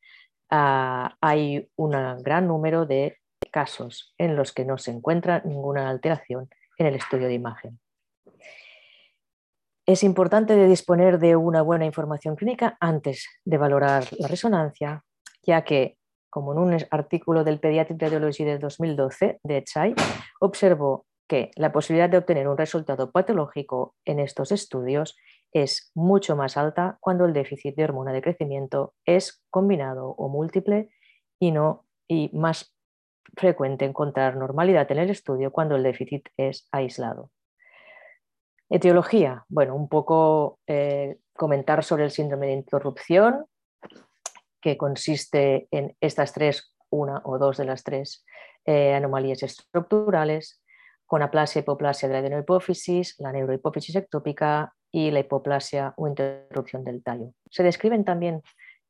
ah, 0.50 1.16
hay 1.20 1.68
un 1.76 1.92
gran 2.22 2.46
número 2.46 2.86
de 2.86 3.18
casos 3.50 4.14
en 4.18 4.36
los 4.36 4.52
que 4.52 4.64
no 4.64 4.78
se 4.78 4.90
encuentra 4.90 5.42
ninguna 5.44 5.88
alteración 5.88 6.48
en 6.78 6.86
el 6.86 6.94
estudio 6.94 7.26
de 7.26 7.34
imagen. 7.34 7.80
Es 9.86 10.04
importante 10.04 10.66
disponer 10.66 11.18
de 11.18 11.36
una 11.36 11.62
buena 11.62 11.84
información 11.84 12.36
clínica 12.36 12.76
antes 12.80 13.26
de 13.44 13.58
valorar 13.58 14.04
la 14.18 14.28
resonancia, 14.28 15.02
ya 15.42 15.62
que, 15.62 15.96
como 16.28 16.52
en 16.52 16.58
un 16.58 16.78
artículo 16.90 17.42
del 17.42 17.58
Pediatric 17.58 18.00
Radiology 18.00 18.44
de 18.44 18.58
2012 18.58 19.40
de 19.42 19.64
Chai, 19.64 19.94
observó 20.40 21.06
que 21.26 21.50
la 21.56 21.72
posibilidad 21.72 22.08
de 22.08 22.18
obtener 22.18 22.48
un 22.48 22.58
resultado 22.58 23.10
patológico 23.10 23.94
en 24.04 24.20
estos 24.20 24.52
estudios 24.52 25.16
es 25.52 25.90
mucho 25.94 26.36
más 26.36 26.56
alta 26.56 26.98
cuando 27.00 27.24
el 27.24 27.32
déficit 27.32 27.76
de 27.76 27.84
hormona 27.84 28.12
de 28.12 28.22
crecimiento 28.22 28.94
es 29.04 29.42
combinado 29.50 30.08
o 30.10 30.28
múltiple 30.28 30.90
y, 31.38 31.50
no, 31.50 31.86
y 32.08 32.30
más 32.32 32.74
frecuente 33.36 33.84
encontrar 33.84 34.36
normalidad 34.36 34.90
en 34.92 34.98
el 34.98 35.10
estudio 35.10 35.50
cuando 35.50 35.76
el 35.76 35.82
déficit 35.82 36.28
es 36.36 36.68
aislado. 36.72 37.30
Etiología, 38.68 39.44
bueno, 39.48 39.74
un 39.74 39.88
poco 39.88 40.60
eh, 40.66 41.18
comentar 41.32 41.82
sobre 41.82 42.04
el 42.04 42.10
síndrome 42.10 42.46
de 42.46 42.52
interrupción, 42.52 43.46
que 44.60 44.76
consiste 44.76 45.66
en 45.70 45.96
estas 46.00 46.32
tres, 46.32 46.76
una 46.90 47.20
o 47.24 47.38
dos 47.38 47.56
de 47.56 47.64
las 47.64 47.82
tres 47.82 48.24
eh, 48.66 48.94
anomalías 48.94 49.42
estructurales, 49.42 50.62
con 51.06 51.22
aplasia, 51.22 51.60
hipoplasia 51.60 52.08
de 52.08 52.14
la 52.14 52.20
adenohipófisis, 52.20 53.16
la 53.18 53.32
neurohipófisis 53.32 53.96
ectópica 53.96 54.74
y 54.92 55.10
la 55.10 55.20
hipoplasia 55.20 55.94
o 55.96 56.08
interrupción 56.08 56.84
del 56.84 57.02
tallo. 57.02 57.32
Se 57.50 57.62
describen 57.62 58.04
también 58.04 58.42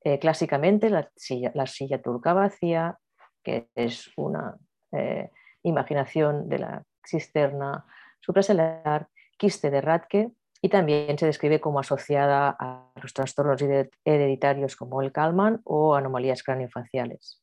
eh, 0.02 0.18
clásicamente 0.18 0.90
la 0.90 1.10
silla, 1.16 1.52
la 1.54 1.66
silla, 1.66 2.00
turca 2.00 2.32
vacía, 2.32 2.98
que 3.42 3.68
es 3.74 4.10
una 4.16 4.56
eh, 4.92 5.30
imaginación 5.62 6.48
de 6.48 6.58
la 6.58 6.82
cisterna 7.04 7.84
supracelular, 8.20 9.08
quiste 9.38 9.70
de 9.70 9.80
Radke, 9.80 10.30
y 10.62 10.68
también 10.68 11.18
se 11.18 11.26
describe 11.26 11.60
como 11.60 11.80
asociada 11.80 12.54
a 12.58 12.92
los 13.02 13.14
trastornos 13.14 13.62
hereditarios 14.04 14.76
como 14.76 15.00
el 15.00 15.12
Kalman 15.12 15.60
o 15.64 15.94
anomalías 15.94 16.42
craniofaciales. 16.42 17.42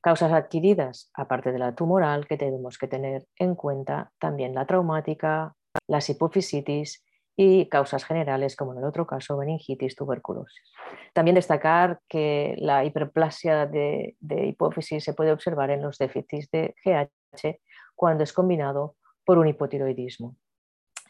Causas 0.00 0.32
adquiridas, 0.32 1.10
aparte 1.14 1.52
de 1.52 1.60
la 1.60 1.76
tumoral, 1.76 2.26
que 2.26 2.36
tenemos 2.36 2.76
que 2.76 2.88
tener 2.88 3.24
en 3.36 3.54
cuenta 3.54 4.10
también 4.18 4.52
la 4.52 4.66
traumática, 4.66 5.54
las 5.86 6.10
hipofisitis 6.10 7.04
y 7.36 7.68
causas 7.68 8.04
generales, 8.04 8.56
como 8.56 8.72
en 8.72 8.78
el 8.78 8.84
otro 8.84 9.06
caso, 9.06 9.36
meningitis, 9.36 9.96
tuberculosis. 9.96 10.72
También 11.14 11.34
destacar 11.34 12.00
que 12.08 12.54
la 12.58 12.84
hiperplasia 12.84 13.66
de, 13.66 14.16
hipófisis 14.20 15.02
se 15.02 15.14
puede 15.14 15.32
observar 15.32 15.70
en 15.70 15.82
los 15.82 15.98
déficits 15.98 16.50
de 16.50 16.74
GH 16.84 17.58
cuando 17.94 18.24
es 18.24 18.32
combinado 18.32 18.96
por 19.24 19.38
un 19.38 19.48
hipotiroidismo. 19.48 20.36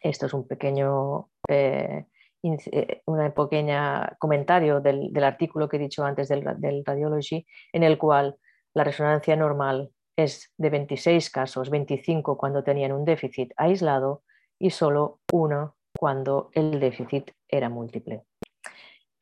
Esto 0.00 0.26
es 0.26 0.35
un 0.35 0.46
pequeño 0.46 1.30
eh, 1.48 2.06
eh, 2.44 3.02
una 3.06 3.32
pequeña 3.32 4.16
comentario 4.18 4.80
del, 4.80 5.12
artículo 5.22 5.68
que 5.68 5.76
he 5.76 5.80
dicho 5.80 6.04
antes 6.04 6.28
del, 6.28 6.44
del 6.58 6.85
Radiology, 6.85 7.46
en 7.72 7.85
el 7.85 7.98
cual 7.98 8.37
la 8.74 8.85
resonancia 8.85 9.37
normal 9.37 9.90
es 10.16 10.52
de 10.56 10.70
26 10.70 11.30
casos, 11.30 11.70
25 11.70 12.37
cuando 12.37 12.64
tenían 12.64 12.92
un 12.92 13.04
déficit 13.04 13.52
aislado 13.56 14.24
y 14.58 14.70
solo 14.70 15.20
uno 15.32 15.76
cuando 16.03 16.51
el 16.55 16.81
déficit 16.81 17.31
era 17.47 17.69
múltiple. 17.69 18.25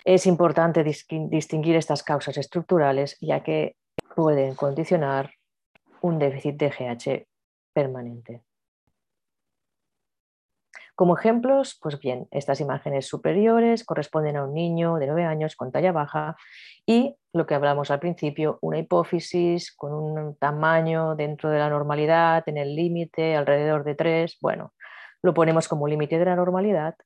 Es 0.02 0.24
importante 0.24 0.82
distinguir 0.82 1.76
estas 1.76 2.02
causas 2.02 2.38
estructurales 2.38 3.18
ya 3.20 3.42
que 3.42 3.76
pueden 4.16 4.54
condicionar 4.54 5.30
un 6.00 6.18
déficit 6.18 6.56
de 6.56 6.70
GH 6.70 7.26
permanente. 7.74 8.40
Como 10.94 11.18
ejemplos, 11.18 11.78
pues 11.82 11.98
bien, 11.98 12.28
estas 12.30 12.62
imágenes 12.62 13.06
superiores 13.06 13.84
corresponden 13.84 14.38
a 14.38 14.44
un 14.44 14.54
niño 14.54 14.96
de 14.96 15.06
9 15.06 15.24
años 15.24 15.56
con 15.56 15.72
talla 15.72 15.92
baja 15.92 16.34
y 16.86 17.14
lo 17.34 17.44
que 17.46 17.54
hablamos 17.54 17.90
al 17.90 18.00
principio, 18.00 18.58
una 18.62 18.78
hipófisis 18.78 19.76
con 19.76 19.92
un 19.92 20.34
tamaño 20.36 21.14
dentro 21.14 21.50
de 21.50 21.58
la 21.58 21.68
normalidad, 21.68 22.42
en 22.46 22.56
el 22.56 22.74
límite, 22.74 23.36
alrededor 23.36 23.84
de 23.84 23.94
3. 23.94 24.38
Bueno, 24.40 24.72
lo 25.22 25.34
ponemos 25.34 25.68
como 25.68 25.88
límite 25.88 26.18
de 26.18 26.24
la 26.24 26.36
normalidad 26.36 26.96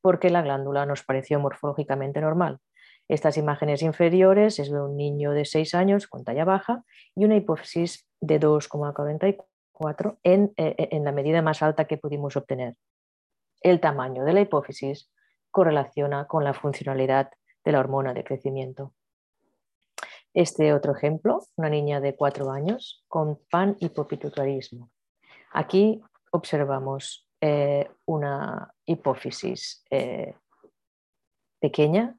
porque 0.00 0.30
la 0.30 0.42
glándula 0.42 0.86
nos 0.86 1.02
pareció 1.02 1.40
morfológicamente 1.40 2.20
normal. 2.20 2.60
Estas 3.08 3.36
imágenes 3.36 3.82
inferiores 3.82 4.58
es 4.58 4.70
de 4.70 4.80
un 4.80 4.96
niño 4.96 5.32
de 5.32 5.44
6 5.44 5.74
años 5.74 6.06
con 6.06 6.24
talla 6.24 6.44
baja 6.44 6.84
y 7.14 7.24
una 7.24 7.36
hipófisis 7.36 8.06
de 8.20 8.40
2,44 8.40 10.18
en, 10.22 10.52
eh, 10.56 10.88
en 10.90 11.04
la 11.04 11.12
medida 11.12 11.42
más 11.42 11.62
alta 11.62 11.86
que 11.86 11.98
pudimos 11.98 12.36
obtener 12.36 12.76
el 13.60 13.80
tamaño 13.80 14.24
de 14.24 14.32
la 14.32 14.40
hipófisis 14.42 15.10
correlaciona 15.50 16.26
con 16.26 16.44
la 16.44 16.54
funcionalidad 16.54 17.30
de 17.64 17.72
la 17.72 17.80
hormona 17.80 18.14
de 18.14 18.24
crecimiento. 18.24 18.92
Este 20.34 20.72
otro 20.72 20.94
ejemplo, 20.94 21.42
una 21.56 21.70
niña 21.70 22.00
de 22.00 22.14
cuatro 22.14 22.50
años 22.50 23.04
con 23.08 23.40
panhipopituitarismo. 23.50 24.90
Aquí 25.52 26.00
observamos 26.30 27.25
eh, 27.48 27.88
una 28.06 28.74
hipófisis 28.86 29.84
eh, 29.88 30.34
pequeña, 31.60 32.16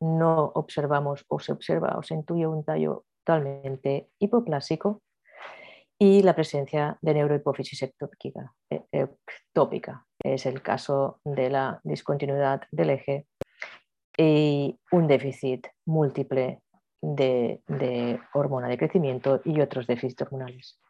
no 0.00 0.50
observamos 0.56 1.24
o 1.28 1.38
se 1.38 1.52
observa 1.52 1.96
o 1.96 2.02
se 2.02 2.14
intuye 2.14 2.48
un 2.48 2.64
tallo 2.64 3.04
totalmente 3.24 4.08
hipoplásico 4.18 5.02
y 6.00 6.20
la 6.22 6.34
presencia 6.34 6.98
de 7.00 7.14
neurohipófisis 7.14 7.80
ectópica, 7.80 8.54
e, 8.68 8.82
ectópica. 8.90 10.04
Es 10.18 10.46
el 10.46 10.60
caso 10.62 11.20
de 11.24 11.48
la 11.48 11.80
discontinuidad 11.84 12.62
del 12.72 12.90
eje 12.90 13.28
y 14.18 14.76
un 14.90 15.06
déficit 15.06 15.68
múltiple 15.86 16.60
de, 17.00 17.62
de 17.68 18.18
hormona 18.34 18.66
de 18.66 18.78
crecimiento 18.78 19.40
y 19.44 19.60
otros 19.60 19.86
déficits 19.86 20.22
hormonales. 20.22 20.80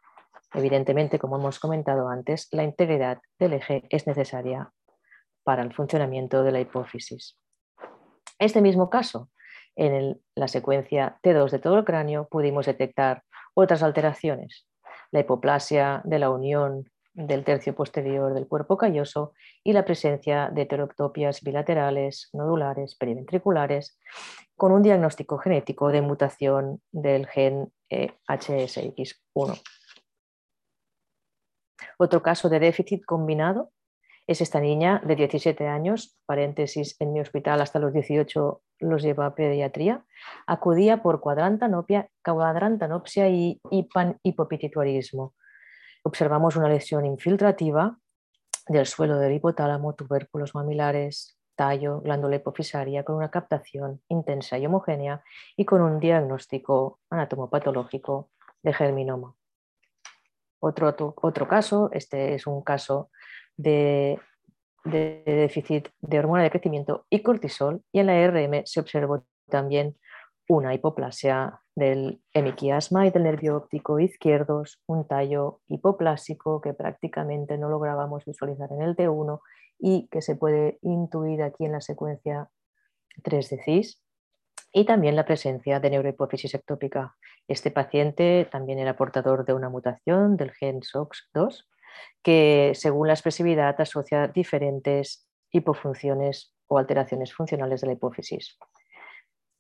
Evidentemente, 0.55 1.19
como 1.19 1.37
hemos 1.37 1.59
comentado 1.59 2.09
antes, 2.09 2.49
la 2.53 2.65
integridad 2.65 3.19
del 3.39 3.55
eje 3.55 3.85
es 3.91 4.07
necesaria 4.07 4.71
para 5.45 5.63
el 5.63 5.75
funcionamiento 5.75 6.43
de 6.43 6.53
la 6.53 6.61
hipófisis. 6.61 7.39
Este 8.39 8.61
mismo 8.61 8.91
caso, 8.91 9.31
en 9.77 10.21
la 10.35 10.49
secuencia 10.49 11.19
T2 11.23 11.51
de 11.51 11.59
todo 11.59 11.79
el 11.79 11.85
cráneo, 11.85 12.29
pudimos 12.29 12.67
detectar 12.67 13.23
otras 13.55 13.83
alteraciones, 13.83 14.67
la 15.11 15.21
hipoplasia 15.21 16.03
de 16.05 16.19
la 16.19 16.31
unión 16.31 16.91
del 17.15 17.45
tercio 17.45 17.75
posterior 17.75 18.35
del 18.35 18.47
cuerpo 18.47 18.77
calloso 18.77 19.33
y 19.65 19.73
la 19.73 19.85
presencia 19.85 20.51
de 20.53 20.63
heterotopias 20.63 21.41
bilaterales, 21.41 22.29
nodulares, 22.35 22.95
periventriculares, 22.95 23.99
con 24.55 24.73
un 24.73 24.83
diagnóstico 24.83 25.39
genético 25.39 25.89
de 25.89 26.03
mutación 26.03 26.83
del 26.93 27.27
gen 27.27 27.73
HSX1. 27.91 29.63
Otro 31.99 32.23
caso 32.23 32.49
de 32.49 32.61
déficit 32.61 33.05
combinado 33.05 33.71
es 34.27 34.41
esta 34.41 34.61
niña 34.61 35.01
de 35.05 35.15
17 35.15 35.69
años, 35.69 36.19
paréntesis, 36.27 36.97
en 37.01 37.13
mi 37.13 37.21
hospital 37.21 37.61
hasta 37.61 37.79
los 37.79 37.93
18 37.93 38.63
los 38.81 39.03
lleva 39.03 39.27
a 39.27 39.35
pediatría, 39.35 40.05
acudía 40.47 41.03
por 41.03 41.21
cuadrantanopsia, 41.21 42.09
cuadrantanopsia 42.25 43.29
y 43.29 43.61
panhipopituitarismo. 43.95 45.35
Observamos 46.03 46.57
una 46.57 46.69
lesión 46.69 47.07
infiltrativa 47.07 47.99
del 48.69 48.87
suelo 48.87 49.19
del 49.19 49.35
hipotálamo, 49.35 49.95
tubérculos 49.95 50.55
mamilares, 50.55 51.39
tallo, 51.55 52.01
glándula 52.01 52.37
hipofisaria 52.37 53.05
con 53.05 53.17
una 53.17 53.31
captación 53.31 54.03
intensa 54.09 54.59
y 54.59 54.67
homogénea 54.67 55.23
y 55.57 55.65
con 55.65 55.83
un 55.83 56.01
diagnóstico 56.01 57.01
anatomopatológico 57.11 58.31
de 58.63 58.73
germinoma. 58.75 59.36
Otro, 60.61 61.15
otro, 61.17 61.49
caso, 61.49 61.91
este 61.93 62.35
es 62.35 62.47
un 62.47 62.63
caso 62.63 63.11
de, 63.57 64.19
déficit 64.85 65.89
de 66.01 66.19
hormona 66.19 66.43
de 66.43 66.51
crecimiento 66.51 67.07
y 67.11 67.23
cortisol. 67.23 67.83
Y 67.93 68.01
en 68.01 68.07
la 68.07 68.27
RM 68.27 68.63
se 68.65 68.81
observó 68.81 69.25
también 69.49 69.97
una 70.49 70.75
hipoplasia 70.75 71.61
del 71.75 72.23
hemiquiasma 72.33 73.07
y 73.07 73.11
del 73.11 73.25
nervio 73.25 73.57
óptico 73.57 74.01
izquierdos, 74.01 74.81
un 74.87 75.07
tallo 75.07 75.61
hipoplásico 75.69 76.61
que 76.61 76.73
prácticamente 76.73 77.59
no 77.59 77.69
lográbamos 77.69 78.25
visualizar 78.25 78.71
en 78.73 78.83
el 78.83 78.97
T1 78.97 79.41
y 79.79 80.09
que 80.09 80.23
se 80.23 80.37
puede 80.37 80.79
intuir 80.83 81.43
aquí 81.43 81.67
en 81.67 81.73
la 81.73 81.81
secuencia 81.81 82.49
3 83.23 83.51
de 83.51 83.63
CIS, 83.63 84.06
y 84.77 84.85
también 84.85 85.17
la 85.17 85.25
presencia 85.25 85.81
de 85.81 85.89
neurohipófisis 85.89 86.55
ectópica. 86.55 87.17
Este 87.49 87.71
paciente 87.71 88.47
también 88.53 88.79
era 88.79 88.95
portador 88.95 89.47
de 89.47 89.55
una 89.55 89.71
mutación 89.71 90.37
del 90.37 90.51
gen 90.51 90.83
SOX2 90.83 91.65
que 92.23 92.73
según 92.75 93.07
la 93.07 93.15
expresividad 93.15 93.81
asocia 93.81 94.29
diferentes 94.29 95.27
hipofunciones 95.51 96.55
o 96.67 96.77
alteraciones 96.77 97.33
funcionales 97.33 97.81
de 97.81 97.87
la 97.87 97.95
hipófisis. 97.95 98.59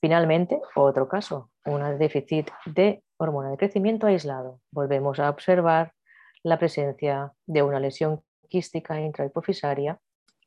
Finalmente, 0.03 0.61
otro 0.75 1.09
caso, 1.09 1.51
un 1.65 1.99
déficit 1.99 2.51
de 2.67 3.03
hormona 3.17 3.49
de 3.49 3.57
crecimiento 3.57 4.07
aislado. 4.07 4.61
Volvemos 4.71 5.19
a 5.19 5.31
observar 5.31 5.95
la 6.43 6.59
presencia 6.59 7.33
de 7.47 7.63
una 7.63 7.81
lesión 7.81 8.21
quística 8.51 9.01
intrahipofisaria 9.01 9.99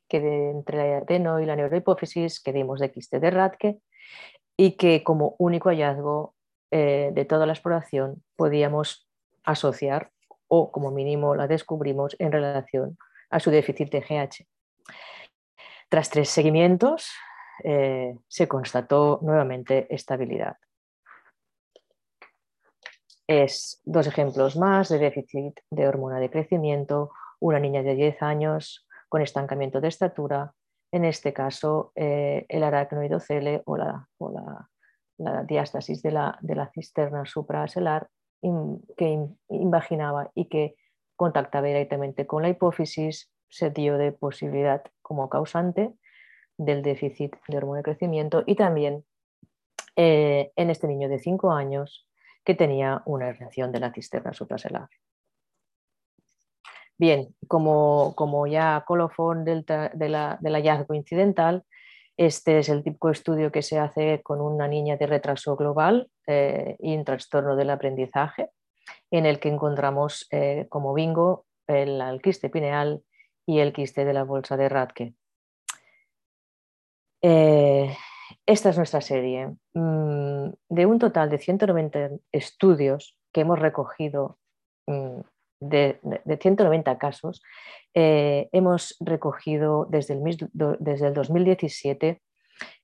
que 0.08 0.18
entre 0.50 0.76
la 0.78 0.98
adeno 0.98 1.40
y 1.40 1.46
la 1.46 1.56
neurohipófisis 1.56 2.40
que 2.40 2.52
dimos 2.52 2.78
de 2.78 2.92
quiste 2.92 3.18
de 3.18 3.30
Radke 3.32 3.80
y 4.60 4.72
que 4.72 5.02
como 5.02 5.36
único 5.38 5.70
hallazgo 5.70 6.34
eh, 6.70 7.12
de 7.14 7.24
toda 7.24 7.46
la 7.46 7.54
exploración 7.54 8.22
podíamos 8.36 9.08
asociar 9.42 10.10
o 10.48 10.70
como 10.70 10.90
mínimo 10.90 11.34
la 11.34 11.46
descubrimos 11.46 12.14
en 12.18 12.30
relación 12.30 12.98
a 13.30 13.40
su 13.40 13.50
déficit 13.50 13.90
de 13.90 14.00
GH. 14.00 14.46
Tras 15.88 16.10
tres 16.10 16.28
seguimientos 16.28 17.10
eh, 17.64 18.14
se 18.28 18.48
constató 18.48 19.20
nuevamente 19.22 19.86
estabilidad. 19.94 20.58
Es 23.26 23.80
dos 23.86 24.06
ejemplos 24.08 24.58
más 24.58 24.90
de 24.90 24.98
déficit 24.98 25.58
de 25.70 25.88
hormona 25.88 26.20
de 26.20 26.28
crecimiento, 26.28 27.12
una 27.38 27.60
niña 27.60 27.82
de 27.82 27.94
10 27.94 28.22
años 28.22 28.86
con 29.08 29.22
estancamiento 29.22 29.80
de 29.80 29.88
estatura, 29.88 30.52
en 30.92 31.04
este 31.04 31.32
caso 31.32 31.92
eh, 31.94 32.46
el 32.48 32.62
aracnoidocele 32.64 33.62
o 33.64 33.76
la, 33.76 34.08
o 34.18 34.30
la, 34.30 34.68
diástasis 35.44 36.02
de 36.02 36.12
la, 36.12 36.70
cisterna 36.74 37.26
supraselar 37.26 38.08
que 38.96 39.28
imaginaba 39.50 40.30
y 40.34 40.46
que 40.46 40.76
contactaba 41.14 41.66
directamente 41.66 42.26
con 42.26 42.42
la 42.42 42.48
hipófisis 42.48 43.30
se 43.50 43.70
dio 43.70 43.98
de 43.98 44.12
posibilidad 44.12 44.82
como 45.02 45.28
causante 45.28 45.92
del 46.56 46.82
déficit 46.82 47.36
de 47.48 47.56
hormona 47.58 47.78
de 47.78 47.84
crecimiento 47.84 48.42
y 48.46 48.54
también 48.54 49.04
eh, 49.96 50.52
en 50.56 50.70
este 50.70 50.86
niño 50.86 51.08
de 51.10 51.18
5 51.18 51.52
años 51.52 52.08
que 52.44 52.54
tenía 52.54 53.02
una 53.04 53.32
reacción 53.32 53.72
de 53.72 53.80
la 53.80 53.92
cisterna 53.92 54.32
supraselar. 54.32 54.88
Bien, 57.00 57.34
como, 57.48 58.46
ya 58.46 58.84
colofón 58.86 59.42
del, 59.46 59.64
hallazgo 59.64 60.92
incidental, 60.92 61.64
este 62.18 62.58
es 62.58 62.68
el 62.68 62.82
típico 62.84 63.08
estudio 63.08 63.50
que 63.50 63.62
se 63.62 63.78
hace 63.78 64.20
con 64.22 64.42
una 64.42 64.68
niña 64.68 64.98
de 64.98 65.06
retraso 65.06 65.56
global 65.56 66.10
eh, 66.26 66.76
y 66.78 66.94
un 66.94 67.06
trastorno 67.06 67.56
del 67.56 67.70
aprendizaje, 67.70 68.50
en 69.10 69.24
el 69.24 69.40
que 69.40 69.48
encontramos 69.48 70.26
eh, 70.30 70.66
como 70.68 70.92
bingo 70.92 71.46
el, 71.66 72.20
quiste 72.22 72.50
pineal 72.50 73.02
y 73.46 73.60
el 73.60 73.72
quiste 73.72 74.04
de 74.04 74.12
la 74.12 74.24
bolsa 74.24 74.58
de 74.58 74.68
Radke. 74.68 75.14
Eh, 77.22 77.96
esta 78.44 78.68
es 78.68 78.76
nuestra 78.76 79.00
serie. 79.00 79.56
Mm, 79.72 80.50
de 80.68 80.84
un 80.84 80.98
total 80.98 81.30
de 81.30 81.38
190 81.38 82.10
estudios 82.30 83.16
que 83.32 83.40
hemos 83.40 83.58
recogido 83.58 84.36
de, 85.60 86.00
190 86.40 86.98
casos, 86.98 87.42
eh, 87.94 88.48
hemos 88.52 88.96
recogido 89.00 89.86
desde 89.90 90.14
el, 90.14 90.50
desde 90.78 91.06
el 91.08 91.14
2017 91.14 92.22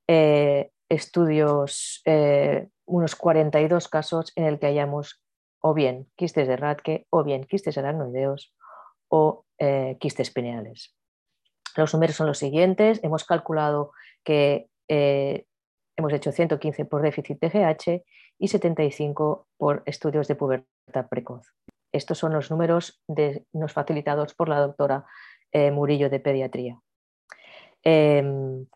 eh, 0.09 0.71
estudios, 0.89 2.03
eh, 2.05 2.69
unos 2.85 3.17
42 3.17 3.89
casos 3.89 4.33
en 4.37 4.45
el 4.45 4.59
que 4.59 4.67
hayamos 4.67 5.23
o 5.61 5.75
bien 5.75 6.07
quistes 6.17 6.47
de 6.47 6.57
Radke 6.57 7.07
o 7.11 7.25
bien 7.25 7.45
quistes 7.45 7.77
aracnoideos 7.77 8.55
o 9.09 9.45
quistes 9.99 10.31
pineales. 10.31 10.95
Los 11.77 11.95
números 11.95 12.17
son 12.17 12.27
los 12.27 12.39
siguientes. 12.39 13.01
Hemos 13.03 13.25
calculado 13.25 13.93
que 14.23 14.69
hemos 14.89 16.13
hecho 16.13 16.31
115 16.31 16.85
por 16.85 17.03
déficit 17.03 17.41
de 17.41 17.49
GH 17.49 18.05
y 18.39 18.49
75 18.49 19.49
por 19.57 19.83
estudios 19.87 20.29
de 20.29 20.35
pubertad 20.35 21.09
precoz. 21.09 21.47
Estos 21.97 22.19
son 22.19 22.35
los 22.35 22.51
números 22.51 23.03
nos 23.53 23.73
facilitados 23.73 24.35
por 24.35 24.49
la 24.49 24.61
doctora 24.61 25.07
eh, 25.51 25.71
Murillo 25.71 26.11
de 26.11 26.21
Pediatría. 26.21 26.79
Em, 27.83 28.67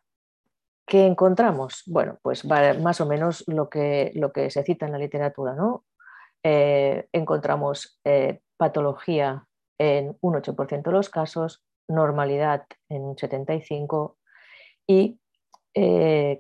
¿Qué 0.87 1.07
encontramos? 1.07 1.83
Bueno, 1.87 2.19
pues 2.23 2.45
más 2.45 3.01
o 3.01 3.07
menos 3.07 3.45
lo 3.47 3.69
que, 3.69 4.11
lo 4.15 4.33
que 4.33 4.51
se 4.51 4.65
cita 4.65 4.87
en 4.87 4.93
la 4.93 4.99
literatura. 4.99 5.55
¿no? 5.55 5.85
Eh, 6.43 7.07
encontramos 7.13 8.01
eh, 8.05 8.41
patología 8.57 9.47
en 9.79 10.17
un 10.21 10.35
8% 10.35 10.83
de 10.83 10.93
los 10.93 11.11
casos, 11.11 11.63
normalidad 11.89 12.65
en 12.89 13.03
un 13.03 13.17
75% 13.17 14.17
y 14.87 15.21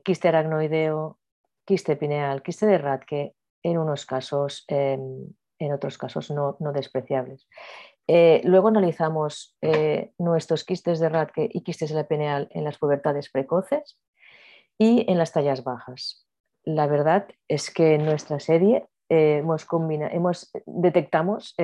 quiste 0.02 0.28
aracnoideo, 0.28 1.18
quiste 1.64 1.94
pineal, 1.96 2.42
quiste 2.42 2.66
de 2.66 2.78
Radke 2.78 3.34
en 3.62 3.78
unos 3.78 4.04
casos 4.04 4.64
em, 4.66 5.28
en 5.60 5.72
otros 5.72 5.98
casos 5.98 6.30
no, 6.30 6.56
despreciables. 6.72 7.46
Eh, 8.08 8.40
luego 8.44 8.68
analizamos 8.68 9.56
eh, 9.60 10.12
nuestros 10.18 10.64
quistes 10.64 10.98
de 10.98 11.08
Radke 11.08 11.48
y 11.52 11.62
quistes 11.62 11.90
de 11.90 11.96
la 11.96 12.08
pineal 12.08 12.48
en 12.50 12.64
las 12.64 12.78
pubertades 12.78 13.30
precoces 13.30 14.00
y 14.78 15.04
en 15.08 15.18
las 15.18 15.32
tallas 15.32 15.62
bajas. 15.62 16.26
La 16.64 16.86
verdad 16.86 17.28
es 17.46 17.70
que 17.70 17.94
en 17.94 18.04
nuestra 18.04 18.40
serie 18.40 18.88
eh, 19.08 19.38
hemos, 19.38 19.66
hemos, 20.10 20.50
detectamos 20.66 21.54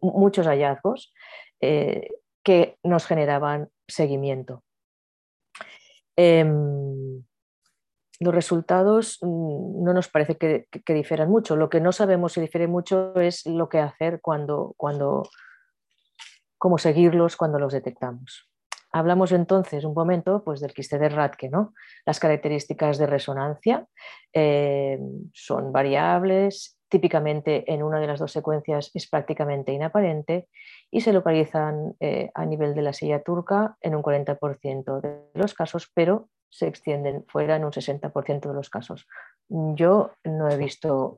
muchos 0.00 0.46
hallazgos 0.46 1.12
que 1.60 2.78
nos 2.82 3.06
generaban 3.06 3.68
seguimiento. 3.86 4.64
Em, 6.16 7.22
los 8.20 8.34
resultados 8.34 9.18
mm, 9.22 9.84
no 9.84 9.92
nos 9.92 10.08
parece 10.08 10.36
que, 10.36 10.66
difieran 10.86 11.30
mucho. 11.30 11.56
Lo 11.56 11.68
que 11.68 11.80
no 11.80 11.92
sabemos 11.92 12.32
si 12.32 12.40
difiere 12.40 12.66
mucho 12.66 13.14
es 13.14 13.46
lo 13.46 13.68
que 13.68 13.78
hacer 13.78 14.20
cuando, 14.20 14.74
cuando, 14.76 15.28
cómo 16.56 16.78
seguirlos 16.78 17.36
cuando 17.36 17.58
los 17.58 17.72
detectamos. 17.72 18.48
Hablamos 18.90 19.32
entonces 19.32 19.84
un 19.84 19.92
momento 19.92 20.42
pues, 20.44 20.60
del 20.60 20.72
quiste 20.72 20.98
de 20.98 21.10
Radke. 21.10 21.48
¿no? 21.48 21.74
Las 22.06 22.18
características 22.18 22.98
de 22.98 23.06
resonancia 23.06 23.86
eh, 24.32 24.98
son 25.32 25.72
variables, 25.72 26.78
típicamente 26.88 27.70
en 27.72 27.82
una 27.82 28.00
de 28.00 28.06
las 28.06 28.18
dos 28.18 28.32
secuencias 28.32 28.90
es 28.94 29.08
prácticamente 29.08 29.72
inaparente 29.72 30.48
y 30.90 31.02
se 31.02 31.12
localizan 31.12 31.94
eh, 32.00 32.30
a 32.34 32.46
nivel 32.46 32.74
de 32.74 32.82
la 32.82 32.94
silla 32.94 33.22
turca 33.22 33.76
en 33.82 33.94
un 33.94 34.02
40% 34.02 35.00
de 35.02 35.20
los 35.34 35.52
casos, 35.54 35.90
pero 35.94 36.28
se 36.50 36.66
extienden 36.66 37.24
fuera 37.28 37.56
en 37.56 37.64
un 37.64 37.72
60% 37.72 38.48
de 38.48 38.54
los 38.54 38.70
casos. 38.70 39.06
Yo 39.48 40.12
no 40.24 40.48
he 40.48 40.56
visto 40.56 41.16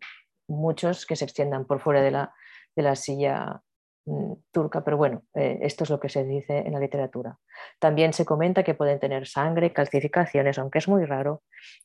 muchos 0.49 1.07
que 1.07 1.17
se 1.17 1.25
extiendan 1.25 1.65
por 1.65 1.81
fuera 1.81 2.03
de 2.03 2.11
la, 2.11 2.35
de 2.77 2.83
la 2.83 2.97
silla 2.97 3.63
mm, 4.07 4.33
turca, 4.53 4.85
pero 4.85 4.97
bueno, 4.97 5.23
eh, 5.35 5.59
esto 5.63 5.85
es 5.85 5.91
lo 5.91 6.01
que 6.01 6.09
se 6.09 6.25
dice 6.25 6.59
en 6.59 6.73
la 6.73 6.81
literatura. 6.81 7.39
También 7.79 8.13
se 8.13 8.25
comenta 8.25 8.63
que 8.63 8.75
pueden 8.75 8.99
tener 8.99 9.27
sangre, 9.27 9.73
calcificaciones, 9.73 10.59
aunque 10.59 10.79
es 10.79 10.89
muy 10.89 11.05
raro, 11.05 11.43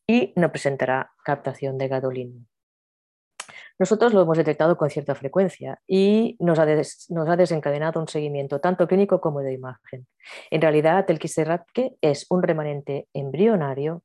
y 0.08 0.34
no 0.36 0.52
presentará 0.52 1.12
captación 1.24 1.78
de 1.78 1.88
gadolino. 1.88 2.46
Nosotros 3.78 4.14
lo 4.14 4.22
hemos 4.22 4.38
detectado 4.38 4.78
con 4.78 4.90
cierta 4.90 5.16
frecuencia 5.16 5.82
y 5.86 6.38
nos 6.40 6.60
ha, 6.60 6.66
desencadenado 6.66 8.00
un 8.00 8.08
seguimiento 8.08 8.62
tanto 8.62 8.88
clínico 8.88 9.20
como 9.20 9.42
de 9.42 9.54
imagen. 9.54 10.08
En 10.50 10.62
realidad, 10.62 11.06
el 11.10 11.20
Kiseratke 11.20 11.96
es 12.00 12.26
un 12.30 12.42
remanente 12.42 13.08
embrionario 13.14 14.04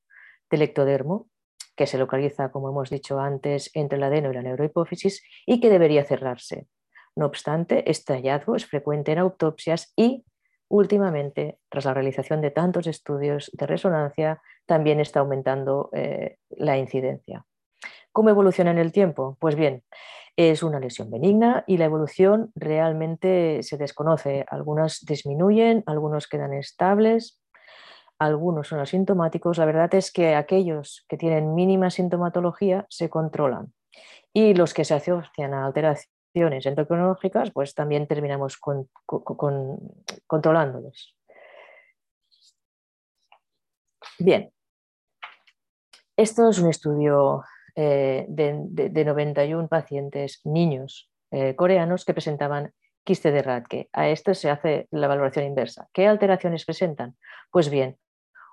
del 0.50 0.62
ectodermo 0.62 1.28
que 1.76 1.86
se 1.86 1.98
localiza, 1.98 2.50
como 2.50 2.68
hemos 2.70 2.90
dicho 2.90 3.20
antes, 3.20 3.70
entre 3.74 3.96
el 3.96 4.02
adeno 4.02 4.30
y 4.30 4.34
la 4.34 4.42
neurohipófisis 4.42 5.22
y 5.46 5.60
que 5.60 5.70
debería 5.70 6.04
cerrarse. 6.04 6.66
No 7.14 7.26
obstante, 7.26 7.88
este 7.88 8.14
hallazgo 8.14 8.56
es 8.56 8.66
frecuente 8.66 9.12
en 9.12 9.18
autopsias 9.18 9.92
y 9.94 10.24
últimamente, 10.68 11.58
tras 11.68 11.84
la 11.84 11.94
realización 11.94 12.40
de 12.40 12.50
tantos 12.50 12.86
estudios 12.88 13.50
de 13.54 13.66
resonancia, 13.66 14.42
también 14.66 15.00
está 15.00 15.20
aumentando 15.20 15.90
eh, 15.92 16.38
la 16.50 16.76
incidencia. 16.76 17.44
¿Cómo 18.12 18.30
evoluciona 18.30 18.70
en 18.70 18.78
el 18.78 18.92
tiempo? 18.92 19.36
Pues 19.40 19.54
bien, 19.54 19.84
es 20.36 20.62
una 20.62 20.80
lesión 20.80 21.10
benigna 21.10 21.64
y 21.66 21.76
la 21.76 21.84
evolución 21.84 22.50
realmente 22.54 23.62
se 23.62 23.76
desconoce. 23.76 24.44
Algunas 24.48 25.04
disminuyen, 25.04 25.84
algunos 25.86 26.26
quedan 26.26 26.52
estables, 26.54 27.40
algunos 28.18 28.68
son 28.68 28.80
asintomáticos. 28.80 29.58
La 29.58 29.64
verdad 29.64 29.94
es 29.94 30.12
que 30.12 30.34
aquellos 30.34 31.04
que 31.08 31.16
tienen 31.16 31.54
mínima 31.54 31.90
sintomatología 31.90 32.86
se 32.88 33.08
controlan 33.08 33.72
y 34.32 34.54
los 34.54 34.74
que 34.74 34.84
se 34.84 34.94
asocian 34.94 35.54
a 35.54 35.66
alteraciones 35.66 36.66
endocrinológicas, 36.66 37.50
pues 37.50 37.74
también 37.74 38.06
terminamos 38.06 38.58
controlándolos. 40.26 41.16
Bien, 44.18 44.52
esto 46.16 46.50
es 46.50 46.58
un 46.58 46.68
estudio 46.68 47.42
eh, 47.76 48.26
de, 48.28 49.04
91 49.04 49.68
pacientes 49.68 50.40
niños 50.44 51.10
eh, 51.30 51.54
coreanos 51.54 52.04
que 52.04 52.14
presentaban 52.14 52.72
quiste 53.04 53.30
de 53.30 53.42
Radke. 53.42 53.88
A 53.92 54.08
esto 54.08 54.34
se 54.34 54.50
hace 54.50 54.86
la 54.90 55.08
valoración 55.08 55.44
inversa. 55.44 55.88
¿Qué 55.92 56.06
alteraciones 56.06 56.64
presentan? 56.64 57.16
Pues 57.50 57.70
bien, 57.70 57.96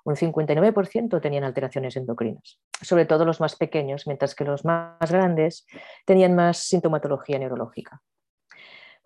un 0.04 0.16
59% 0.16 1.20
tenían 1.20 1.44
alteraciones 1.44 1.96
endocrinas, 1.96 2.58
sobre 2.80 3.04
todo 3.04 3.24
los 3.24 3.40
más 3.40 3.56
pequeños, 3.56 4.06
mientras 4.06 4.34
que 4.34 4.44
los 4.44 4.64
más 4.64 5.12
grandes 5.12 5.66
tenían 6.06 6.34
más 6.34 6.58
sintomatología 6.58 7.38
neurológica. 7.38 8.00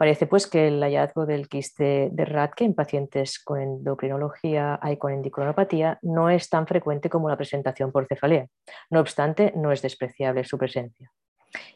Parece 0.03 0.27
pues 0.27 0.49
que 0.49 0.67
el 0.67 0.83
hallazgo 0.83 1.27
del 1.27 1.49
quiste 1.49 2.09
de 2.11 2.25
Radke 2.25 2.65
en 2.65 2.75
pacientes 2.75 3.39
con 3.39 3.61
endocrinología 3.61 4.81
y 4.83 4.97
con 4.97 5.13
endocrinopatía 5.13 6.01
no 6.03 6.29
es 6.29 6.49
tan 6.49 6.67
frecuente 6.67 7.09
como 7.09 7.29
la 7.29 7.37
presentación 7.37 7.93
por 7.93 8.09
cefalea. 8.09 8.49
No 8.91 8.99
obstante, 8.99 9.53
no 9.55 9.71
es 9.71 9.81
despreciable 9.81 10.43
su 10.43 10.59
presencia. 10.59 11.13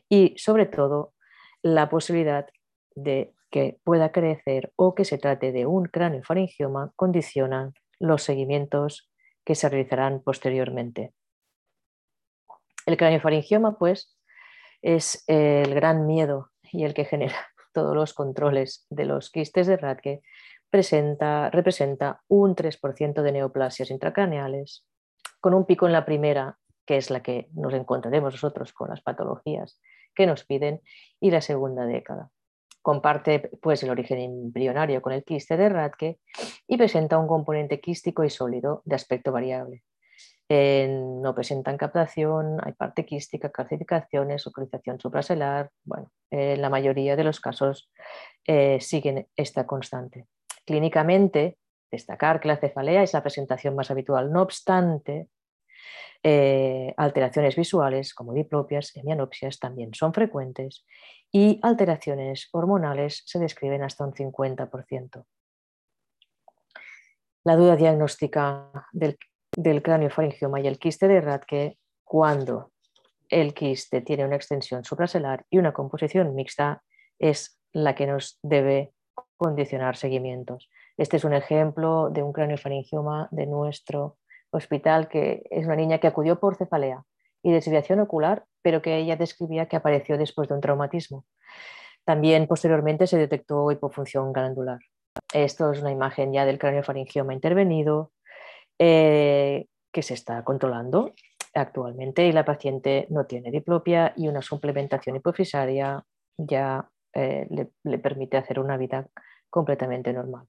Y 0.08 0.34
sobre 0.38 0.66
todo, 0.66 1.14
la 1.62 1.88
posibilidad 1.88 2.48
de 2.96 3.32
que 3.48 3.78
pueda 3.84 4.10
crecer 4.10 4.72
o 4.74 4.96
que 4.96 5.04
se 5.04 5.18
trate 5.18 5.52
de 5.52 5.66
un 5.66 5.88
faringioma 6.24 6.90
condicionan 6.96 7.74
los 8.00 8.24
seguimientos 8.24 9.08
que 9.44 9.54
se 9.54 9.68
realizarán 9.68 10.20
posteriormente. 10.20 11.12
El 12.86 13.20
faringioma, 13.20 13.78
pues, 13.78 14.18
es 14.82 15.22
el 15.28 15.72
gran 15.76 16.08
miedo 16.08 16.50
y 16.72 16.82
el 16.82 16.92
que 16.92 17.04
genera 17.04 17.36
todos 17.76 17.94
los 17.94 18.14
controles 18.14 18.86
de 18.88 19.04
los 19.04 19.30
quistes 19.30 19.66
de 19.66 19.76
Radke, 19.76 20.22
presenta, 20.70 21.50
representa 21.50 22.22
un 22.26 22.56
3% 22.56 23.20
de 23.20 23.32
neoplasias 23.32 23.90
intracraneales, 23.90 24.86
con 25.42 25.52
un 25.52 25.66
pico 25.66 25.84
en 25.84 25.92
la 25.92 26.06
primera, 26.06 26.56
que 26.86 26.96
es 26.96 27.10
la 27.10 27.22
que 27.22 27.50
nos 27.52 27.74
encontraremos 27.74 28.32
nosotros 28.32 28.72
con 28.72 28.88
las 28.88 29.02
patologías 29.02 29.78
que 30.14 30.26
nos 30.26 30.46
piden, 30.46 30.80
y 31.20 31.30
la 31.30 31.42
segunda 31.42 31.84
década. 31.84 32.30
comparte 32.80 33.50
pues, 33.60 33.82
el 33.82 33.90
origen 33.90 34.20
embrionario 34.20 35.02
con 35.02 35.12
el 35.12 35.22
quiste 35.22 35.58
de 35.58 35.68
Radke 35.68 36.18
y 36.66 36.78
presenta 36.78 37.18
un 37.18 37.26
componente 37.26 37.78
quístico 37.78 38.24
y 38.24 38.30
sólido 38.30 38.80
de 38.86 38.94
aspecto 38.96 39.32
variable. 39.32 39.82
No 40.48 41.34
presentan 41.34 41.76
captación, 41.76 42.58
hay 42.62 42.72
parte 42.72 43.04
quística, 43.04 43.50
calcificaciones, 43.50 44.46
localización 44.46 45.00
supracelar. 45.00 45.70
Bueno, 45.84 46.12
en 46.30 46.60
la 46.62 46.70
mayoría 46.70 47.16
de 47.16 47.24
los 47.24 47.40
casos 47.40 47.90
eh, 48.46 48.78
siguen 48.80 49.26
esta 49.34 49.66
constante. 49.66 50.26
Clínicamente, 50.64 51.58
destacar 51.90 52.40
que 52.40 52.48
la 52.48 52.58
cefalea 52.58 53.02
es 53.02 53.12
la 53.12 53.22
presentación 53.22 53.74
más 53.74 53.90
habitual. 53.90 54.32
No 54.32 54.42
obstante, 54.42 55.28
eh, 56.22 56.94
alteraciones 56.96 57.56
visuales 57.56 58.14
como 58.14 58.32
diplopias, 58.32 58.96
hemianopsias 58.96 59.58
también 59.58 59.94
son 59.94 60.12
frecuentes 60.12 60.84
y 61.32 61.60
alteraciones 61.62 62.48
hormonales 62.52 63.22
se 63.26 63.38
describen 63.38 63.82
hasta 63.82 64.04
un 64.04 64.12
50%. 64.12 65.24
La 67.44 67.56
duda 67.56 67.76
diagnóstica 67.76 68.70
del, 68.92 69.16
del 69.56 69.82
cráneo 69.82 70.10
faringioma 70.10 70.60
y 70.60 70.68
el 70.68 70.78
quiste 70.78 71.08
de 71.08 71.20
Radke 71.20 71.78
cuando 72.04 72.70
el 73.28 73.54
quiste 73.54 74.02
tiene 74.02 74.24
una 74.24 74.36
extensión 74.36 74.84
supraselar 74.84 75.44
y 75.50 75.58
una 75.58 75.72
composición 75.72 76.34
mixta 76.34 76.82
es 77.18 77.58
la 77.72 77.94
que 77.94 78.06
nos 78.06 78.38
debe 78.42 78.92
condicionar 79.36 79.96
seguimientos. 79.96 80.68
Este 80.96 81.16
es 81.16 81.24
un 81.24 81.32
ejemplo 81.32 82.10
de 82.10 82.22
un 82.22 82.32
cráneo 82.32 82.58
faringioma 82.58 83.28
de 83.32 83.46
nuestro 83.46 84.18
hospital 84.50 85.08
que 85.08 85.42
es 85.50 85.66
una 85.66 85.76
niña 85.76 85.98
que 85.98 86.06
acudió 86.06 86.38
por 86.38 86.56
cefalea 86.56 87.02
y 87.42 87.50
desviación 87.50 88.00
ocular, 88.00 88.44
pero 88.62 88.82
que 88.82 88.96
ella 88.96 89.16
describía 89.16 89.66
que 89.66 89.76
apareció 89.76 90.18
después 90.18 90.48
de 90.48 90.54
un 90.54 90.60
traumatismo. 90.60 91.24
También 92.04 92.46
posteriormente 92.46 93.06
se 93.06 93.18
detectó 93.18 93.70
hipofunción 93.72 94.32
glandular. 94.32 94.78
Esto 95.32 95.72
es 95.72 95.80
una 95.80 95.90
imagen 95.90 96.32
ya 96.32 96.44
del 96.44 96.58
cráneo 96.58 96.82
faringioma 96.82 97.34
intervenido 97.34 98.12
eh, 98.78 99.66
que 99.92 100.02
se 100.02 100.14
está 100.14 100.44
controlando 100.44 101.14
actualmente 101.54 102.26
y 102.26 102.32
la 102.32 102.44
paciente 102.44 103.06
no 103.10 103.26
tiene 103.26 103.50
diplopia 103.50 104.12
y 104.16 104.28
una 104.28 104.42
suplementación 104.42 105.16
hipofisaria 105.16 106.04
ya 106.36 106.88
eh, 107.14 107.46
le, 107.50 107.70
le 107.84 107.98
permite 107.98 108.36
hacer 108.36 108.60
una 108.60 108.76
vida 108.76 109.08
completamente 109.48 110.12
normal. 110.12 110.46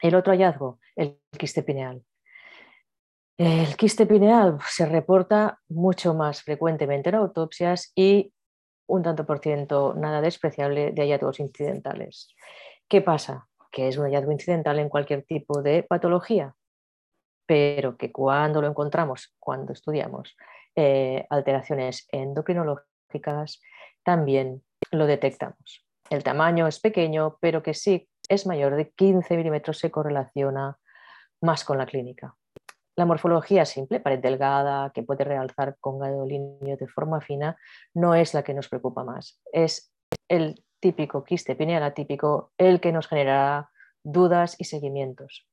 El 0.00 0.14
otro 0.14 0.32
hallazgo, 0.32 0.78
el 0.94 1.20
quiste 1.38 1.62
pineal. 1.62 2.02
El 3.38 3.76
quiste 3.76 4.06
pineal 4.06 4.58
se 4.66 4.86
reporta 4.86 5.60
mucho 5.68 6.14
más 6.14 6.42
frecuentemente 6.42 7.10
en 7.10 7.16
autopsias 7.16 7.92
y 7.94 8.32
un 8.88 9.02
tanto 9.02 9.26
por 9.26 9.40
ciento 9.40 9.94
nada 9.94 10.20
despreciable 10.20 10.92
de 10.92 11.02
hallazgos 11.02 11.40
incidentales. 11.40 12.28
¿Qué 12.88 13.02
pasa? 13.02 13.48
Que 13.70 13.88
es 13.88 13.98
un 13.98 14.04
hallazgo 14.04 14.32
incidental 14.32 14.78
en 14.78 14.88
cualquier 14.88 15.24
tipo 15.24 15.60
de 15.60 15.82
patología, 15.82 16.54
pero 17.46 17.96
que 17.96 18.12
cuando 18.12 18.60
lo 18.60 18.68
encontramos, 18.68 19.34
cuando 19.38 19.72
estudiamos 19.72 20.36
eh, 20.74 21.26
alteraciones 21.30 22.08
endocrinológicas, 22.12 23.60
también 24.02 24.62
lo 24.90 25.06
detectamos. 25.06 25.86
El 26.10 26.22
tamaño 26.22 26.66
es 26.66 26.80
pequeño, 26.80 27.38
pero 27.40 27.62
que 27.62 27.74
sí 27.74 28.08
es 28.28 28.46
mayor 28.46 28.76
de 28.76 28.90
15 28.90 29.36
milímetros 29.36 29.78
se 29.78 29.90
correlaciona 29.90 30.78
más 31.40 31.64
con 31.64 31.78
la 31.78 31.86
clínica. 31.86 32.34
La 32.96 33.04
morfología 33.04 33.64
simple, 33.64 34.00
pared 34.00 34.20
delgada, 34.20 34.90
que 34.90 35.02
puede 35.02 35.24
realzar 35.24 35.76
con 35.80 35.98
gadolinio 35.98 36.76
de 36.76 36.88
forma 36.88 37.20
fina, 37.20 37.56
no 37.94 38.14
es 38.14 38.32
la 38.32 38.42
que 38.42 38.54
nos 38.54 38.68
preocupa 38.68 39.04
más. 39.04 39.40
Es 39.52 39.92
el 40.28 40.64
típico 40.80 41.24
quiste 41.24 41.56
pineal 41.56 41.82
atípico 41.82 42.52
el 42.56 42.80
que 42.80 42.92
nos 42.92 43.08
generará 43.08 43.70
dudas 44.02 44.56
y 44.58 44.64
seguimientos. 44.64 45.46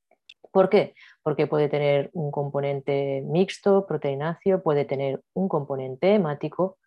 ¿Por 0.53 0.69
qué? 0.69 0.93
Porque 1.23 1.47
puede 1.47 1.67
tener 1.67 2.11
un 2.13 2.29
componente 2.29 3.23
mixto, 3.25 3.87
proteináceo, 3.87 4.61
puede 4.61 4.85
tener 4.85 5.23
un 5.33 5.49
componente 5.49 6.13
hemático 6.13 6.77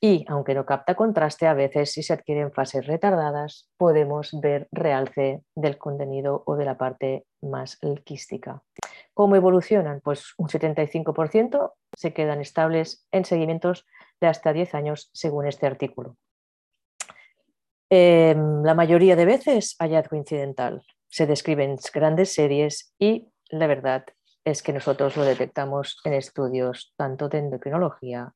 y, 0.00 0.24
aunque 0.28 0.54
no 0.54 0.64
capta 0.64 0.94
contraste, 0.94 1.48
a 1.48 1.54
veces 1.54 1.90
si 1.90 2.04
se 2.04 2.12
adquieren 2.12 2.52
fases 2.52 2.86
retardadas, 2.86 3.68
podemos 3.76 4.30
ver 4.40 4.68
realce 4.70 5.42
del 5.56 5.76
contenido 5.76 6.44
o 6.46 6.54
de 6.54 6.66
la 6.66 6.78
parte 6.78 7.24
más 7.42 7.80
quística. 8.04 8.62
¿Cómo 9.12 9.34
evolucionan? 9.34 10.00
Pues 10.00 10.32
un 10.38 10.46
75% 10.46 11.72
se 11.96 12.12
quedan 12.12 12.40
estables 12.40 13.08
en 13.10 13.24
seguimientos 13.24 13.86
de 14.20 14.28
hasta 14.28 14.52
10 14.52 14.72
años 14.76 15.10
según 15.12 15.48
este 15.48 15.66
artículo. 15.66 16.16
Em, 17.90 18.62
la 18.62 18.74
mayoría 18.74 19.16
de 19.16 19.24
veces 19.24 19.74
hallazgo 19.80 20.16
incidental. 20.16 20.84
Se 21.14 21.28
describen 21.28 21.76
grandes 21.94 22.34
series 22.34 22.92
y 22.98 23.28
la 23.48 23.68
verdad 23.68 24.04
es 24.44 24.64
que 24.64 24.72
nosotros 24.72 25.16
lo 25.16 25.22
detectamos 25.22 26.00
en 26.02 26.12
estudios 26.12 26.92
tanto 26.96 27.28
de 27.28 27.38
endocrinología 27.38 28.32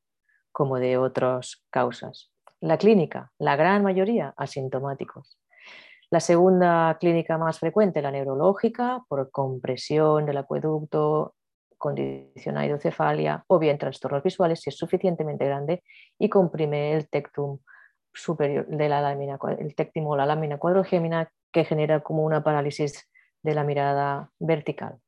como 0.53 0.79
de 0.79 0.97
otras 0.97 1.65
causas. 1.71 2.31
La 2.61 2.77
clínica, 2.77 3.33
la 3.37 3.57
gran 3.57 3.83
mayoría 3.83 4.33
asintomáticos. 4.37 5.37
La 6.09 6.21
segunda 6.21 6.95
clínica 7.01 7.37
más 7.37 7.59
frecuente, 7.59 8.01
la 8.01 8.11
neurológica, 8.11 9.03
por 9.09 9.29
compresión 9.29 10.25
del 10.25 10.37
acueducto, 10.37 11.35
condición 11.77 12.63
hidrocefalia 12.63 13.43
o 13.47 13.59
bien 13.59 13.77
trastornos 13.77 14.23
visuales 14.23 14.61
si 14.61 14.69
es 14.69 14.77
suficientemente 14.77 15.43
grande 15.43 15.83
y 16.17 16.29
comprime 16.29 16.93
el 16.93 17.09
tectum 17.09 17.59
superior 18.13 18.65
de 18.67 18.87
la 18.87 19.01
lámina, 19.01 19.37
el 19.57 19.75
tectimo 19.75 20.11
o 20.11 20.15
la 20.15 20.25
lámina 20.25 20.57
cuadrogémina 20.57 21.29
que 21.51 21.65
genera 21.65 22.01
como 22.01 22.23
una 22.23 22.43
parálisis 22.43 23.09
de 23.43 23.53
la 23.53 23.63
mirada 23.63 24.31
vertical. 24.39 24.99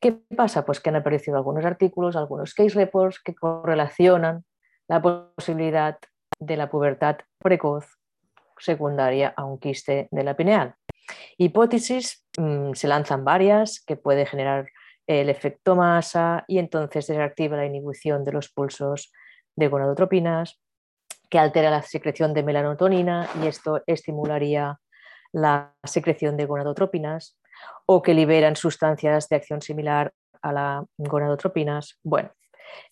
¿Qué 0.00 0.12
pasa? 0.12 0.64
Pues 0.64 0.80
que 0.80 0.90
han 0.90 0.96
aparecido 0.96 1.36
algunos 1.36 1.64
artículos, 1.64 2.16
algunos 2.16 2.54
case 2.54 2.74
reports 2.74 3.20
que 3.20 3.34
correlacionan 3.34 4.44
la 4.88 5.02
posibilidad 5.02 5.98
de 6.38 6.56
la 6.56 6.70
pubertad 6.70 7.18
precoz 7.38 7.98
secundaria 8.58 9.34
a 9.36 9.44
un 9.44 9.58
quiste 9.58 10.08
de 10.10 10.24
la 10.24 10.34
pineal. 10.34 10.74
Hipótesis, 11.36 12.24
mm, 12.38 12.72
se 12.74 12.88
lanzan 12.88 13.24
varias 13.24 13.82
que 13.84 13.96
puede 13.96 14.26
generar 14.26 14.68
el 15.06 15.30
efecto 15.30 15.74
masa 15.74 16.44
y 16.48 16.58
entonces 16.58 17.06
desactiva 17.06 17.56
la 17.56 17.66
inhibición 17.66 18.24
de 18.24 18.32
los 18.32 18.50
pulsos 18.50 19.12
de 19.56 19.68
gonadotropinas, 19.68 20.60
que 21.30 21.38
altera 21.38 21.70
la 21.70 21.82
secreción 21.82 22.34
de 22.34 22.42
melanotonina 22.42 23.28
y 23.42 23.46
esto 23.46 23.82
estimularía 23.86 24.78
la 25.32 25.74
secreción 25.84 26.36
de 26.36 26.46
gonadotropinas 26.46 27.38
o 27.86 28.02
que 28.02 28.14
liberan 28.14 28.56
sustancias 28.56 29.28
de 29.28 29.36
acción 29.36 29.62
similar 29.62 30.12
a 30.42 30.52
la 30.52 30.84
gonadotropinas. 30.96 31.98
Bueno, 32.02 32.30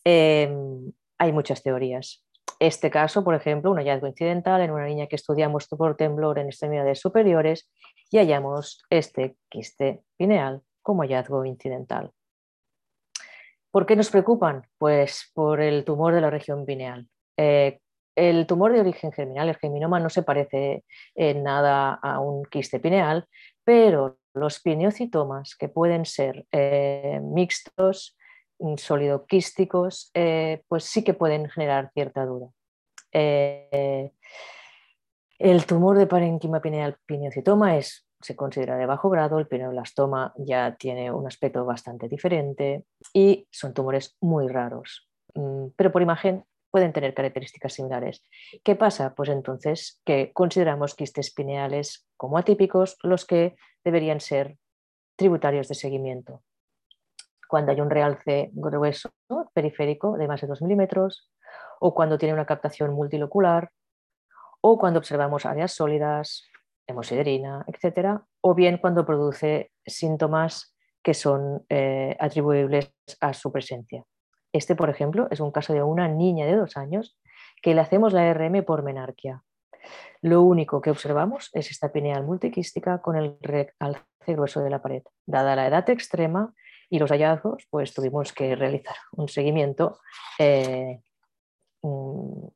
em, 0.05 0.93
hay 1.19 1.33
muchas 1.33 1.63
teorías. 1.63 2.25
Este 2.59 2.91
caso, 2.91 3.23
por 3.23 3.35
ejemplo, 3.35 3.71
un 3.71 3.79
hallazgo 3.79 4.07
incidental 4.07 4.63
en 4.63 4.71
una 4.71 4.87
niña 4.87 5.07
que 5.07 5.17
estudiamos 5.17 5.69
por 5.69 5.97
temblor 5.97 6.39
en 6.39 6.47
extremidades 6.47 7.01
superiores 7.01 7.71
y 8.11 8.19
hallamos 8.19 8.83
este 8.89 9.37
quiste 9.51 10.03
pineal 10.17 10.63
como 10.83 11.03
hallazgo 11.03 11.45
incidental. 11.45 12.13
¿Por 13.71 13.85
qué 13.85 13.95
nos 13.95 14.11
preocupan? 14.11 14.63
Pues 14.79 15.31
por 15.35 15.61
el 15.61 15.85
tumor 15.85 16.15
de 16.15 16.23
la 16.23 16.31
región 16.31 16.65
pineal. 16.65 17.09
Eh, 17.37 17.81
el 18.17 18.47
tumor 18.47 18.73
de 18.73 18.81
origen 18.81 19.13
germinal, 19.13 19.49
el 19.49 19.57
geminoma, 19.57 20.01
no 20.01 20.11
se 20.11 20.23
parece 20.23 20.85
en 21.15 21.43
nada 21.43 21.95
a 21.95 22.19
un 22.19 22.45
quiste 22.45 22.81
pineal, 22.81 23.29
pero 23.63 24.19
los 24.35 24.61
pineocitomas, 24.61 25.55
que 25.55 25.69
pueden 25.69 26.05
ser 26.05 26.47
eh, 26.51 27.21
mixtos, 27.23 28.17
sólido 28.77 29.27
quísticos, 29.27 30.11
eh, 30.15 30.63
pues 30.69 30.85
sí 30.85 31.05
que 31.05 31.15
pueden 31.15 31.49
generar 31.49 31.91
cierta 31.93 32.25
duda. 32.25 32.49
Eh, 33.13 34.13
el 35.39 35.67
tumor 35.67 35.99
de 35.99 36.07
parénquima 36.07 36.61
pineal 36.61 36.97
pineocitoma 37.07 37.77
es, 37.77 38.07
se 38.21 38.35
considera 38.35 38.77
de 38.77 38.87
bajo 38.87 39.11
grado, 39.11 39.39
el 39.39 39.47
pineoblastoma 39.47 40.33
ya 40.39 40.75
tiene 40.77 41.13
un 41.13 41.27
aspecto 41.27 41.65
bastante 41.67 42.09
diferente 42.09 42.85
y 43.13 43.47
son 43.51 43.75
tumores 43.75 44.17
muy 44.21 44.49
raros, 44.49 45.09
mm, 45.35 45.69
pero 45.77 45.93
por 45.93 46.01
imagen 46.01 46.45
pueden 46.77 46.93
tener 46.93 47.15
características 47.15 47.73
similares. 47.73 48.23
¿Qué 48.63 48.77
pasa? 48.77 49.15
Pues 49.15 49.31
entonces 49.31 50.03
que 50.05 50.31
consideramos 50.35 50.95
quistes 50.95 51.33
pineales 51.33 52.07
como 52.19 52.37
atípicos 52.37 52.99
los 53.03 53.25
que 53.25 53.57
deberían 53.83 54.21
ser 54.21 54.59
tributarios 55.17 55.69
de 55.69 55.75
seguimiento 55.75 56.43
cuando 57.49 57.73
hay 57.73 57.81
un 57.81 57.89
realce 57.89 58.51
grueso 58.53 59.09
periférico 59.55 60.19
de 60.19 60.29
más 60.29 60.43
de 60.43 60.49
2 60.49 60.61
milímetros, 60.61 61.31
o 61.81 61.95
cuando 61.95 62.19
tiene 62.19 62.35
una 62.35 62.45
captación 62.45 62.93
multilocular, 62.93 63.71
o 64.61 64.77
cuando 64.77 64.99
observamos 64.99 65.47
áreas 65.47 65.73
sólidas, 65.73 66.45
hemosiderina, 66.87 67.65
etc., 67.69 68.21
o 68.43 68.55
bien 68.55 68.77
cuando 68.77 69.07
produce 69.07 69.71
síntomas 69.87 70.77
que 71.03 71.15
son 71.15 71.65
eh, 71.71 72.15
atribuibles 72.21 72.93
a 73.23 73.33
su 73.33 73.51
presencia. 73.51 74.05
Este, 74.57 74.75
por 74.75 74.89
ejemplo, 74.89 75.29
es 75.31 75.41
un 75.41 75.53
caso 75.53 75.75
de 75.75 75.83
una 75.83 76.09
niña 76.09 76.47
de 76.47 76.57
dos 76.57 76.79
años 76.79 77.19
que 77.61 77.75
le 77.75 77.83
hacemos 77.83 78.15
la 78.15 78.33
RM 78.33 78.65
por 78.65 78.83
menarquia. 78.83 79.43
Lo 80.23 80.41
único 80.41 80.81
que 80.81 80.91
observamos 80.91 81.51
es 81.53 81.71
esta 81.71 81.93
pineal 81.93 82.25
multiquística 82.25 83.03
con 83.03 83.17
el 83.17 83.37
realce 83.43 84.03
grueso 84.29 84.63
de 84.63 84.71
la 84.71 84.81
pared. 84.81 85.03
Dada 85.27 85.57
la 85.57 85.67
edad 85.67 85.89
extrema 85.91 86.55
y 86.89 86.99
los 86.99 87.11
hallazgos, 87.11 87.67
pues 87.69 87.93
tuvimos 87.93 88.33
que 88.33 88.57
realizar 88.57 88.97
un 89.13 89.29
seguimiento 89.29 89.99
eh, 90.39 91.03
mm, 91.83 92.47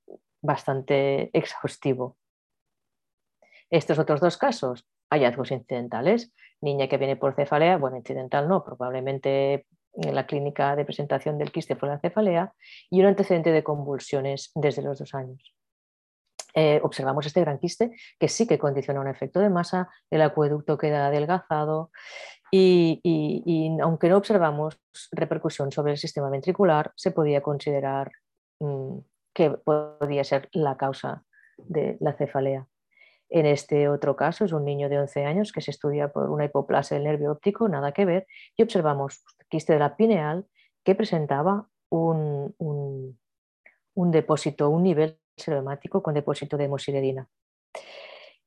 bastante 0.40 1.28
exhaustivo. 1.36 2.16
Estos 3.68 3.98
otros 3.98 4.20
dos 4.22 4.38
casos, 4.38 4.88
hallazgos 5.10 5.50
incidentales, 5.50 6.32
niña 6.62 6.88
que 6.88 6.96
viene 6.96 7.16
por 7.16 7.34
cefalea, 7.34 7.76
bueno, 7.76 7.98
incidental 7.98 8.48
no, 8.48 8.64
probablemente 8.64 9.66
en 9.94 10.14
la 10.14 10.26
clínica 10.26 10.76
de 10.76 10.84
presentación 10.84 11.38
del 11.38 11.52
quiste 11.52 11.76
fue 11.76 11.88
la 11.88 11.98
cefalea, 11.98 12.52
y 12.90 13.00
un 13.00 13.06
antecedente 13.06 13.52
de 13.52 13.64
convulsiones 13.64 14.50
desde 14.54 14.82
los 14.82 14.98
dos 14.98 15.14
años. 15.14 15.54
Eh, 16.54 16.80
observamos 16.82 17.26
este 17.26 17.40
gran 17.40 17.58
quiste 17.58 17.92
que 18.18 18.28
sí 18.28 18.46
que 18.46 18.58
condiciona 18.58 19.00
un 19.00 19.06
efecto 19.06 19.40
de 19.40 19.50
masa, 19.50 19.88
el 20.10 20.22
acueducto 20.22 20.78
queda 20.78 21.06
adelgazado 21.06 21.90
y, 22.50 23.70
aunque 23.80 24.08
no 24.08 24.16
observamos 24.16 24.80
repercusión 25.12 25.70
sobre 25.70 25.92
el 25.92 25.98
sistema 25.98 26.30
ventricular, 26.30 26.92
se 26.96 27.12
podía 27.12 27.42
considerar 27.42 28.10
mm, 28.58 28.98
que 29.32 29.50
podía 29.50 30.24
ser 30.24 30.48
la 30.52 30.76
causa 30.76 31.22
de 31.56 31.96
la 32.00 32.14
cefalea. 32.14 32.66
En 33.28 33.46
este 33.46 33.88
otro 33.88 34.16
caso 34.16 34.44
es 34.44 34.52
un 34.52 34.64
niño 34.64 34.88
de 34.88 34.98
11 34.98 35.24
años 35.24 35.52
que 35.52 35.60
se 35.60 35.70
estudia 35.70 36.08
por 36.08 36.30
una 36.30 36.46
hipoplasia 36.46 36.96
del 36.96 37.04
nervio 37.04 37.30
óptico, 37.30 37.68
nada 37.68 37.92
que 37.92 38.04
ver, 38.04 38.26
y 38.56 38.64
observamos 38.64 39.22
quiste 39.50 39.74
de 39.74 39.78
la 39.78 39.96
pineal 39.96 40.46
que 40.84 40.94
presentaba 40.94 41.68
un, 41.90 42.54
un, 42.58 44.10
depósito, 44.10 44.70
un 44.70 44.84
nivel 44.84 45.18
seromático 45.36 46.02
con 46.02 46.14
depósito 46.14 46.56
de 46.56 46.64
hemosiderina. 46.64 47.28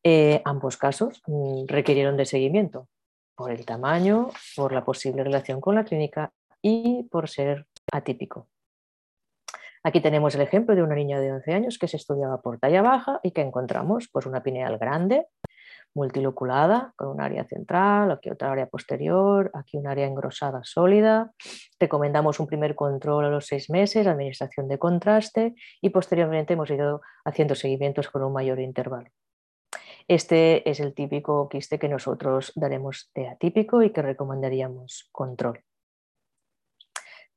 Eh, 0.04 0.42
ambos 0.46 0.78
casos 0.78 1.22
mm, 1.28 1.66
requirieron 1.68 2.18
de 2.18 2.26
seguimiento 2.26 2.88
por 3.36 3.52
el 3.52 3.66
tamaño, 3.66 4.30
por 4.56 4.74
la 4.74 4.84
posible 4.84 5.24
relación 5.24 5.62
con 5.62 5.76
la 5.76 5.86
clínica 5.86 6.32
y 6.62 7.04
por 7.12 7.30
ser 7.30 7.68
atípico. 7.92 8.48
Aquí 9.84 10.00
tenemos 10.00 10.34
el 10.36 10.42
ejemplo 10.42 10.76
de 10.76 10.84
una 10.84 10.96
niña 10.96 11.20
de 11.20 11.34
11 11.34 11.54
años 11.54 11.78
que 11.78 11.90
se 11.90 11.98
estudiaba 11.98 12.42
por 12.42 12.58
talla 12.58 12.82
baja 12.82 13.20
y 13.22 13.32
que 13.32 13.42
encontramos 13.42 14.08
pues, 14.12 14.26
una 14.26 14.42
pineal 14.42 14.78
grande, 14.78 15.28
multiloculada, 15.94 16.94
con 16.96 17.10
un 17.10 17.22
área 17.22 17.46
central, 17.46 18.12
aquí 18.12 18.30
otra 18.30 18.52
área 18.52 18.68
posterior, 18.68 19.52
aquí 19.54 19.78
un 19.78 19.88
área 19.88 20.08
engrosada 20.08 20.62
sólida. 20.64 21.32
Recomendamos 21.80 22.40
un 22.40 22.48
primer 22.48 22.76
control 22.76 23.26
a 23.26 23.30
los 23.30 23.46
seis 23.46 23.70
meses, 23.70 24.08
administración 24.08 24.68
de 24.68 24.80
contraste 24.80 25.56
y 25.82 25.90
posteriormente 25.90 26.54
hemos 26.54 26.70
ido 26.70 27.02
haciendo 27.26 27.56
seguimientos 27.56 28.10
con 28.10 28.24
un 28.24 28.34
mayor 28.34 28.60
intervalo. 28.60 29.10
Este 30.08 30.70
es 30.70 30.80
el 30.80 30.94
típico 30.94 31.48
quiste 31.48 31.80
que 31.80 31.88
nosotros 31.88 32.52
daremos 32.56 33.10
de 33.16 33.30
atípico 33.30 33.84
y 33.84 33.92
que 33.92 34.02
recomendaríamos 34.02 35.10
control. 35.12 35.64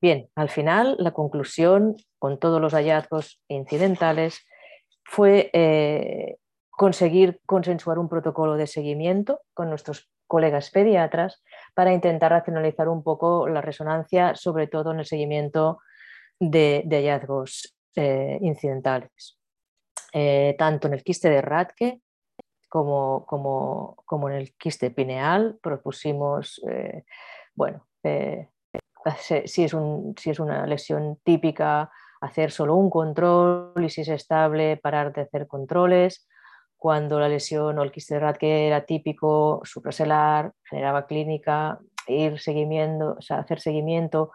Bien, 0.00 0.28
al 0.34 0.50
final 0.50 0.96
la 0.98 1.12
conclusión 1.12 1.96
con 2.18 2.38
todos 2.38 2.60
los 2.60 2.74
hallazgos 2.74 3.40
incidentales 3.48 4.46
fue 5.04 5.50
eh, 5.52 6.36
conseguir 6.76 7.40
consensuar 7.46 7.98
un 7.98 8.08
protocolo 8.08 8.56
de 8.56 8.66
seguimiento 8.66 9.40
con 9.54 9.70
nuestros 9.70 10.10
colegas 10.26 10.70
pediatras 10.70 11.42
para 11.74 11.92
intentar 11.92 12.32
racionalizar 12.32 12.88
un 12.88 13.02
poco 13.02 13.48
la 13.48 13.60
resonancia, 13.60 14.34
sobre 14.34 14.66
todo 14.66 14.92
en 14.92 15.00
el 15.00 15.06
seguimiento 15.06 15.78
de, 16.38 16.84
hallazgos 16.90 17.74
eh, 17.94 18.38
incidentales. 18.42 19.38
Eh, 20.12 20.54
tanto 20.58 20.88
en 20.88 20.94
el 20.94 21.02
quiste 21.02 21.30
de 21.30 21.42
Radke 21.42 22.00
como, 22.68 23.24
como, 23.26 24.28
en 24.28 24.34
el 24.34 24.54
quiste 24.56 24.90
pineal 24.90 25.58
propusimos, 25.62 26.60
bueno, 27.54 27.86
si 29.18 29.64
es, 29.64 29.76
si 30.16 30.30
es 30.30 30.40
una 30.40 30.66
lesión 30.66 31.18
típica, 31.22 31.90
hacer 32.20 32.50
solo 32.50 32.74
un 32.74 32.90
control 32.90 33.72
y 33.82 33.88
si 33.88 34.02
es 34.02 34.08
estable, 34.08 34.76
parar 34.76 35.12
de 35.12 35.22
hacer 35.22 35.46
controles. 35.46 36.28
Cuando 36.78 37.18
la 37.18 37.28
lesión 37.28 37.78
o 37.78 37.82
el 37.82 37.90
quiste 37.90 38.20
que 38.38 38.66
era 38.66 38.84
típico, 38.84 39.60
supraselar, 39.64 40.52
generaba 40.64 41.06
clínica, 41.06 41.78
ir 42.06 42.38
seguimiento, 42.38 43.16
hacer 43.30 43.60
seguimiento, 43.60 44.32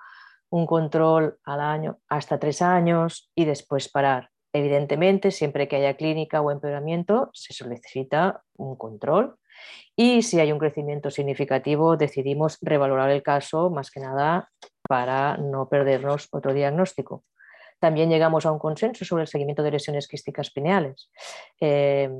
un 0.49 0.65
control 0.65 1.37
al 1.45 1.61
año 1.61 1.99
hasta 2.09 2.39
tres 2.39 2.61
años 2.61 3.31
y 3.35 3.45
después 3.45 3.89
parar. 3.89 4.29
Evidentemente, 4.53 5.31
siempre 5.31 5.67
que 5.67 5.77
haya 5.77 5.95
clínica 5.95 6.41
o 6.41 6.51
empeoramiento, 6.51 7.29
se 7.33 7.53
solicita 7.53 8.43
un 8.57 8.75
control 8.75 9.37
y 9.95 10.23
si 10.23 10.39
hay 10.39 10.51
un 10.51 10.59
crecimiento 10.59 11.09
significativo, 11.09 11.95
decidimos 11.95 12.57
revalorar 12.61 13.11
el 13.11 13.23
caso 13.23 13.69
más 13.69 13.91
que 13.91 14.01
nada 14.01 14.49
para 14.87 15.37
no 15.37 15.69
perdernos 15.69 16.27
otro 16.31 16.53
diagnóstico. 16.53 17.23
También 17.81 18.11
llegamos 18.11 18.45
a 18.45 18.51
un 18.51 18.59
consenso 18.59 19.03
sobre 19.05 19.23
el 19.23 19.27
seguimiento 19.27 19.63
de 19.63 19.71
lesiones 19.71 20.07
quísticas 20.07 20.51
pineales. 20.51 21.09
Eh, 21.59 22.11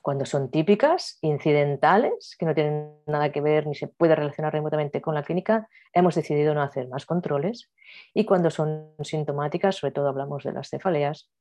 cuando 0.00 0.24
son 0.24 0.48
típicas, 0.48 1.18
incidentales, 1.22 2.36
que 2.38 2.46
no 2.46 2.54
tienen 2.54 2.92
nada 3.04 3.32
que 3.32 3.40
ver 3.40 3.66
ni 3.66 3.74
se 3.74 3.88
puede 3.88 4.14
relacionar 4.14 4.52
remotamente 4.52 5.00
con 5.00 5.16
la 5.16 5.24
clínica, 5.24 5.68
hemos 5.92 6.14
decidido 6.14 6.54
no 6.54 6.62
hacer 6.62 6.86
más 6.86 7.04
controles. 7.04 7.68
Y 8.14 8.26
cuando 8.26 8.48
son 8.50 8.94
sintomáticas, 9.02 9.74
sobre 9.74 9.92
todo 9.92 10.06
hablamos 10.06 10.44
de 10.44 10.52
las 10.52 10.68
cefaleas, 10.68 11.32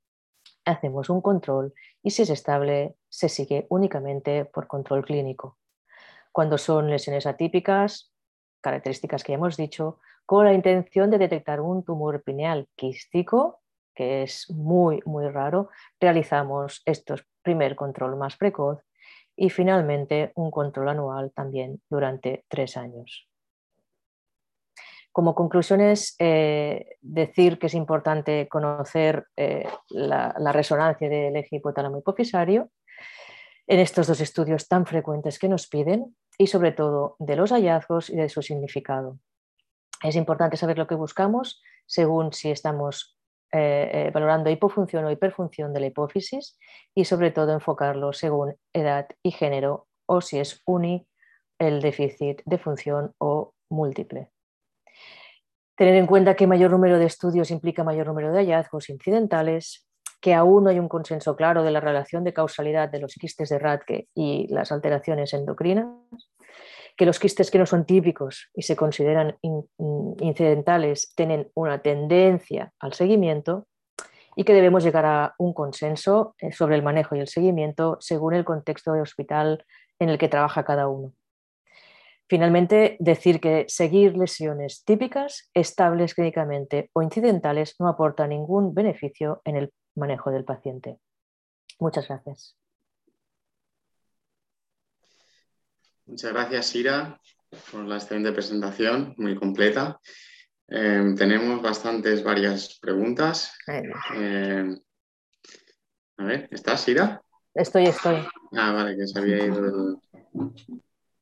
hacemos 0.66 1.12
un 1.12 1.22
control 1.22 1.72
y 2.02 2.10
si 2.10 2.24
es 2.24 2.32
estable, 2.32 2.96
se 3.10 3.30
sigue 3.30 3.68
únicamente 3.70 4.46
por 4.46 4.66
control 4.66 5.06
clínico. 5.06 5.60
Cuando 6.32 6.58
son 6.58 6.90
lesiones 6.90 7.28
atípicas, 7.28 8.12
características 8.62 9.24
que 9.24 9.34
ya 9.34 9.38
hemos 9.38 9.56
dicho, 9.56 10.00
con 10.26 10.46
la 10.46 10.54
intención 10.54 11.12
de 11.12 11.20
detectar 11.20 11.62
un 11.62 11.84
tumor 11.84 12.24
pineal 12.24 12.68
quístico, 12.76 13.62
que 13.98 14.22
es 14.22 14.48
muy, 14.52 15.02
muy 15.06 15.28
raro, 15.28 15.70
realizamos 16.00 16.84
estos 16.86 17.26
primer 17.42 17.76
control 17.76 18.16
más 18.16 18.38
precoz 18.38 18.84
y 19.36 19.50
finalmente 19.50 20.34
un 20.36 20.52
control 20.52 20.90
anual 20.90 21.32
también 21.34 21.82
durante 21.90 22.46
tres 22.48 22.78
años. 22.78 23.28
Como 25.12 25.34
conclusiones, 25.34 26.16
eh, 26.20 26.98
decir 27.02 27.58
que 27.58 27.66
es 27.66 27.74
importante 27.74 28.48
conocer 28.48 29.26
eh, 29.36 29.68
la, 29.90 30.36
la, 30.38 30.52
resonancia 30.52 31.10
del 31.10 31.36
eje 31.36 31.56
hipotálamo 31.56 31.98
hipofisario 31.98 32.70
en 33.66 33.80
estos 33.80 34.06
dos 34.06 34.22
estudios 34.22 34.68
tan 34.68 34.86
frecuentes 34.86 35.40
que 35.40 35.50
nos 35.50 35.68
piden 35.68 36.16
y 36.38 36.46
sobre 36.46 36.72
todo 36.72 37.16
de 37.18 37.36
los 37.36 37.52
hallazgos 37.52 38.12
y 38.12 38.16
de 38.16 38.30
su 38.30 38.44
significado. 38.44 39.18
Es 40.04 40.16
importante 40.16 40.56
saber 40.56 40.78
lo 40.78 40.86
que 40.86 40.94
buscamos 40.94 41.64
según 41.88 42.32
si 42.32 42.52
estamos 42.52 43.17
eh, 43.52 44.12
valorando 44.14 44.50
hipofunción 44.50 45.06
o 45.06 45.12
hiperfunción 45.12 45.74
de 45.74 45.80
la 45.80 45.88
hipófisis 45.88 46.58
y 46.94 47.06
sobre 47.06 47.32
todo 47.32 47.54
enfocarlo 47.54 48.14
según 48.14 48.56
edad 48.74 49.08
y 49.24 49.32
género 49.32 49.88
o 50.06 50.22
si 50.22 50.40
es 50.40 50.62
uni 50.66 51.08
el 51.60 51.82
déficit 51.82 52.42
de 52.46 52.58
función 52.58 53.14
o 53.20 53.54
múltiple. 53.70 54.30
Tener 55.76 55.96
en 55.96 56.08
cuenta 56.08 56.36
que 56.36 56.48
mayor 56.48 56.72
número 56.72 56.98
de 56.98 57.06
estudios 57.06 57.52
implica 57.52 57.84
mayor 57.84 58.08
número 58.08 58.32
de 58.32 58.40
hallazgos 58.40 58.90
incidentales, 58.90 59.88
que 60.20 60.34
aún 60.34 60.64
no 60.64 60.70
hay 60.72 60.80
un 60.80 60.90
consenso 60.90 61.36
claro 61.36 61.64
de 61.64 61.72
la 61.72 61.80
relación 61.80 62.24
de 62.24 62.34
causalidad 62.34 62.90
de 62.90 63.00
los 63.00 63.14
quistes 63.14 63.50
de 63.50 63.60
Radke 63.60 64.08
y 64.16 64.48
las 64.50 64.72
alteraciones 64.72 65.34
endocrinas, 65.34 65.88
que 66.98 67.06
los 67.06 67.20
quistes 67.20 67.52
que 67.52 67.60
no 67.60 67.66
son 67.66 67.86
típicos 67.86 68.50
y 68.56 68.64
se 68.64 68.76
consideran 68.76 69.38
incidentales 70.20 71.14
tienen 71.16 71.50
una 71.54 71.82
tendencia 71.82 72.74
al 72.80 72.94
seguimiento 72.94 73.68
y 74.36 74.44
que 74.44 74.54
debemos 74.54 74.84
llegar 74.84 75.06
a 75.06 75.36
un 75.38 75.54
consenso 75.54 76.36
eh, 76.40 76.52
sobre 76.52 76.76
el 76.76 76.84
manejo 76.84 77.16
y 77.16 77.20
el 77.20 77.28
seguimiento 77.28 77.98
según 78.00 78.34
el 78.34 78.46
contexto 78.46 78.94
de 78.94 79.02
hospital 79.02 79.64
en 80.00 80.10
el 80.10 80.18
que 80.18 80.28
trabaja 80.28 80.66
cada 80.66 80.88
uno. 80.88 81.14
Finalmente, 82.30 82.98
decir 83.00 83.40
que 83.40 83.66
seguir 83.68 84.18
lesiones 84.18 84.84
típicas, 84.84 85.50
estables 85.54 86.14
clínicamente 86.14 86.90
o 86.94 87.02
incidentales 87.02 87.76
no 87.80 87.88
aporta 87.88 88.28
ningún 88.28 88.74
beneficio 88.74 89.42
en 89.46 89.56
el 89.56 89.74
manejo 89.96 90.30
del 90.32 90.44
paciente. 90.44 90.98
Muchas 91.80 92.08
gracias. 92.08 92.58
Muchas 96.08 96.32
gracias, 96.32 96.68
Sira, 96.68 97.20
por 97.70 97.86
la 97.86 97.98
excelente 97.98 98.32
presentación, 98.32 99.14
muy 99.18 99.36
completa. 99.36 100.00
Eh, 100.70 101.14
tenemos 101.18 101.62
bastantes, 101.62 102.24
varias 102.24 102.80
preguntas. 102.80 103.54
Eh, 104.16 104.78
a 106.18 106.24
ver, 106.24 106.48
¿estás, 106.50 106.82
Sira? 106.82 107.22
Estoy, 107.54 107.88
estoy. 107.88 108.26
Ah, 108.54 108.72
vale, 108.72 108.96
que 108.96 109.06
se 109.06 109.20
había 109.20 109.46
ido 109.46 109.66
el, 109.66 109.98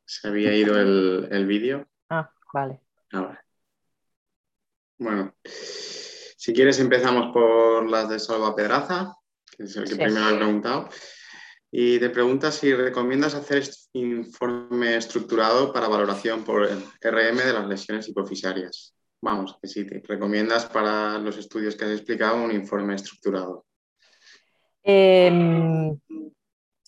se 0.05 0.27
había 0.27 0.55
ido 0.55 0.79
el, 0.79 1.45
vídeo. 1.47 1.87
Ah, 2.09 2.31
vale. 2.53 2.79
Ah, 3.11 3.39
bueno, 4.99 5.35
si 5.43 6.53
quieres 6.53 6.79
empezamos 6.79 7.33
por 7.33 7.89
las 7.89 8.07
de 8.07 8.19
Salva 8.19 8.55
Pedraza, 8.55 9.15
que 9.57 9.63
es 9.63 9.75
el 9.77 9.89
que 9.89 9.95
primero 9.95 10.25
ha 10.25 10.37
preguntado. 10.37 10.89
Y 11.77 11.99
te 11.99 12.09
pregunta 12.09 12.53
si 12.53 12.73
recomiendas 12.73 13.35
hacer 13.35 13.63
informe 13.91 14.95
estructurado 14.95 15.73
para 15.73 15.89
valoración 15.89 16.45
por 16.45 16.65
RM 16.65 17.37
de 17.37 17.51
las 17.51 17.67
lesiones 17.67 18.07
hipofisarias. 18.07 18.95
Vamos, 19.21 19.57
que 19.61 19.67
sí, 19.67 19.83
recomiendas 19.83 20.67
para 20.67 21.17
los 21.17 21.37
estudios 21.37 21.75
que 21.75 21.83
has 21.83 21.91
explicado 21.91 22.41
un 22.41 22.53
informe 22.53 22.95
estructurado. 22.95 23.65
Eh, 24.85 25.29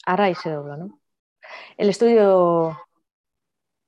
ahora 0.06 0.24
ahí 0.24 0.36
se 0.36 0.52
dobla, 0.52 0.78
¿no? 0.78 1.02
El 1.76 1.90
estudio, 1.90 2.78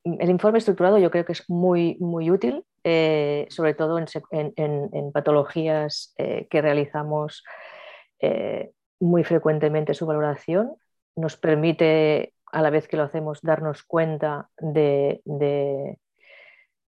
el 0.03 0.29
informe 0.29 0.57
estructurado 0.57 0.97
yo 0.97 1.11
creo 1.11 1.23
que 1.23 1.31
es 1.31 1.49
muy, 1.49 1.95
muy 2.01 2.29
útil, 2.29 2.65
eh, 2.83 3.47
sobre 3.49 3.73
todo 3.73 3.99
en, 3.99 5.11
patologías 5.13 6.13
eh, 6.17 6.45
que 6.49 6.61
realizamos 6.61 7.45
eh, 8.19 8.73
muy 8.99 9.23
frecuentemente 9.23 9.93
su 9.93 10.05
valoración. 10.05 10.75
Nos 11.19 11.37
permite, 11.37 12.33
a 12.51 12.61
la 12.61 12.69
vez 12.69 12.87
que 12.87 12.97
lo 12.97 13.03
hacemos, 13.03 13.41
darnos 13.41 13.83
cuenta 13.83 14.49
de, 14.57 15.21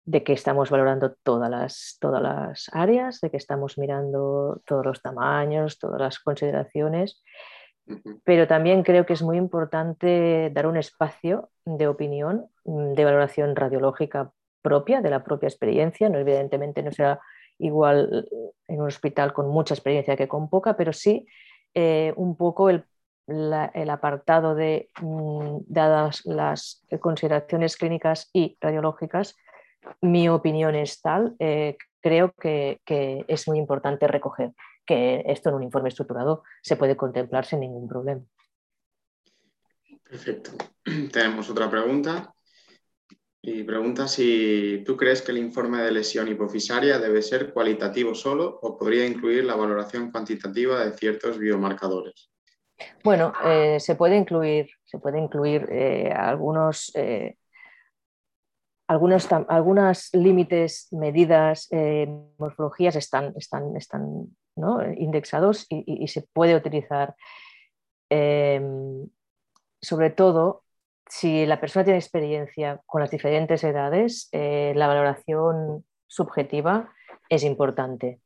de 0.05 0.25
que 0.25 0.33
estamos 0.33 0.71
valorando 0.71 1.14
todas 1.23 1.51
las, 1.51 1.97
todas 2.01 2.23
las 2.23 2.71
áreas, 2.73 3.21
de 3.21 3.31
que 3.31 3.37
estamos 3.37 3.79
mirando 3.79 4.61
todos 4.66 4.85
los 4.85 5.03
tamaños, 5.03 5.79
todas 5.79 6.01
las 6.01 6.18
consideraciones, 6.18 7.23
pero 8.25 8.47
también 8.47 8.83
creo 8.83 9.07
que 9.07 9.12
es 9.12 9.23
muy 9.23 9.37
importante 9.37 10.51
dar 10.53 10.66
un 10.66 10.77
espacio 10.77 11.51
de 11.64 11.89
opinión, 11.89 12.47
mm, 12.64 12.95
de 12.95 13.05
valoración 13.05 13.57
radiológica 13.57 14.33
propia, 14.62 15.01
de 15.01 15.11
la 15.11 15.25
propia 15.25 15.49
experiencia. 15.49 16.09
No, 16.09 16.18
evidentemente 16.18 16.83
no 16.83 16.93
será 16.93 17.21
igual 17.59 18.29
en 18.68 18.81
un 18.81 18.87
hospital 18.87 19.33
con 19.33 19.49
mucha 19.49 19.75
experiencia 19.75 20.16
que 20.16 20.29
con 20.29 20.49
poca, 20.49 20.77
pero 20.77 20.93
sí 20.93 21.27
eh, 21.75 22.12
un 22.16 22.37
poco 22.37 22.71
el, 22.71 22.85
el 23.31 23.91
apartado 23.91 24.55
de, 24.55 24.91
mm, 25.01 25.59
dadas 25.66 26.22
las 26.26 26.85
consideraciones 27.01 27.76
clínicas 27.76 28.28
y 28.33 28.57
radiológicas, 28.61 29.37
mi 30.01 30.28
opinión 30.28 30.74
es 30.74 31.01
tal, 31.01 31.35
eh, 31.39 31.76
creo 32.01 32.33
que, 32.33 32.81
es 32.87 33.49
muy 33.49 33.59
importante 33.59 34.07
recoger 34.07 34.53
que 34.87 35.22
esto 35.26 35.51
en 35.51 35.57
un 35.57 35.62
informe 35.62 35.89
estructurado 35.89 36.43
se 36.62 36.76
puede 36.76 36.97
contemplar 36.97 37.45
sin 37.45 37.61
ningún 37.61 37.89
problema. 37.89 38.22
Perfecto. 40.03 40.51
Tenemos 41.12 41.49
otra 41.51 41.70
pregunta. 41.70 42.35
Y 43.43 43.62
pregunta 43.62 44.07
si 44.07 44.83
tú 44.85 44.99
crees 44.99 45.22
que 45.22 45.33
el 45.33 45.39
informe 45.39 45.78
de 45.83 45.93
lesión 45.93 46.28
hipofisaria 46.28 46.99
debe 46.99 47.22
ser 47.22 47.55
cualitativo 47.55 48.14
solo 48.14 48.59
o 48.61 48.76
podría 48.76 49.07
incluir 49.07 49.45
la 49.45 49.55
valoración 49.55 50.11
cuantitativa 50.11 50.85
de 50.85 50.93
ciertos 50.93 51.39
biomarcadores. 51.39 52.30
Bueno, 53.05 53.33
eh, 53.45 53.78
se 53.81 53.95
puede 53.95 54.16
incluir, 54.16 54.70
se 54.85 54.99
puede 54.99 55.18
incluir 55.18 55.68
eh, 55.70 56.12
algunos 56.12 56.93
algunos, 58.91 59.28
algunas 59.49 60.12
límites, 60.14 60.89
medidas, 60.91 61.68
eh, 61.70 62.09
morfologías 62.39 62.97
están, 62.97 63.33
están, 63.37 63.76
están 63.76 64.37
indexados 64.97 65.66
y, 65.68 66.09
se 66.09 66.22
puede 66.22 66.57
utilizar. 66.57 67.14
Em, 68.11 69.09
sobre 69.81 70.11
todo, 70.11 70.64
si 71.09 71.47
la 71.47 71.61
persona 71.61 71.85
tiene 71.85 72.01
experiencia 72.01 72.81
con 72.85 73.01
las 73.01 73.12
diferentes 73.12 73.62
edades, 73.62 74.28
eh, 74.33 74.72
la 74.74 74.89
valoración 74.89 75.85
subjetiva 76.09 76.93
es 77.28 77.45
importante. 77.45 78.18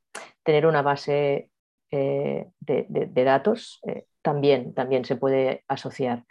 Tener 0.44 0.66
una 0.66 0.80
base 0.80 1.50
eh, 1.90 2.46
de, 2.60 3.24
datos 3.24 3.82
también, 4.24 4.74
también 4.74 5.04
se 5.04 5.14
puede 5.14 5.62
asociar. 5.68 6.24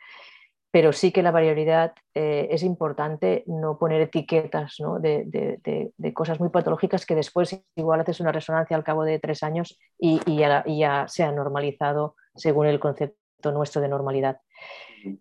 Pero 0.71 0.91
sí 0.91 1.11
que 1.11 1.21
la 1.21 1.29
variabilidad 1.29 1.93
eh, 2.15 2.47
es 2.49 2.63
importante 2.63 3.43
no 3.45 3.77
poner 3.77 4.01
etiquetas 4.01 4.77
De, 4.99 6.13
cosas 6.13 6.39
muy 6.39 6.49
patológicas 6.49 7.05
que 7.05 7.13
después 7.13 7.63
igual 7.75 8.01
haces 8.01 8.19
una 8.19 8.31
resonancia 8.31 8.75
al 8.75 8.83
cabo 8.83 9.03
de 9.03 9.19
tres 9.19 9.43
años 9.43 9.79
y, 9.99 10.19
ya, 10.35 11.05
se 11.07 11.23
ha 11.23 11.31
normalizado 11.31 12.15
según 12.33 12.65
el 12.65 12.79
concepto 12.79 13.51
nuestro 13.51 13.81
de 13.81 13.89
normalidad. 13.89 14.39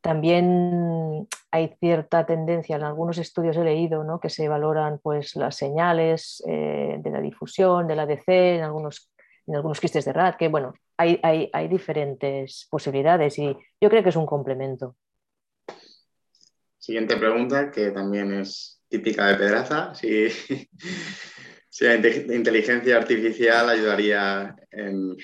También 0.00 1.28
hay 1.50 1.76
cierta 1.80 2.24
tendencia, 2.24 2.76
en 2.76 2.84
algunos 2.84 3.18
estudios 3.18 3.56
he 3.58 3.64
leído 3.64 4.20
que 4.20 4.30
se 4.30 4.48
valoran 4.48 5.00
pues, 5.02 5.36
las 5.36 5.56
señales 5.56 6.42
eh, 6.48 6.96
de 6.98 7.10
la 7.10 7.20
difusión, 7.20 7.86
del 7.86 8.00
ADC, 8.00 8.28
en 8.28 8.62
algunos, 8.62 9.12
en 9.46 9.56
algunos 9.56 9.80
quistes 9.80 10.06
de 10.06 10.14
RAD, 10.14 10.36
que 10.36 10.48
bueno, 10.48 10.72
hay, 10.96 11.50
hay 11.52 11.68
diferentes 11.68 12.66
posibilidades 12.70 13.38
y 13.38 13.56
yo 13.80 13.90
creo 13.90 14.02
que 14.02 14.10
es 14.10 14.16
un 14.16 14.26
complemento. 14.26 14.96
Siguiente 16.82 17.16
pregunta, 17.16 17.70
que 17.70 17.92
también 17.92 18.32
es 18.32 18.82
típica 18.88 19.28
de 19.28 19.36
Pedraza. 19.36 19.94
Si, 19.94 20.26
la 21.80 21.94
inteligencia 22.34 22.96
artificial 22.96 23.68
ayudaría 23.68 24.56
en, 24.72 25.16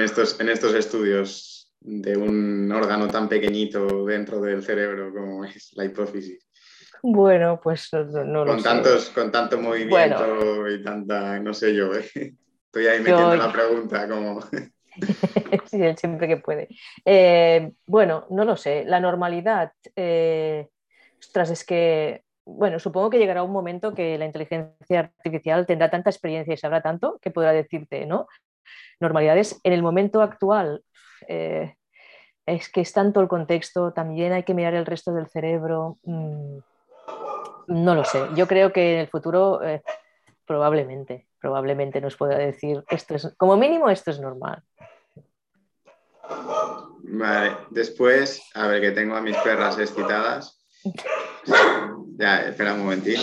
estos, 0.00 0.40
en 0.40 0.48
estos 0.48 0.74
estudios 0.74 1.72
de 1.78 2.16
un 2.16 2.72
órgano 2.72 3.06
tan 3.06 3.28
pequeñito 3.28 4.04
dentro 4.04 4.40
del 4.40 4.64
cerebro 4.64 5.12
como 5.14 5.44
es 5.44 5.70
la 5.74 5.84
hipófisis. 5.84 6.46
Bueno, 7.02 7.60
pues 7.62 7.88
no, 7.92 8.44
con 8.44 8.62
tantos, 8.62 9.10
Con 9.10 9.30
tanto 9.30 9.58
movimiento 9.58 10.68
y 10.68 10.82
tanta, 10.82 11.38
no 11.38 11.54
sé 11.54 11.72
yo, 11.72 11.94
¿eh? 11.94 12.34
Estoy 12.70 12.86
ahí 12.86 13.00
metiendo 13.00 13.34
la 13.34 13.52
pregunta 13.52 14.08
como... 14.08 14.40
sí, 15.66 15.96
siempre 15.96 16.28
que 16.28 16.36
puede. 16.36 16.68
Eh, 17.04 17.72
bueno, 17.86 18.26
no 18.30 18.44
lo 18.44 18.56
sé. 18.56 18.84
La 18.84 19.00
normalidad, 19.00 19.72
eh, 19.96 20.68
ostras, 21.18 21.50
es 21.50 21.64
que, 21.64 22.22
bueno, 22.44 22.78
supongo 22.78 23.10
que 23.10 23.18
llegará 23.18 23.42
un 23.42 23.50
momento 23.50 23.92
que 23.92 24.16
la 24.18 24.26
inteligencia 24.26 25.00
artificial 25.00 25.66
tendrá 25.66 25.90
tanta 25.90 26.10
experiencia 26.10 26.54
y 26.54 26.56
sabrá 26.56 26.80
tanto 26.80 27.18
que 27.20 27.32
podrá 27.32 27.52
decirte, 27.52 28.06
¿no? 28.06 28.28
Normalidades. 29.00 29.58
En 29.64 29.72
el 29.72 29.82
momento 29.82 30.22
actual, 30.22 30.84
eh, 31.26 31.74
es 32.46 32.68
que 32.70 32.82
es 32.82 32.92
tanto 32.92 33.20
el 33.20 33.28
contexto, 33.28 33.92
también 33.92 34.32
hay 34.32 34.44
que 34.44 34.54
mirar 34.54 34.74
el 34.74 34.86
resto 34.86 35.12
del 35.12 35.26
cerebro. 35.26 35.98
Mm, 36.04 36.58
no 37.66 37.94
lo 37.96 38.04
sé. 38.04 38.20
Yo 38.36 38.46
creo 38.46 38.72
que 38.72 38.94
en 38.94 39.00
el 39.00 39.08
futuro, 39.08 39.60
probablemente, 40.44 41.29
probablemente 41.40 42.00
nos 42.00 42.16
pueda 42.16 42.36
decir, 42.36 42.84
esto 42.88 43.14
es, 43.14 43.32
como 43.36 43.56
mínimo, 43.56 43.90
esto 43.90 44.10
es 44.10 44.20
normal. 44.20 44.62
Vale, 47.02 47.56
después, 47.70 48.42
a 48.54 48.66
ver 48.68 48.80
que 48.80 48.90
tengo 48.92 49.16
a 49.16 49.20
mis 49.20 49.36
perras 49.38 49.78
excitadas. 49.78 50.60
Ya, 52.16 52.42
espera 52.42 52.74
un 52.74 52.80
momentito. 52.80 53.20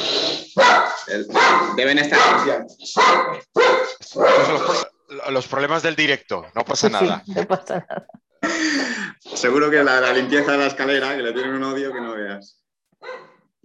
Deben 1.76 2.00
estar 2.00 2.20
los, 5.30 5.48
problemas 5.48 5.84
del 5.84 5.96
directo, 5.96 6.46
no 6.56 6.66
pasa 6.66 6.90
nada. 6.90 7.24
no 7.28 7.48
pasa 7.48 7.86
nada. 7.88 8.08
Seguro 9.20 9.70
que 9.70 9.84
la, 9.84 10.12
limpieza 10.14 10.54
de 10.54 10.58
la 10.58 10.68
escalera, 10.68 11.16
que 11.16 11.24
le 11.24 11.34
tienen 11.34 11.54
un 11.54 11.64
odio 11.64 11.94
que 11.94 12.02
no 12.02 12.16
veas. 12.16 12.64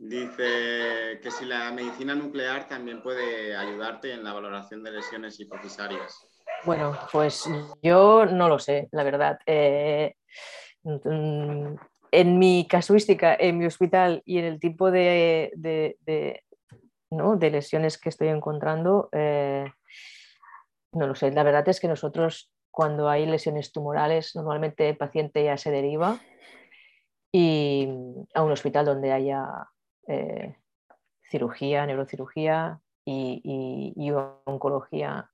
Dice 0.03 1.21
que 1.23 1.31
si 1.31 1.45
la 1.45 1.71
medicina 1.71 2.13
nuclear 2.17 2.67
también 2.67 3.01
puede 3.05 3.57
ayudarte 3.57 4.13
en 4.13 4.25
la 4.25 4.33
valoración 4.33 4.83
de 4.83 4.91
lesiones 4.91 5.39
hipofisarias. 5.39 6.27
Bueno, 6.65 6.99
pues 7.13 7.49
yo 7.85 8.27
no 8.27 8.49
lo 8.49 8.59
sé, 8.59 8.89
la 8.91 9.05
verdad. 9.05 9.39
Eh, 9.47 10.17
en 10.83 12.39
mi 12.41 12.67
casuística, 12.69 13.37
en 13.39 13.59
mi 13.59 13.67
hospital 13.67 14.23
y 14.25 14.39
en 14.39 14.47
el 14.47 14.59
tipo 14.59 14.91
de, 14.91 15.53
lesiones 17.41 17.97
que 17.97 18.09
estoy 18.09 18.27
encontrando, 18.27 19.09
eh, 19.13 19.73
no 20.95 21.07
lo 21.07 21.15
sé. 21.15 21.31
La 21.31 21.45
verdad 21.45 21.69
es 21.69 21.79
que 21.79 21.87
nosotros 21.87 22.51
cuando 22.73 23.09
hay 23.09 23.25
lesiones 23.25 23.71
tumorales, 23.71 24.35
normalmente 24.35 24.89
el 24.89 24.97
paciente 24.97 25.45
ya 25.45 25.57
se 25.57 25.71
deriva 25.71 26.19
y 27.31 27.89
a 28.35 28.43
un 28.43 28.51
hospital 28.51 28.85
donde 28.85 29.13
haya 29.13 29.47
eh, 30.09 30.57
cirugía, 31.31 31.87
neurocirugía 31.87 32.81
y, 33.05 33.93
y 33.97 34.11
oncología 34.45 35.33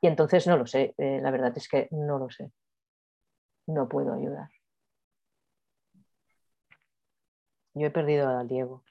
y 0.00 0.06
entonces 0.06 0.46
no 0.46 0.56
lo 0.56 0.66
sé, 0.66 0.94
eh, 0.98 1.20
la 1.22 1.30
verdad 1.30 1.52
es 1.56 1.68
que 1.68 1.88
no 1.90 2.18
lo 2.18 2.30
sé. 2.30 2.52
No 3.66 3.88
puedo 3.88 4.14
ayudar. 4.14 4.48
Yo 7.74 7.86
he 7.86 7.90
perdido 7.90 8.28
a 8.28 8.44
Diego. 8.44 8.84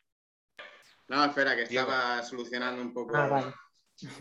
No, 1.08 1.24
espera, 1.24 1.56
que 1.56 1.64
estaba 1.64 2.22
solucionando 2.24 2.82
un 2.82 2.94
poco 2.94 3.16
ah, 3.16 3.54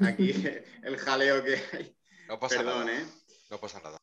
aquí 0.07 0.33
el 0.83 0.97
jaleo 0.97 1.43
que 1.43 1.61
hay. 1.73 1.97
No 2.29 2.39
pasa 2.39 2.59
Perdón, 2.59 2.87
nada. 2.87 3.01
¿eh? 3.01 3.07
No 3.51 3.59
pasa 3.59 3.81
nada. 3.81 3.99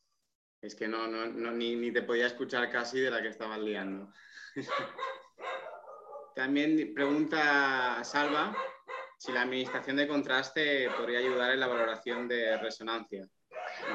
Es 0.61 0.75
que 0.75 0.87
no, 0.87 1.07
ni, 1.07 1.75
ni, 1.75 1.91
te 1.91 2.03
podía 2.03 2.27
escuchar 2.27 2.69
casi 2.71 2.99
de 2.99 3.09
la 3.09 3.21
que 3.21 3.29
estabas 3.29 3.59
liando. 3.59 4.11
También 6.35 6.93
pregunta 6.93 8.03
Salva 8.03 8.55
si 9.17 9.31
la 9.31 9.43
administración 9.43 9.97
de 9.97 10.07
contraste 10.07 10.87
podría 10.97 11.19
ayudar 11.19 11.51
en 11.51 11.59
la 11.59 11.67
valoración 11.67 12.27
de 12.27 12.57
resonancia. 12.57 13.27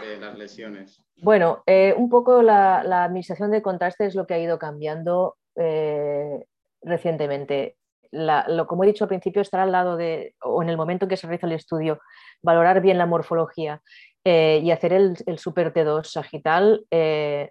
de 0.01 0.19
las 0.19 0.37
lesiones? 0.39 1.03
Bueno, 1.23 1.63
eh, 1.67 1.95
un 1.97 2.09
poco 2.09 2.43
la, 2.43 3.05
administración 3.05 3.51
de 3.51 3.63
contraste 3.63 4.07
es 4.07 4.15
lo 4.15 4.27
que 4.27 4.35
ha 4.35 4.39
ido 4.39 4.59
cambiando 4.59 5.37
eh, 5.57 6.45
recientemente. 6.83 7.77
lo, 8.13 8.67
como 8.67 8.85
he 8.85 8.87
dicho 8.87 9.05
al 9.05 9.09
principio, 9.09 9.43
estar 9.43 9.61
al 9.61 9.73
lado 9.73 9.97
de, 9.97 10.35
o 10.43 10.63
en 10.63 10.69
el 10.69 10.77
momento 10.77 11.05
en 11.05 11.09
que 11.09 11.17
se 11.17 11.27
realiza 11.27 11.47
el 11.47 11.53
estudio, 11.53 12.01
valorar 12.43 12.81
bien 12.81 12.99
la 12.99 13.07
morfología 13.07 13.83
eh, 14.29 14.61
y 14.61 14.73
hacer 14.73 14.93
el, 14.93 15.39
Super 15.39 15.73
T2 15.73 16.05
sagital 16.05 16.85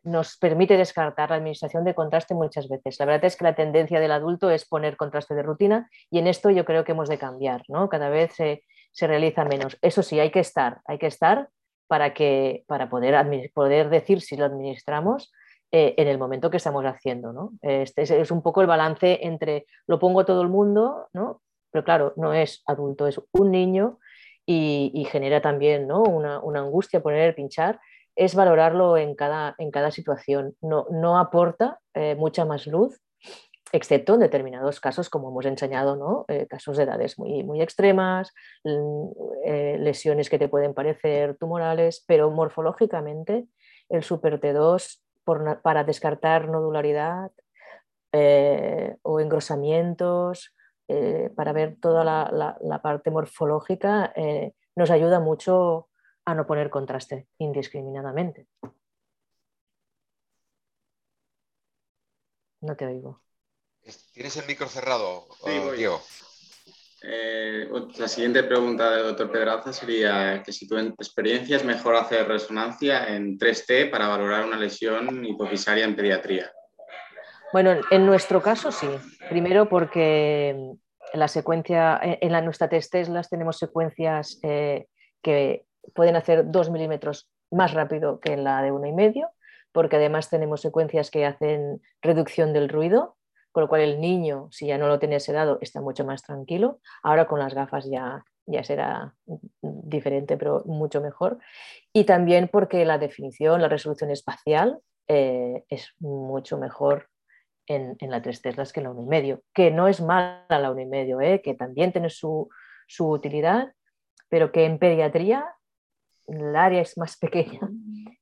nos 0.03 0.37
permite 0.37 0.75
descartar 0.75 1.29
la 1.29 1.37
administración 1.37 1.85
de 1.85 1.95
contraste 1.95 2.33
muchas 2.33 2.67
veces. 2.67 2.99
La 2.99 3.05
verdad 3.05 3.23
es 3.23 3.37
que 3.37 3.45
la 3.45 3.55
tendencia 3.55 4.01
del 4.01 4.11
adulto 4.11 4.51
es 4.51 4.65
poner 4.65 4.97
contraste 4.97 5.35
de 5.35 5.43
rutina 5.43 5.89
y 6.11 6.19
en 6.19 6.27
esto 6.27 6.49
yo 6.49 6.65
creo 6.65 6.83
que 6.83 6.91
hemos 6.91 7.07
de 7.07 7.17
cambiar, 7.17 7.63
¿no? 7.69 7.87
Cada 7.87 8.09
vez 8.09 8.33
se, 8.33 8.63
se 8.91 9.07
realiza 9.07 9.45
menos. 9.45 9.77
Eso 9.81 10.03
sí, 10.03 10.19
hay 10.19 10.31
que 10.31 10.41
estar, 10.41 10.81
hay 10.85 10.97
que 10.97 11.07
estar 11.07 11.49
para, 11.87 12.13
que, 12.13 12.63
para 12.67 12.89
poder, 12.89 13.15
poder 13.53 13.89
decir 13.89 14.21
si 14.21 14.35
lo 14.35 14.45
administramos 14.45 15.31
eh, 15.71 15.95
en 15.97 16.07
el 16.07 16.17
momento 16.17 16.49
que 16.49 16.57
estamos 16.57 16.83
haciendo. 16.85 17.33
¿no? 17.33 17.51
Este 17.61 18.03
es, 18.03 18.31
un 18.31 18.41
poco 18.41 18.61
el 18.61 18.67
balance 18.67 19.19
entre 19.21 19.65
lo 19.87 19.99
pongo 19.99 20.25
todo 20.25 20.41
el 20.41 20.49
mundo, 20.49 21.07
¿no? 21.13 21.41
pero 21.71 21.83
claro, 21.83 22.13
no 22.15 22.33
es 22.33 22.63
adulto, 22.65 23.07
es 23.07 23.19
un 23.33 23.51
niño 23.51 23.99
y, 24.45 25.07
genera 25.11 25.41
también 25.41 25.87
¿no? 25.87 26.03
una, 26.03 26.39
una, 26.39 26.59
angustia 26.59 27.01
poner, 27.01 27.35
pinchar, 27.35 27.79
es 28.15 28.35
valorarlo 28.35 28.97
en 28.97 29.15
cada, 29.15 29.55
en 29.57 29.71
cada 29.71 29.91
situación. 29.91 30.55
No, 30.61 30.85
no 30.91 31.17
aporta 31.17 31.79
eh, 31.93 32.15
mucha 32.15 32.45
más 32.45 32.67
luz 32.67 32.99
excepto 33.71 34.13
en 34.13 34.21
determinados 34.21 34.79
casos, 34.79 35.09
como 35.09 35.29
hemos 35.29 35.45
enseñado, 35.45 35.97
¿no? 35.97 36.23
Eh, 36.29 36.47
casos 36.47 36.77
de 36.77 36.83
edades 36.83 37.19
muy, 37.19 37.43
muy 37.43 37.61
extremas, 37.61 38.31
eh, 38.63 39.77
lesiones 39.79 40.29
que 40.29 40.39
te 40.39 40.47
pueden 40.47 40.73
parecer 40.73 41.35
tumorales, 41.37 42.05
pero 42.07 42.31
morfológicamente 42.31 43.47
el 43.89 44.03
super 44.03 44.39
T2 44.39 45.01
para 45.61 45.83
descartar 45.83 46.47
nodularidad 46.47 47.31
o 49.01 49.19
engrosamientos, 49.19 50.54
para 51.35 51.53
ver 51.53 51.77
toda 51.79 52.03
la, 52.03 52.57
la 52.61 52.81
parte 52.81 53.11
morfológica, 53.11 54.13
nos 54.75 54.91
ayuda 54.91 55.19
mucho 55.19 55.89
a 56.25 56.33
no 56.33 56.45
poner 56.45 56.69
contraste 56.69 57.27
indiscriminadamente. 57.37 58.47
No 62.61 62.75
te 62.75 62.85
oigo. 62.85 63.21
¿Tienes 64.13 64.35
el 64.37 64.47
micro 64.47 64.67
cerrado, 64.67 65.27
sí, 65.43 65.51
Diego? 65.77 66.01
Eh, 67.03 67.69
la 67.97 68.07
siguiente 68.07 68.41
pregunta 68.43 68.89
del 68.89 69.03
doctor 69.03 69.31
Pedraza 69.31 69.71
sería 69.71 70.41
que 70.43 70.51
si 70.51 70.67
tu 70.67 70.75
experiencia 70.75 71.57
es 71.57 71.63
mejor 71.63 71.95
hacer 71.95 72.27
resonancia 72.27 73.15
en 73.15 73.37
3T 73.37 73.91
para 73.91 74.07
valorar 74.07 74.45
una 74.45 74.57
lesión 74.57 75.23
hipofisaria 75.23 75.85
en 75.85 75.95
pediatría. 75.95 76.51
Bueno, 77.53 77.75
en 77.91 78.05
nuestro 78.05 78.41
caso 78.41 78.71
sí. 78.71 78.87
Primero 79.29 79.69
porque 79.69 80.73
la 81.13 81.27
secuencia, 81.27 81.99
en 82.01 82.31
la 82.31 82.41
nuestra 82.41 82.69
test 82.69 82.93
las 83.09 83.29
tenemos 83.29 83.57
secuencias 83.57 84.39
eh, 84.43 84.87
que 85.21 85.65
pueden 85.93 86.15
hacer 86.15 86.49
2 86.51 86.69
milímetros 86.71 87.29
más 87.51 87.73
rápido 87.73 88.19
que 88.19 88.33
en 88.33 88.43
la 88.43 88.61
de 88.61 88.71
uno 88.71 88.87
y 88.87 88.93
medio, 88.93 89.29
porque 89.71 89.95
además 89.95 90.29
tenemos 90.29 90.61
secuencias 90.61 91.11
que 91.11 91.25
hacen 91.25 91.81
reducción 92.01 92.53
del 92.53 92.69
ruido 92.69 93.15
con 93.55 93.61
lo 93.61 93.69
cual 93.69 93.79
el 93.79 94.01
niño, 94.01 94.49
si 94.51 94.67
ya 94.67 94.77
no 94.77 94.89
lo 94.89 94.99
tiene 94.99 95.21
sedado, 95.21 95.59
está 95.61 95.79
mucho 95.79 96.03
más 96.03 96.23
tranquilo. 96.23 96.81
Ahora 97.01 97.25
con 97.25 97.39
las 97.39 97.53
gafas 97.53 97.89
ya, 97.89 98.25
ya 98.45 98.65
será 98.65 99.15
diferente, 99.61 100.35
pero 100.35 100.63
mucho 100.65 100.99
mejor. 100.99 101.39
Y 101.93 102.03
también 102.03 102.49
porque 102.49 102.83
la 102.83 102.97
definición, 102.97 103.61
la 103.61 103.69
resolución 103.69 104.11
espacial 104.11 104.81
eh, 105.07 105.63
es 105.69 105.93
mucho 105.99 106.57
mejor 106.57 107.07
en, 107.67 107.95
en, 107.99 108.11
la 108.11 108.21
3 108.21 108.41
Teslas 108.41 108.73
que 108.73 108.79
en 108.79 108.85
la 108.85 108.91
1,5, 108.91 109.41
que 109.53 109.71
no 109.71 109.87
es 109.87 110.01
mala 110.01 110.45
la 110.49 110.71
1,5, 110.71 111.23
eh, 111.23 111.41
que 111.41 111.53
también 111.53 111.91
tiene 111.91 112.09
su, 112.09 112.49
su 112.87 113.09
utilidad, 113.09 113.73
pero 114.29 114.51
que 114.51 114.65
en 114.65 114.79
pediatría 114.79 115.45
el 116.27 116.55
área 116.55 116.81
es 116.81 116.97
más 116.97 117.17
pequeña 117.19 117.61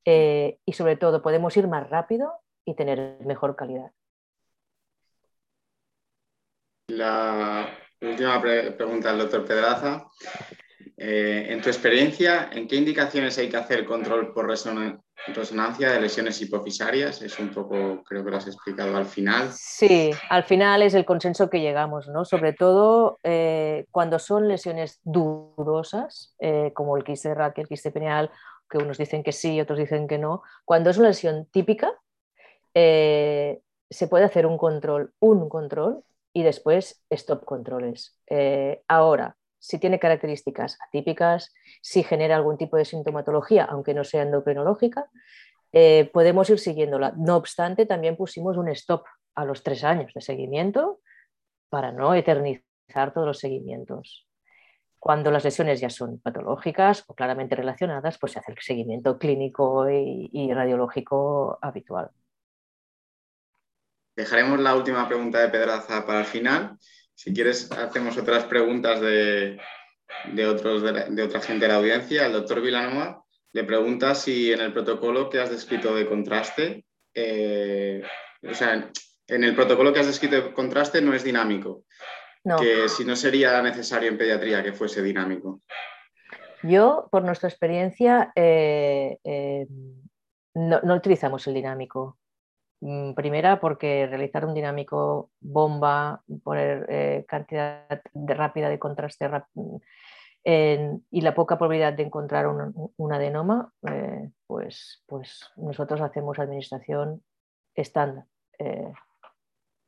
eh, 0.05 0.57
y 0.65 0.73
sobre 0.73 0.97
todo 0.97 1.21
podemos 1.21 1.55
ir 1.57 1.67
más 1.67 1.89
rápido 1.89 2.31
y 2.65 2.75
tener 2.75 3.17
mejor 3.25 3.55
calidad. 3.55 3.91
La 6.87 7.67
última 8.01 8.41
pregunta 8.41 9.09
al 9.09 9.19
doctor 9.19 9.45
Pedraza. 9.45 10.05
Eh, 10.95 11.47
en 11.49 11.61
tu 11.61 11.69
experiencia, 11.69 12.49
¿en 12.51 12.67
qué 12.67 12.75
indicaciones 12.75 13.37
hay 13.37 13.49
que 13.49 13.57
hacer 13.57 13.83
control 13.83 14.31
por 14.31 14.47
resonancia 14.47 15.91
de 15.91 15.99
lesiones 15.99 16.39
hipofisarias? 16.41 17.21
Es 17.21 17.39
un 17.39 17.49
poco, 17.49 18.03
creo 18.03 18.23
que 18.23 18.29
lo 18.29 18.37
has 18.37 18.47
explicado 18.47 18.95
al 18.95 19.05
final. 19.05 19.49
Sí, 19.51 20.11
al 20.29 20.43
final 20.43 20.83
es 20.83 20.93
el 20.93 21.05
consenso 21.05 21.49
que 21.49 21.61
llegamos, 21.61 22.07
¿no? 22.09 22.25
Sobre 22.25 22.53
todo 22.53 23.17
eh, 23.23 23.87
cuando 23.89 24.19
son 24.19 24.47
lesiones 24.47 24.99
dudosas, 25.03 26.35
eh, 26.39 26.71
como 26.75 26.95
el 26.95 27.03
quiste 27.03 27.29
de 27.29 27.53
el 27.55 27.67
quiste 27.67 27.91
peneal, 27.91 28.29
que 28.69 28.77
unos 28.77 28.97
dicen 28.97 29.23
que 29.23 29.31
sí, 29.31 29.59
otros 29.59 29.79
dicen 29.79 30.07
que 30.07 30.19
no. 30.19 30.43
Cuando 30.63 30.91
es 30.91 30.97
una 30.97 31.09
lesión 31.09 31.47
típica, 31.51 31.91
se 32.75 34.07
puede 34.09 34.25
hacer 34.25 34.45
un 34.45 34.57
control, 34.57 35.13
un 35.19 35.49
control 35.49 36.03
y 36.33 36.43
después 36.43 37.03
stop 37.09 37.45
controles. 37.45 38.17
Ahora, 38.87 39.35
si 39.63 39.79
tiene 39.79 39.97
características 39.97 40.77
atípicas, 40.85 41.53
si 41.81 42.03
genera 42.03 42.35
algún 42.35 42.57
tipo 42.57 42.75
de 42.75 42.83
sintomatología, 42.83 43.63
aunque 43.63 43.93
no 43.93 44.03
sea 44.03 44.23
endocrinológica, 44.23 45.09
eh, 45.71 46.09
podemos 46.11 46.49
ir 46.49 46.59
siguiéndola. 46.59 47.13
No 47.15 47.37
obstante, 47.37 47.85
también 47.85 48.17
pusimos 48.17 48.57
un 48.57 48.67
stop 48.67 49.05
a 49.35 49.45
los 49.45 49.63
tres 49.63 49.85
años 49.85 50.11
de 50.13 50.19
seguimiento 50.19 50.99
para 51.69 51.93
no 51.93 52.13
eternizar 52.13 53.13
todos 53.13 53.25
los 53.25 53.39
seguimientos. 53.39 54.27
Cuando 54.99 55.31
las 55.31 55.45
lesiones 55.45 55.79
ya 55.79 55.89
son 55.89 56.19
patológicas 56.19 57.05
o 57.07 57.15
claramente 57.15 57.55
relacionadas, 57.55 58.17
pues 58.19 58.33
se 58.33 58.39
hace 58.39 58.51
el 58.51 58.57
seguimiento 58.59 59.17
clínico 59.17 59.89
y 59.89 60.51
radiológico 60.53 61.57
habitual. 61.61 62.09
Dejaremos 64.13 64.59
la 64.59 64.75
última 64.75 65.07
pregunta 65.07 65.39
de 65.39 65.47
Pedraza 65.47 66.05
para 66.05 66.19
el 66.19 66.25
final. 66.25 66.77
Si 67.23 67.33
quieres, 67.33 67.71
hacemos 67.71 68.17
otras 68.17 68.43
preguntas 68.43 68.99
de, 68.99 69.57
otros, 70.45 70.83
de, 70.83 71.23
otra 71.23 71.39
gente 71.39 71.63
de 71.63 71.71
la 71.71 71.77
audiencia. 71.77 72.25
El 72.25 72.33
doctor 72.33 72.59
Vilanova 72.59 73.23
le 73.53 73.63
pregunta 73.63 74.13
si 74.13 74.51
en 74.51 74.59
el 74.59 74.73
protocolo 74.73 75.29
que 75.29 75.39
has 75.39 75.49
descrito 75.49 75.95
de 75.95 76.05
contraste, 76.05 76.83
eh, 77.13 78.03
o 78.45 78.53
sea, 78.53 78.91
en 79.27 79.43
el 79.45 79.55
protocolo 79.55 79.93
que 79.93 80.01
has 80.01 80.07
descrito 80.07 80.35
de 80.35 80.53
contraste 80.53 81.01
no 81.01 81.13
es 81.13 81.23
dinámico. 81.23 81.85
Que 82.59 82.89
si 82.89 83.05
no 83.05 83.15
sería 83.15 83.61
necesario 83.61 84.09
en 84.09 84.17
pediatría 84.17 84.61
que 84.61 84.73
fuese 84.73 85.01
dinámico. 85.01 85.61
Yo, 86.61 87.07
por 87.09 87.23
nuestra 87.23 87.47
experiencia, 87.47 88.33
eh, 88.35 89.17
eh, 89.23 89.65
no, 90.55 90.81
utilizamos 90.93 91.47
el 91.47 91.53
dinámico. 91.53 92.17
Mm, 92.85 93.13
primera, 93.13 93.61
porque 93.61 94.07
realizar 94.07 94.45
un 94.45 94.53
dinámico 94.53 95.31
bomba, 95.39 96.21
poner 96.43 96.85
eh, 96.89 97.25
cantidad 97.25 97.87
de 98.11 98.33
rápida 98.33 98.67
de 98.67 98.77
contraste 98.77 99.29
y 100.43 101.21
la 101.21 101.33
poca 101.33 101.57
probabilidad 101.57 101.93
de 101.93 102.03
encontrar 102.03 102.45
un, 102.47 103.13
adenoma, 103.13 103.71
eh, 103.89 104.29
pues, 104.45 105.01
pues 105.07 105.49
nosotros 105.55 106.01
hacemos 106.01 106.39
administración 106.39 107.23
estándar, 107.73 108.25
eh, 108.59 108.91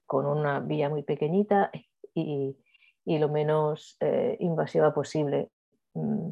con 0.06 0.26
una 0.26 0.62
vía 0.62 0.88
muy 0.88 1.04
pequeñita 1.04 1.72
y, 2.14 2.56
y 3.04 3.18
lo 3.20 3.28
menos 3.28 3.98
invasiva 4.40 4.94
posible. 4.94 5.52
Mm, 5.96 6.30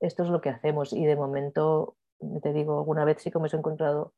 esto 0.00 0.24
es 0.24 0.30
lo 0.30 0.40
que 0.40 0.50
hacemos 0.50 0.92
y 0.92 1.04
de 1.04 1.14
momento, 1.14 1.94
te 2.42 2.52
digo, 2.52 2.80
alguna 2.80 3.04
vez 3.04 3.22
sí 3.22 3.30
que 3.30 3.38
hemos 3.38 3.54
encontrado 3.54 4.14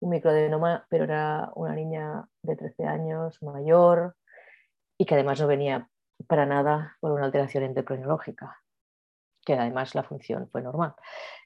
un 0.00 0.10
microadenoma, 0.10 0.86
pero 0.88 1.04
era 1.04 1.50
una 1.54 1.74
niña 1.74 2.28
de 2.42 2.56
13 2.56 2.84
años, 2.84 3.42
mayor, 3.42 4.16
y 4.96 5.06
que 5.06 5.14
además 5.14 5.40
no 5.40 5.46
venía 5.46 5.88
para 6.26 6.46
nada 6.46 6.96
por 7.00 7.12
una 7.12 7.26
alteración 7.26 7.64
endocrinológica, 7.64 8.60
que 9.44 9.54
además 9.54 9.94
la 9.94 10.02
función 10.02 10.48
fue 10.50 10.62
normal. 10.62 10.94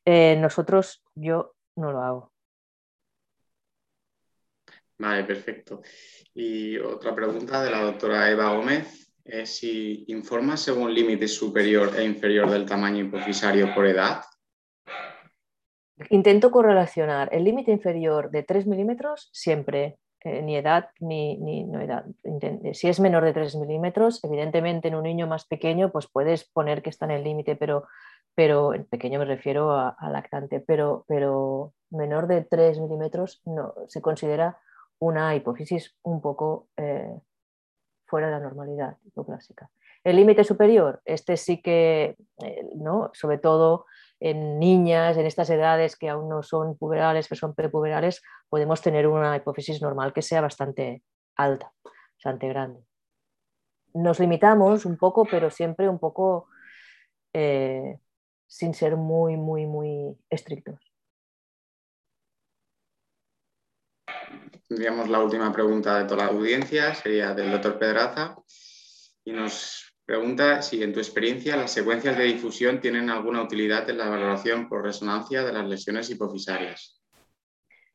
Eh, 0.05 0.37
nosotros, 0.37 1.03
yo 1.15 1.55
no 1.77 1.93
lo 1.93 2.03
hago. 2.03 2.33
Vale, 4.99 5.25
perfecto. 5.25 5.83
Y 6.35 6.79
otra 6.79 7.15
pregunta 7.15 7.63
de 7.63 7.71
la 7.71 7.83
doctora 7.83 8.31
Eva 8.31 8.55
Gómez 8.55 9.13
es 9.25 9.57
si 9.57 10.05
informa 10.09 10.57
según 10.57 10.95
límite 10.95 11.29
superior 11.29 11.93
e 11.97 12.05
inferior 12.05 12.51
del 12.51 12.67
tamaño 12.67 13.05
hipofisario 13.05 13.75
por 13.75 13.87
edad. 13.87 14.23
Intento 16.11 16.51
correlacionar 16.51 17.29
el 17.33 17.45
límite 17.45 17.71
inferior 17.71 18.31
de 18.31 18.43
3 18.43 18.67
milímetros 18.67 19.29
siempre, 19.33 19.99
eh, 20.25 20.43
ni 20.43 20.57
edad 20.57 20.91
ni, 21.01 21.65
no 21.65 21.81
edad. 21.81 22.07
Si 22.73 22.89
es 22.89 22.99
menor 23.01 23.25
de 23.25 23.33
3 23.33 23.57
milímetros, 23.57 24.23
evidentemente 24.25 24.89
en 24.89 24.95
un 24.95 25.05
niño 25.05 25.27
más 25.27 25.47
pequeño 25.47 25.93
pues 25.93 26.09
puedes 26.11 26.49
poner 26.51 26.83
que 26.83 26.91
está 26.91 27.05
en 27.05 27.13
el 27.13 27.25
límite, 27.25 27.57
pero 27.57 27.85
pero 28.35 28.75
en 28.75 28.85
pequeño 28.85 29.19
me 29.19 29.25
refiero 29.25 29.73
a, 29.73 29.97
lactante, 30.11 30.61
pero, 30.61 31.05
pero 31.07 31.75
menor 31.91 32.27
de 32.27 32.43
3 32.43 32.81
milímetros 32.81 33.43
no, 33.45 33.75
se 33.89 34.01
considera 34.01 34.59
una 34.99 35.35
hipófisis 35.35 35.97
un 36.03 36.21
poco 36.21 36.69
eh, 36.77 37.21
fuera 38.07 38.29
de 38.29 38.33
la 38.33 38.41
normalidad 38.41 38.97
hipoclásica. 39.05 39.71
El 40.05 40.17
límite 40.17 40.45
superior, 40.45 41.01
este 41.05 41.37
sí 41.37 41.61
que, 41.61 42.17
eh, 42.43 42.71
¿no? 42.77 43.11
sobre 43.13 43.39
todo 43.39 43.87
en 44.25 44.61
niñas, 44.61 45.17
en 45.17 45.27
estas 45.27 45.51
edades 45.51 45.97
que 45.97 46.09
aún 46.09 46.29
no 46.29 46.45
son 46.45 46.77
puberales, 46.79 47.27
que 47.27 47.35
son 47.35 47.57
prepuberales, 47.57 48.23
podemos 48.49 48.81
tener 48.81 49.09
una 49.09 49.37
hipófisis 49.37 49.83
normal 49.83 50.13
que 50.13 50.23
sea 50.23 50.41
bastante 50.41 51.03
alta, 51.35 51.73
bastante 52.15 52.47
grande. 52.47 52.85
Nos 53.95 54.21
limitamos 54.21 54.87
un 54.87 54.97
poco, 54.97 55.25
pero 55.25 55.51
siempre 55.51 55.89
un 55.89 55.99
poco 55.99 56.47
eh, 57.33 57.99
sin 58.47 58.75
ser 58.75 58.97
muy, 58.97 59.37
muy, 59.37 59.67
muy 59.67 60.17
estrictos. 60.31 60.79
Tendríamos 64.69 65.09
la 65.09 65.19
última 65.19 65.53
pregunta 65.53 65.99
de 65.99 66.05
toda 66.05 66.27
la 66.27 66.31
audiencia, 66.31 66.95
sería 66.95 67.35
del 67.35 67.51
doctor 67.51 67.77
Pedraza, 67.77 68.37
y 69.25 69.33
nos 69.33 69.92
pregunta 70.13 70.61
si 70.61 70.83
en 70.83 70.93
tu 70.93 71.01
experiencia 71.01 71.57
las 71.57 71.71
secuencias 71.71 72.19
de 72.19 72.25
difusión 72.25 72.83
tienen 72.83 73.09
alguna 73.09 73.41
utilidad 73.41 73.89
en 73.89 73.97
la 73.97 74.11
valoración 74.11 74.69
por 74.69 74.83
resonancia 74.83 75.43
de 75.43 75.55
las 75.55 75.67
lesiones 75.67 76.11
hipofisarias. 76.11 77.01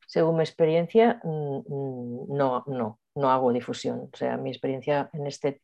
Según 0.07 0.38
mi 0.38 0.41
experiencia, 0.41 1.22
mm, 1.24 1.57
mm, 1.59 2.36
no, 2.36 2.63
no, 2.65 2.99
no 3.13 3.30
hago 3.30 3.53
difusión. 3.53 4.09
O 4.11 4.18
sea, 4.18 4.36
mi 4.36 4.49
experiencia 4.49 5.11
en 5.13 5.28
este 5.28 5.61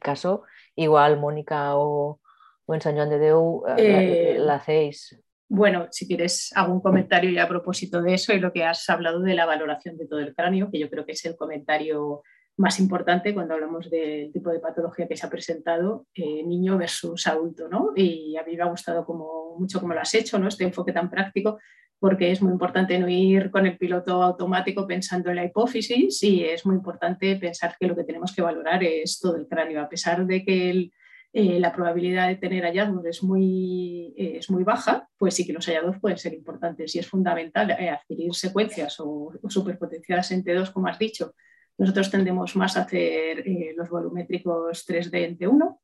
caso, 0.00 0.42
igual 0.74 1.20
Mónica 1.20 1.76
o, 1.76 2.18
en 2.66 2.80
San 2.80 2.96
Juan 2.96 3.08
de 3.08 3.18
Deu 3.20 3.62
eh, 3.78 4.38
la, 4.40 4.54
hacéis. 4.54 5.16
Bueno, 5.48 5.86
si 5.92 6.08
quieres, 6.08 6.50
hago 6.56 6.72
un 6.72 6.80
comentario 6.80 7.30
ya 7.30 7.44
a 7.44 7.48
propósito 7.48 8.02
de 8.02 8.14
eso 8.14 8.32
y 8.32 8.40
lo 8.40 8.52
que 8.52 8.64
has 8.64 8.90
hablado 8.90 9.20
de 9.20 9.34
la 9.34 9.46
valoración 9.46 9.96
de 9.96 10.08
todo 10.08 10.18
el 10.18 10.34
cráneo, 10.34 10.68
que 10.68 10.80
yo 10.80 10.90
creo 10.90 11.06
que 11.06 11.12
es 11.12 11.24
el 11.26 11.36
comentario 11.36 12.24
más 12.62 12.78
importante 12.78 13.34
cuando 13.34 13.54
hablamos 13.54 13.90
del 13.90 14.30
tipo 14.32 14.50
de 14.50 14.60
patología 14.60 15.08
que 15.08 15.16
se 15.16 15.26
ha 15.26 15.28
presentado, 15.28 16.06
eh, 16.14 16.44
niño 16.44 16.78
versus 16.78 17.26
adulto, 17.26 17.68
¿no? 17.68 17.92
Y 17.96 18.36
a 18.36 18.44
mí 18.44 18.56
me 18.56 18.62
ha 18.62 18.66
gustado 18.66 19.04
como, 19.04 19.56
mucho 19.58 19.80
cómo 19.80 19.94
lo 19.94 20.00
has 20.00 20.14
hecho, 20.14 20.38
¿no? 20.38 20.46
Este 20.46 20.62
enfoque 20.62 20.92
tan 20.92 21.10
práctico, 21.10 21.58
porque 21.98 22.30
es 22.30 22.40
muy 22.40 22.52
importante 22.52 22.96
no 23.00 23.08
ir 23.08 23.50
con 23.50 23.66
el 23.66 23.76
piloto 23.76 24.22
automático 24.22 24.86
pensando 24.86 25.30
en 25.30 25.36
la 25.36 25.44
hipófisis 25.44 26.22
y 26.22 26.44
es 26.44 26.64
muy 26.64 26.76
importante 26.76 27.34
pensar 27.34 27.74
que 27.78 27.88
lo 27.88 27.96
que 27.96 28.04
tenemos 28.04 28.32
que 28.32 28.42
valorar 28.42 28.84
es 28.84 29.18
todo 29.18 29.36
el 29.36 29.48
cráneo, 29.48 29.80
a 29.80 29.88
pesar 29.88 30.24
de 30.24 30.44
que 30.44 30.90
eh, 31.32 31.58
la 31.58 31.72
probabilidad 31.72 32.28
de 32.28 32.36
tener 32.36 32.62
hallazgos 32.62 33.04
es 33.06 33.24
muy, 33.24 34.14
eh, 34.16 34.36
es 34.36 34.48
muy 34.50 34.62
baja, 34.62 35.08
pues 35.18 35.34
sí 35.34 35.44
que 35.44 35.52
los 35.52 35.66
hallazgos 35.66 35.98
pueden 35.98 36.18
ser 36.18 36.32
importantes 36.32 36.94
y 36.94 37.00
es 37.00 37.08
fundamental 37.08 37.72
adquirir 37.72 38.32
secuencias 38.34 39.00
o, 39.00 39.32
o 39.42 39.50
superpotenciadas 39.50 40.30
en 40.30 40.44
T2, 40.44 40.72
como 40.72 40.86
has 40.86 40.98
dicho, 41.00 41.34
nosotros 41.78 42.10
tendemos 42.10 42.54
más 42.56 42.76
a 42.76 42.82
hacer 42.82 43.40
eh, 43.46 43.74
los 43.76 43.88
volumétricos 43.88 44.86
3D 44.86 45.24
en 45.24 45.38
T1 45.38 45.78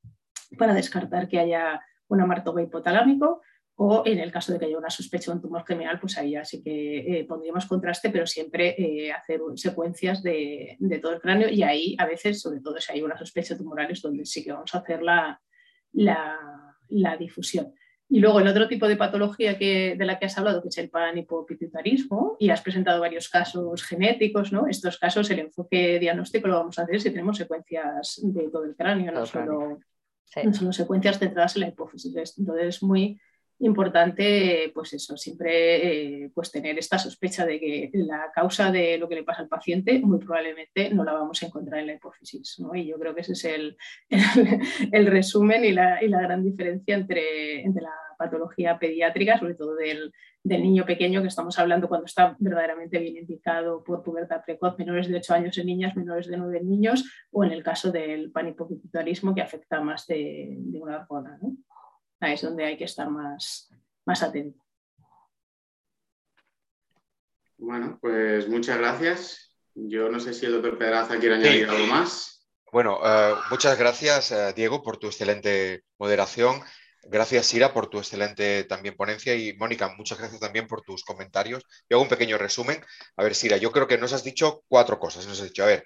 para 0.56 0.74
descartar 0.74 1.28
que 1.28 1.40
haya 1.40 1.80
un 2.08 2.20
amartogo 2.20 2.60
hipotalámico 2.60 3.42
o 3.80 4.02
en 4.04 4.18
el 4.18 4.32
caso 4.32 4.52
de 4.52 4.58
que 4.58 4.64
haya 4.64 4.78
una 4.78 4.90
sospecha 4.90 5.30
de 5.30 5.36
un 5.36 5.42
tumor 5.42 5.64
germinal, 5.64 6.00
pues 6.00 6.18
ahí 6.18 6.34
así 6.34 6.62
que 6.62 7.20
eh, 7.20 7.24
pondríamos 7.24 7.66
contraste, 7.66 8.10
pero 8.10 8.26
siempre 8.26 8.74
eh, 8.76 9.12
hacer 9.12 9.40
secuencias 9.54 10.22
de, 10.22 10.76
todo 11.00 11.12
el 11.12 11.20
cráneo 11.20 11.48
y 11.48 11.62
ahí 11.62 11.94
a 11.98 12.06
veces, 12.06 12.40
sobre 12.40 12.60
todo 12.60 12.80
si 12.80 12.92
hay 12.92 13.02
una 13.02 13.16
sospecha 13.16 13.56
tumoral, 13.56 13.90
es 13.90 14.02
donde 14.02 14.24
sí 14.26 14.42
que 14.42 14.52
vamos 14.52 14.74
a 14.74 14.78
hacer 14.78 15.02
la, 15.02 15.40
la 15.92 17.16
difusión. 17.16 17.72
Y 18.10 18.20
luego 18.20 18.40
el 18.40 18.48
otro 18.48 18.68
tipo 18.68 18.88
de 18.88 18.96
patología 18.96 19.58
que, 19.58 19.94
de 19.96 20.04
la 20.06 20.18
que 20.18 20.26
has 20.26 20.38
hablado, 20.38 20.62
que 20.62 20.68
es 20.68 20.78
el 20.78 20.88
panhipopituitarismo, 20.88 22.36
y 22.38 22.48
has 22.48 22.62
presentado 22.62 23.00
varios 23.00 23.28
casos 23.28 23.82
genéticos, 23.84 24.50
¿no? 24.50 24.66
Estos 24.66 24.98
casos, 24.98 25.30
el 25.30 25.40
enfoque 25.40 25.98
diagnóstico 25.98 26.48
lo 26.48 26.56
vamos 26.56 26.78
a 26.78 26.82
hacer 26.82 27.00
si 27.00 27.10
tenemos 27.10 27.36
secuencias 27.36 28.20
de 28.22 28.48
todo 28.50 28.64
el 28.64 28.74
cráneo, 28.74 29.12
no, 29.12 29.26
solo, 29.26 29.78
secuencias 30.24 31.18
centradas 31.18 31.56
en 31.56 31.62
la 31.62 31.68
hipófisis. 31.68 32.38
Entonces, 32.38 32.76
es 32.76 32.82
muy 32.82 33.20
importante, 33.60 34.70
pues 34.72 34.92
eso, 34.92 35.16
siempre 35.16 36.24
eh, 36.24 36.30
pues 36.32 36.52
tener 36.52 36.78
esta 36.78 36.98
sospecha 36.98 37.44
de 37.44 37.58
que 37.58 37.90
la 37.94 38.30
causa 38.32 38.70
de 38.70 38.98
lo 38.98 39.08
que 39.08 39.16
le 39.16 39.24
pasa 39.24 39.42
al 39.42 39.48
paciente 39.48 39.98
muy 40.00 40.18
probablemente 40.18 40.90
no 40.90 41.04
la 41.04 41.12
vamos 41.12 41.42
a 41.42 41.46
encontrar 41.46 41.80
en 41.80 41.88
la 41.88 41.94
hipófisis. 41.94 42.60
¿no? 42.60 42.74
Y 42.74 42.86
yo 42.86 42.98
creo 42.98 43.14
que 43.14 43.22
ese 43.22 43.32
es 43.32 43.44
el, 43.44 43.76
el, 44.92 45.06
resumen 45.06 45.64
y 45.64 45.72
la, 45.72 46.02
y 46.02 46.08
la, 46.08 46.20
gran 46.20 46.44
diferencia 46.44 46.94
entre, 46.94 47.62
entre, 47.62 47.82
la 47.82 47.94
patología 48.16 48.78
pediátrica, 48.78 49.38
sobre 49.38 49.54
todo 49.54 49.74
del, 49.74 50.12
del, 50.42 50.62
niño 50.62 50.84
pequeño 50.84 51.22
que 51.22 51.28
estamos 51.28 51.58
hablando 51.58 51.88
cuando 51.88 52.06
está 52.06 52.36
verdaderamente 52.38 52.98
bien 52.98 53.16
indicado 53.16 53.82
por 53.82 54.02
pubertad 54.02 54.42
precoz, 54.44 54.78
menores 54.78 55.08
de 55.08 55.16
8 55.16 55.34
años 55.34 55.58
en 55.58 55.66
niñas, 55.66 55.96
menores 55.96 56.28
de 56.28 56.36
9 56.36 56.58
en 56.58 56.68
niños, 56.68 57.04
o 57.30 57.44
en 57.44 57.52
el 57.52 57.62
caso 57.62 57.90
del 57.90 58.30
panhipopituitarismo 58.30 59.34
que 59.34 59.42
afecta 59.42 59.80
más 59.80 60.06
de, 60.06 60.56
de 60.58 60.80
una 60.80 60.98
hormona. 60.98 61.38
Ahí 62.20 62.34
es 62.34 62.42
donde 62.42 62.64
hay 62.64 62.76
que 62.76 62.84
estar 62.84 63.08
más, 63.10 63.68
más 64.04 64.22
atento. 64.22 64.62
Bueno, 67.56 67.98
pues 68.00 68.48
muchas 68.48 68.78
gracias. 68.78 69.56
Yo 69.74 70.08
no 70.08 70.20
sé 70.20 70.32
si 70.32 70.46
el 70.46 70.52
doctor 70.52 70.78
Pedraza 70.78 71.18
quiere 71.18 71.36
añadir 71.36 71.68
algo 71.68 71.86
más. 71.86 72.46
Bueno, 72.70 73.00
eh, 73.04 73.34
muchas 73.50 73.78
gracias, 73.78 74.30
eh, 74.30 74.52
Diego, 74.54 74.82
por 74.82 74.98
tu 74.98 75.06
excelente 75.06 75.84
moderación. 75.98 76.60
Gracias, 77.04 77.46
Sira, 77.46 77.72
por 77.72 77.88
tu 77.88 77.98
excelente 77.98 78.64
también 78.64 78.96
ponencia. 78.96 79.34
Y 79.34 79.54
Mónica, 79.54 79.94
muchas 79.96 80.18
gracias 80.18 80.40
también 80.40 80.66
por 80.66 80.82
tus 80.82 81.04
comentarios. 81.04 81.64
Yo 81.88 81.96
hago 81.96 82.02
un 82.02 82.08
pequeño 82.08 82.36
resumen. 82.36 82.84
A 83.16 83.22
ver, 83.22 83.34
Sira, 83.34 83.56
yo 83.56 83.72
creo 83.72 83.88
que 83.88 83.98
nos 83.98 84.12
has 84.12 84.24
dicho 84.24 84.62
cuatro 84.68 84.98
cosas. 84.98 85.26
Nos 85.26 85.40
has 85.40 85.46
dicho, 85.46 85.62
a 85.62 85.66
ver, 85.66 85.84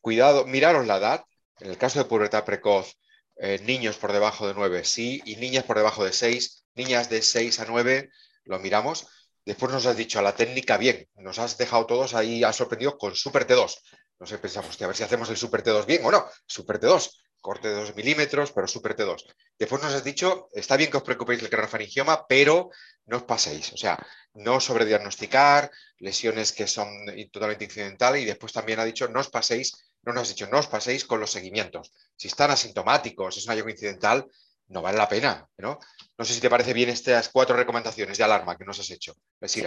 cuidado, 0.00 0.46
miraros 0.46 0.86
la 0.86 0.98
edad. 0.98 1.24
En 1.58 1.70
el 1.70 1.78
caso 1.78 1.98
de 1.98 2.04
pubertad 2.04 2.44
precoz, 2.44 2.98
eh, 3.42 3.58
niños 3.64 3.96
por 3.96 4.12
debajo 4.12 4.46
de 4.46 4.52
9, 4.52 4.84
sí, 4.84 5.22
y 5.24 5.36
niñas 5.36 5.64
por 5.64 5.78
debajo 5.78 6.04
de 6.04 6.12
6, 6.12 6.66
niñas 6.74 7.08
de 7.08 7.22
6 7.22 7.60
a 7.60 7.64
9, 7.64 8.10
lo 8.44 8.58
miramos. 8.58 9.06
Después 9.46 9.72
nos 9.72 9.86
has 9.86 9.96
dicho 9.96 10.18
a 10.18 10.22
la 10.22 10.34
técnica 10.34 10.76
bien, 10.76 11.08
nos 11.14 11.38
has 11.38 11.56
dejado 11.56 11.86
todos 11.86 12.12
ahí, 12.14 12.44
has 12.44 12.56
sorprendido 12.56 12.98
con 12.98 13.16
Super 13.16 13.46
T2. 13.46 13.78
No 14.18 14.26
sé, 14.26 14.36
pensamos 14.36 14.76
que 14.76 14.84
a 14.84 14.88
ver 14.88 14.96
si 14.96 15.04
hacemos 15.04 15.30
el 15.30 15.38
Super 15.38 15.64
T2 15.64 15.86
bien 15.86 16.04
o 16.04 16.10
no. 16.10 16.26
Super 16.46 16.78
T2, 16.78 17.10
corte 17.40 17.68
de 17.68 17.74
2 17.76 17.96
milímetros, 17.96 18.52
pero 18.52 18.68
Super 18.68 18.94
T2. 18.94 19.24
Después 19.58 19.82
nos 19.82 19.94
has 19.94 20.04
dicho, 20.04 20.48
está 20.52 20.76
bien 20.76 20.90
que 20.90 20.98
os 20.98 21.02
preocupéis 21.02 21.40
del 21.40 21.48
craneofaringioma, 21.48 22.26
pero 22.26 22.68
no 23.06 23.16
os 23.16 23.22
paséis. 23.22 23.72
O 23.72 23.78
sea, 23.78 23.98
no 24.34 24.60
sobrediagnosticar, 24.60 25.70
lesiones 25.96 26.52
que 26.52 26.66
son 26.66 26.88
totalmente 27.32 27.64
incidentales. 27.64 28.20
Y 28.20 28.26
después 28.26 28.52
también 28.52 28.80
ha 28.80 28.84
dicho, 28.84 29.08
no 29.08 29.20
os 29.20 29.30
paséis 29.30 29.72
no 30.02 30.12
nos 30.12 30.22
has 30.22 30.28
dicho, 30.30 30.48
no 30.48 30.58
os 30.58 30.66
paséis 30.66 31.04
con 31.04 31.20
los 31.20 31.30
seguimientos. 31.30 31.92
Si 32.16 32.28
están 32.28 32.50
asintomáticos, 32.50 33.36
es 33.36 33.44
un 33.44 33.50
hallazgo 33.50 33.70
incidental, 33.70 34.26
no 34.68 34.82
vale 34.82 34.98
la 34.98 35.08
pena, 35.08 35.46
¿no? 35.58 35.78
No 36.16 36.24
sé 36.24 36.34
si 36.34 36.40
te 36.40 36.50
parece 36.50 36.72
bien 36.72 36.88
estas 36.88 37.28
cuatro 37.28 37.56
recomendaciones 37.56 38.16
de 38.16 38.24
alarma 38.24 38.56
que 38.56 38.64
nos 38.64 38.78
has 38.78 38.90
hecho. 38.90 39.14
Sí, 39.42 39.64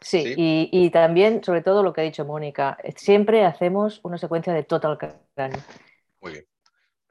sí. 0.00 0.34
Y, 0.36 0.90
también, 0.90 1.42
sobre 1.42 1.62
todo, 1.62 1.82
lo 1.82 1.92
que 1.92 2.02
ha 2.02 2.04
dicho 2.04 2.24
Mónica, 2.24 2.78
siempre 2.96 3.44
hacemos 3.44 4.00
una 4.04 4.18
secuencia 4.18 4.52
de 4.52 4.62
total 4.62 4.98
cráneo. 5.34 5.62
Muy 6.20 6.32
bien, 6.32 6.46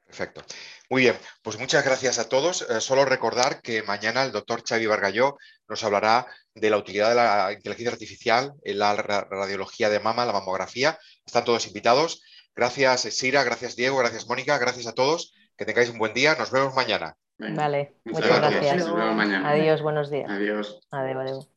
perfecto. 0.06 0.44
Muy 0.90 1.02
bien, 1.02 1.18
pues 1.42 1.60
muchas 1.60 1.84
gracias 1.84 2.18
a 2.18 2.30
todos. 2.30 2.62
Eh, 2.62 2.80
solo 2.80 3.04
recordar 3.04 3.62
que 3.62 3.84
mañana 3.84 4.24
el 4.24 4.32
doctor 4.32 4.64
Xavi 4.66 4.86
Vargalló 4.86 5.38
nos 5.68 5.84
hablará 5.84 6.28
de 6.54 6.70
la 6.70 6.78
utilidad 6.78 7.10
de 7.10 7.16
la 7.16 7.52
inteligencia 7.52 7.92
artificial 7.92 8.54
en 8.64 8.80
la 8.80 8.96
radiología 8.96 9.90
de 9.90 10.00
mama, 10.00 10.26
la 10.26 10.34
mamografía. 10.34 10.98
Están 11.26 11.44
todos 11.44 11.68
invitados. 11.68 12.22
Gracias, 12.58 13.02
Sira, 13.02 13.44
gracias, 13.44 13.76
Diego, 13.76 13.98
gracias, 13.98 14.28
Mónica, 14.28 14.58
gracias 14.58 14.88
a 14.88 14.94
todos. 14.94 15.36
Que 15.56 15.64
tengáis 15.64 15.92
un 15.92 16.00
buen 16.00 16.16
día. 16.16 16.36
Nos 16.36 16.52
vemos 16.52 16.74
mañana. 16.76 17.16
Vale, 17.38 17.94
muchas, 18.04 18.36
gracias. 18.36 18.78
Nos 18.78 18.96
vemos 18.96 19.16
mañana. 19.16 19.48
Adiós, 19.48 19.84
buenos 19.84 20.10
días. 20.10 20.28
Adiós. 20.28 20.80
Adiós, 20.90 21.18
adiós. 21.18 21.50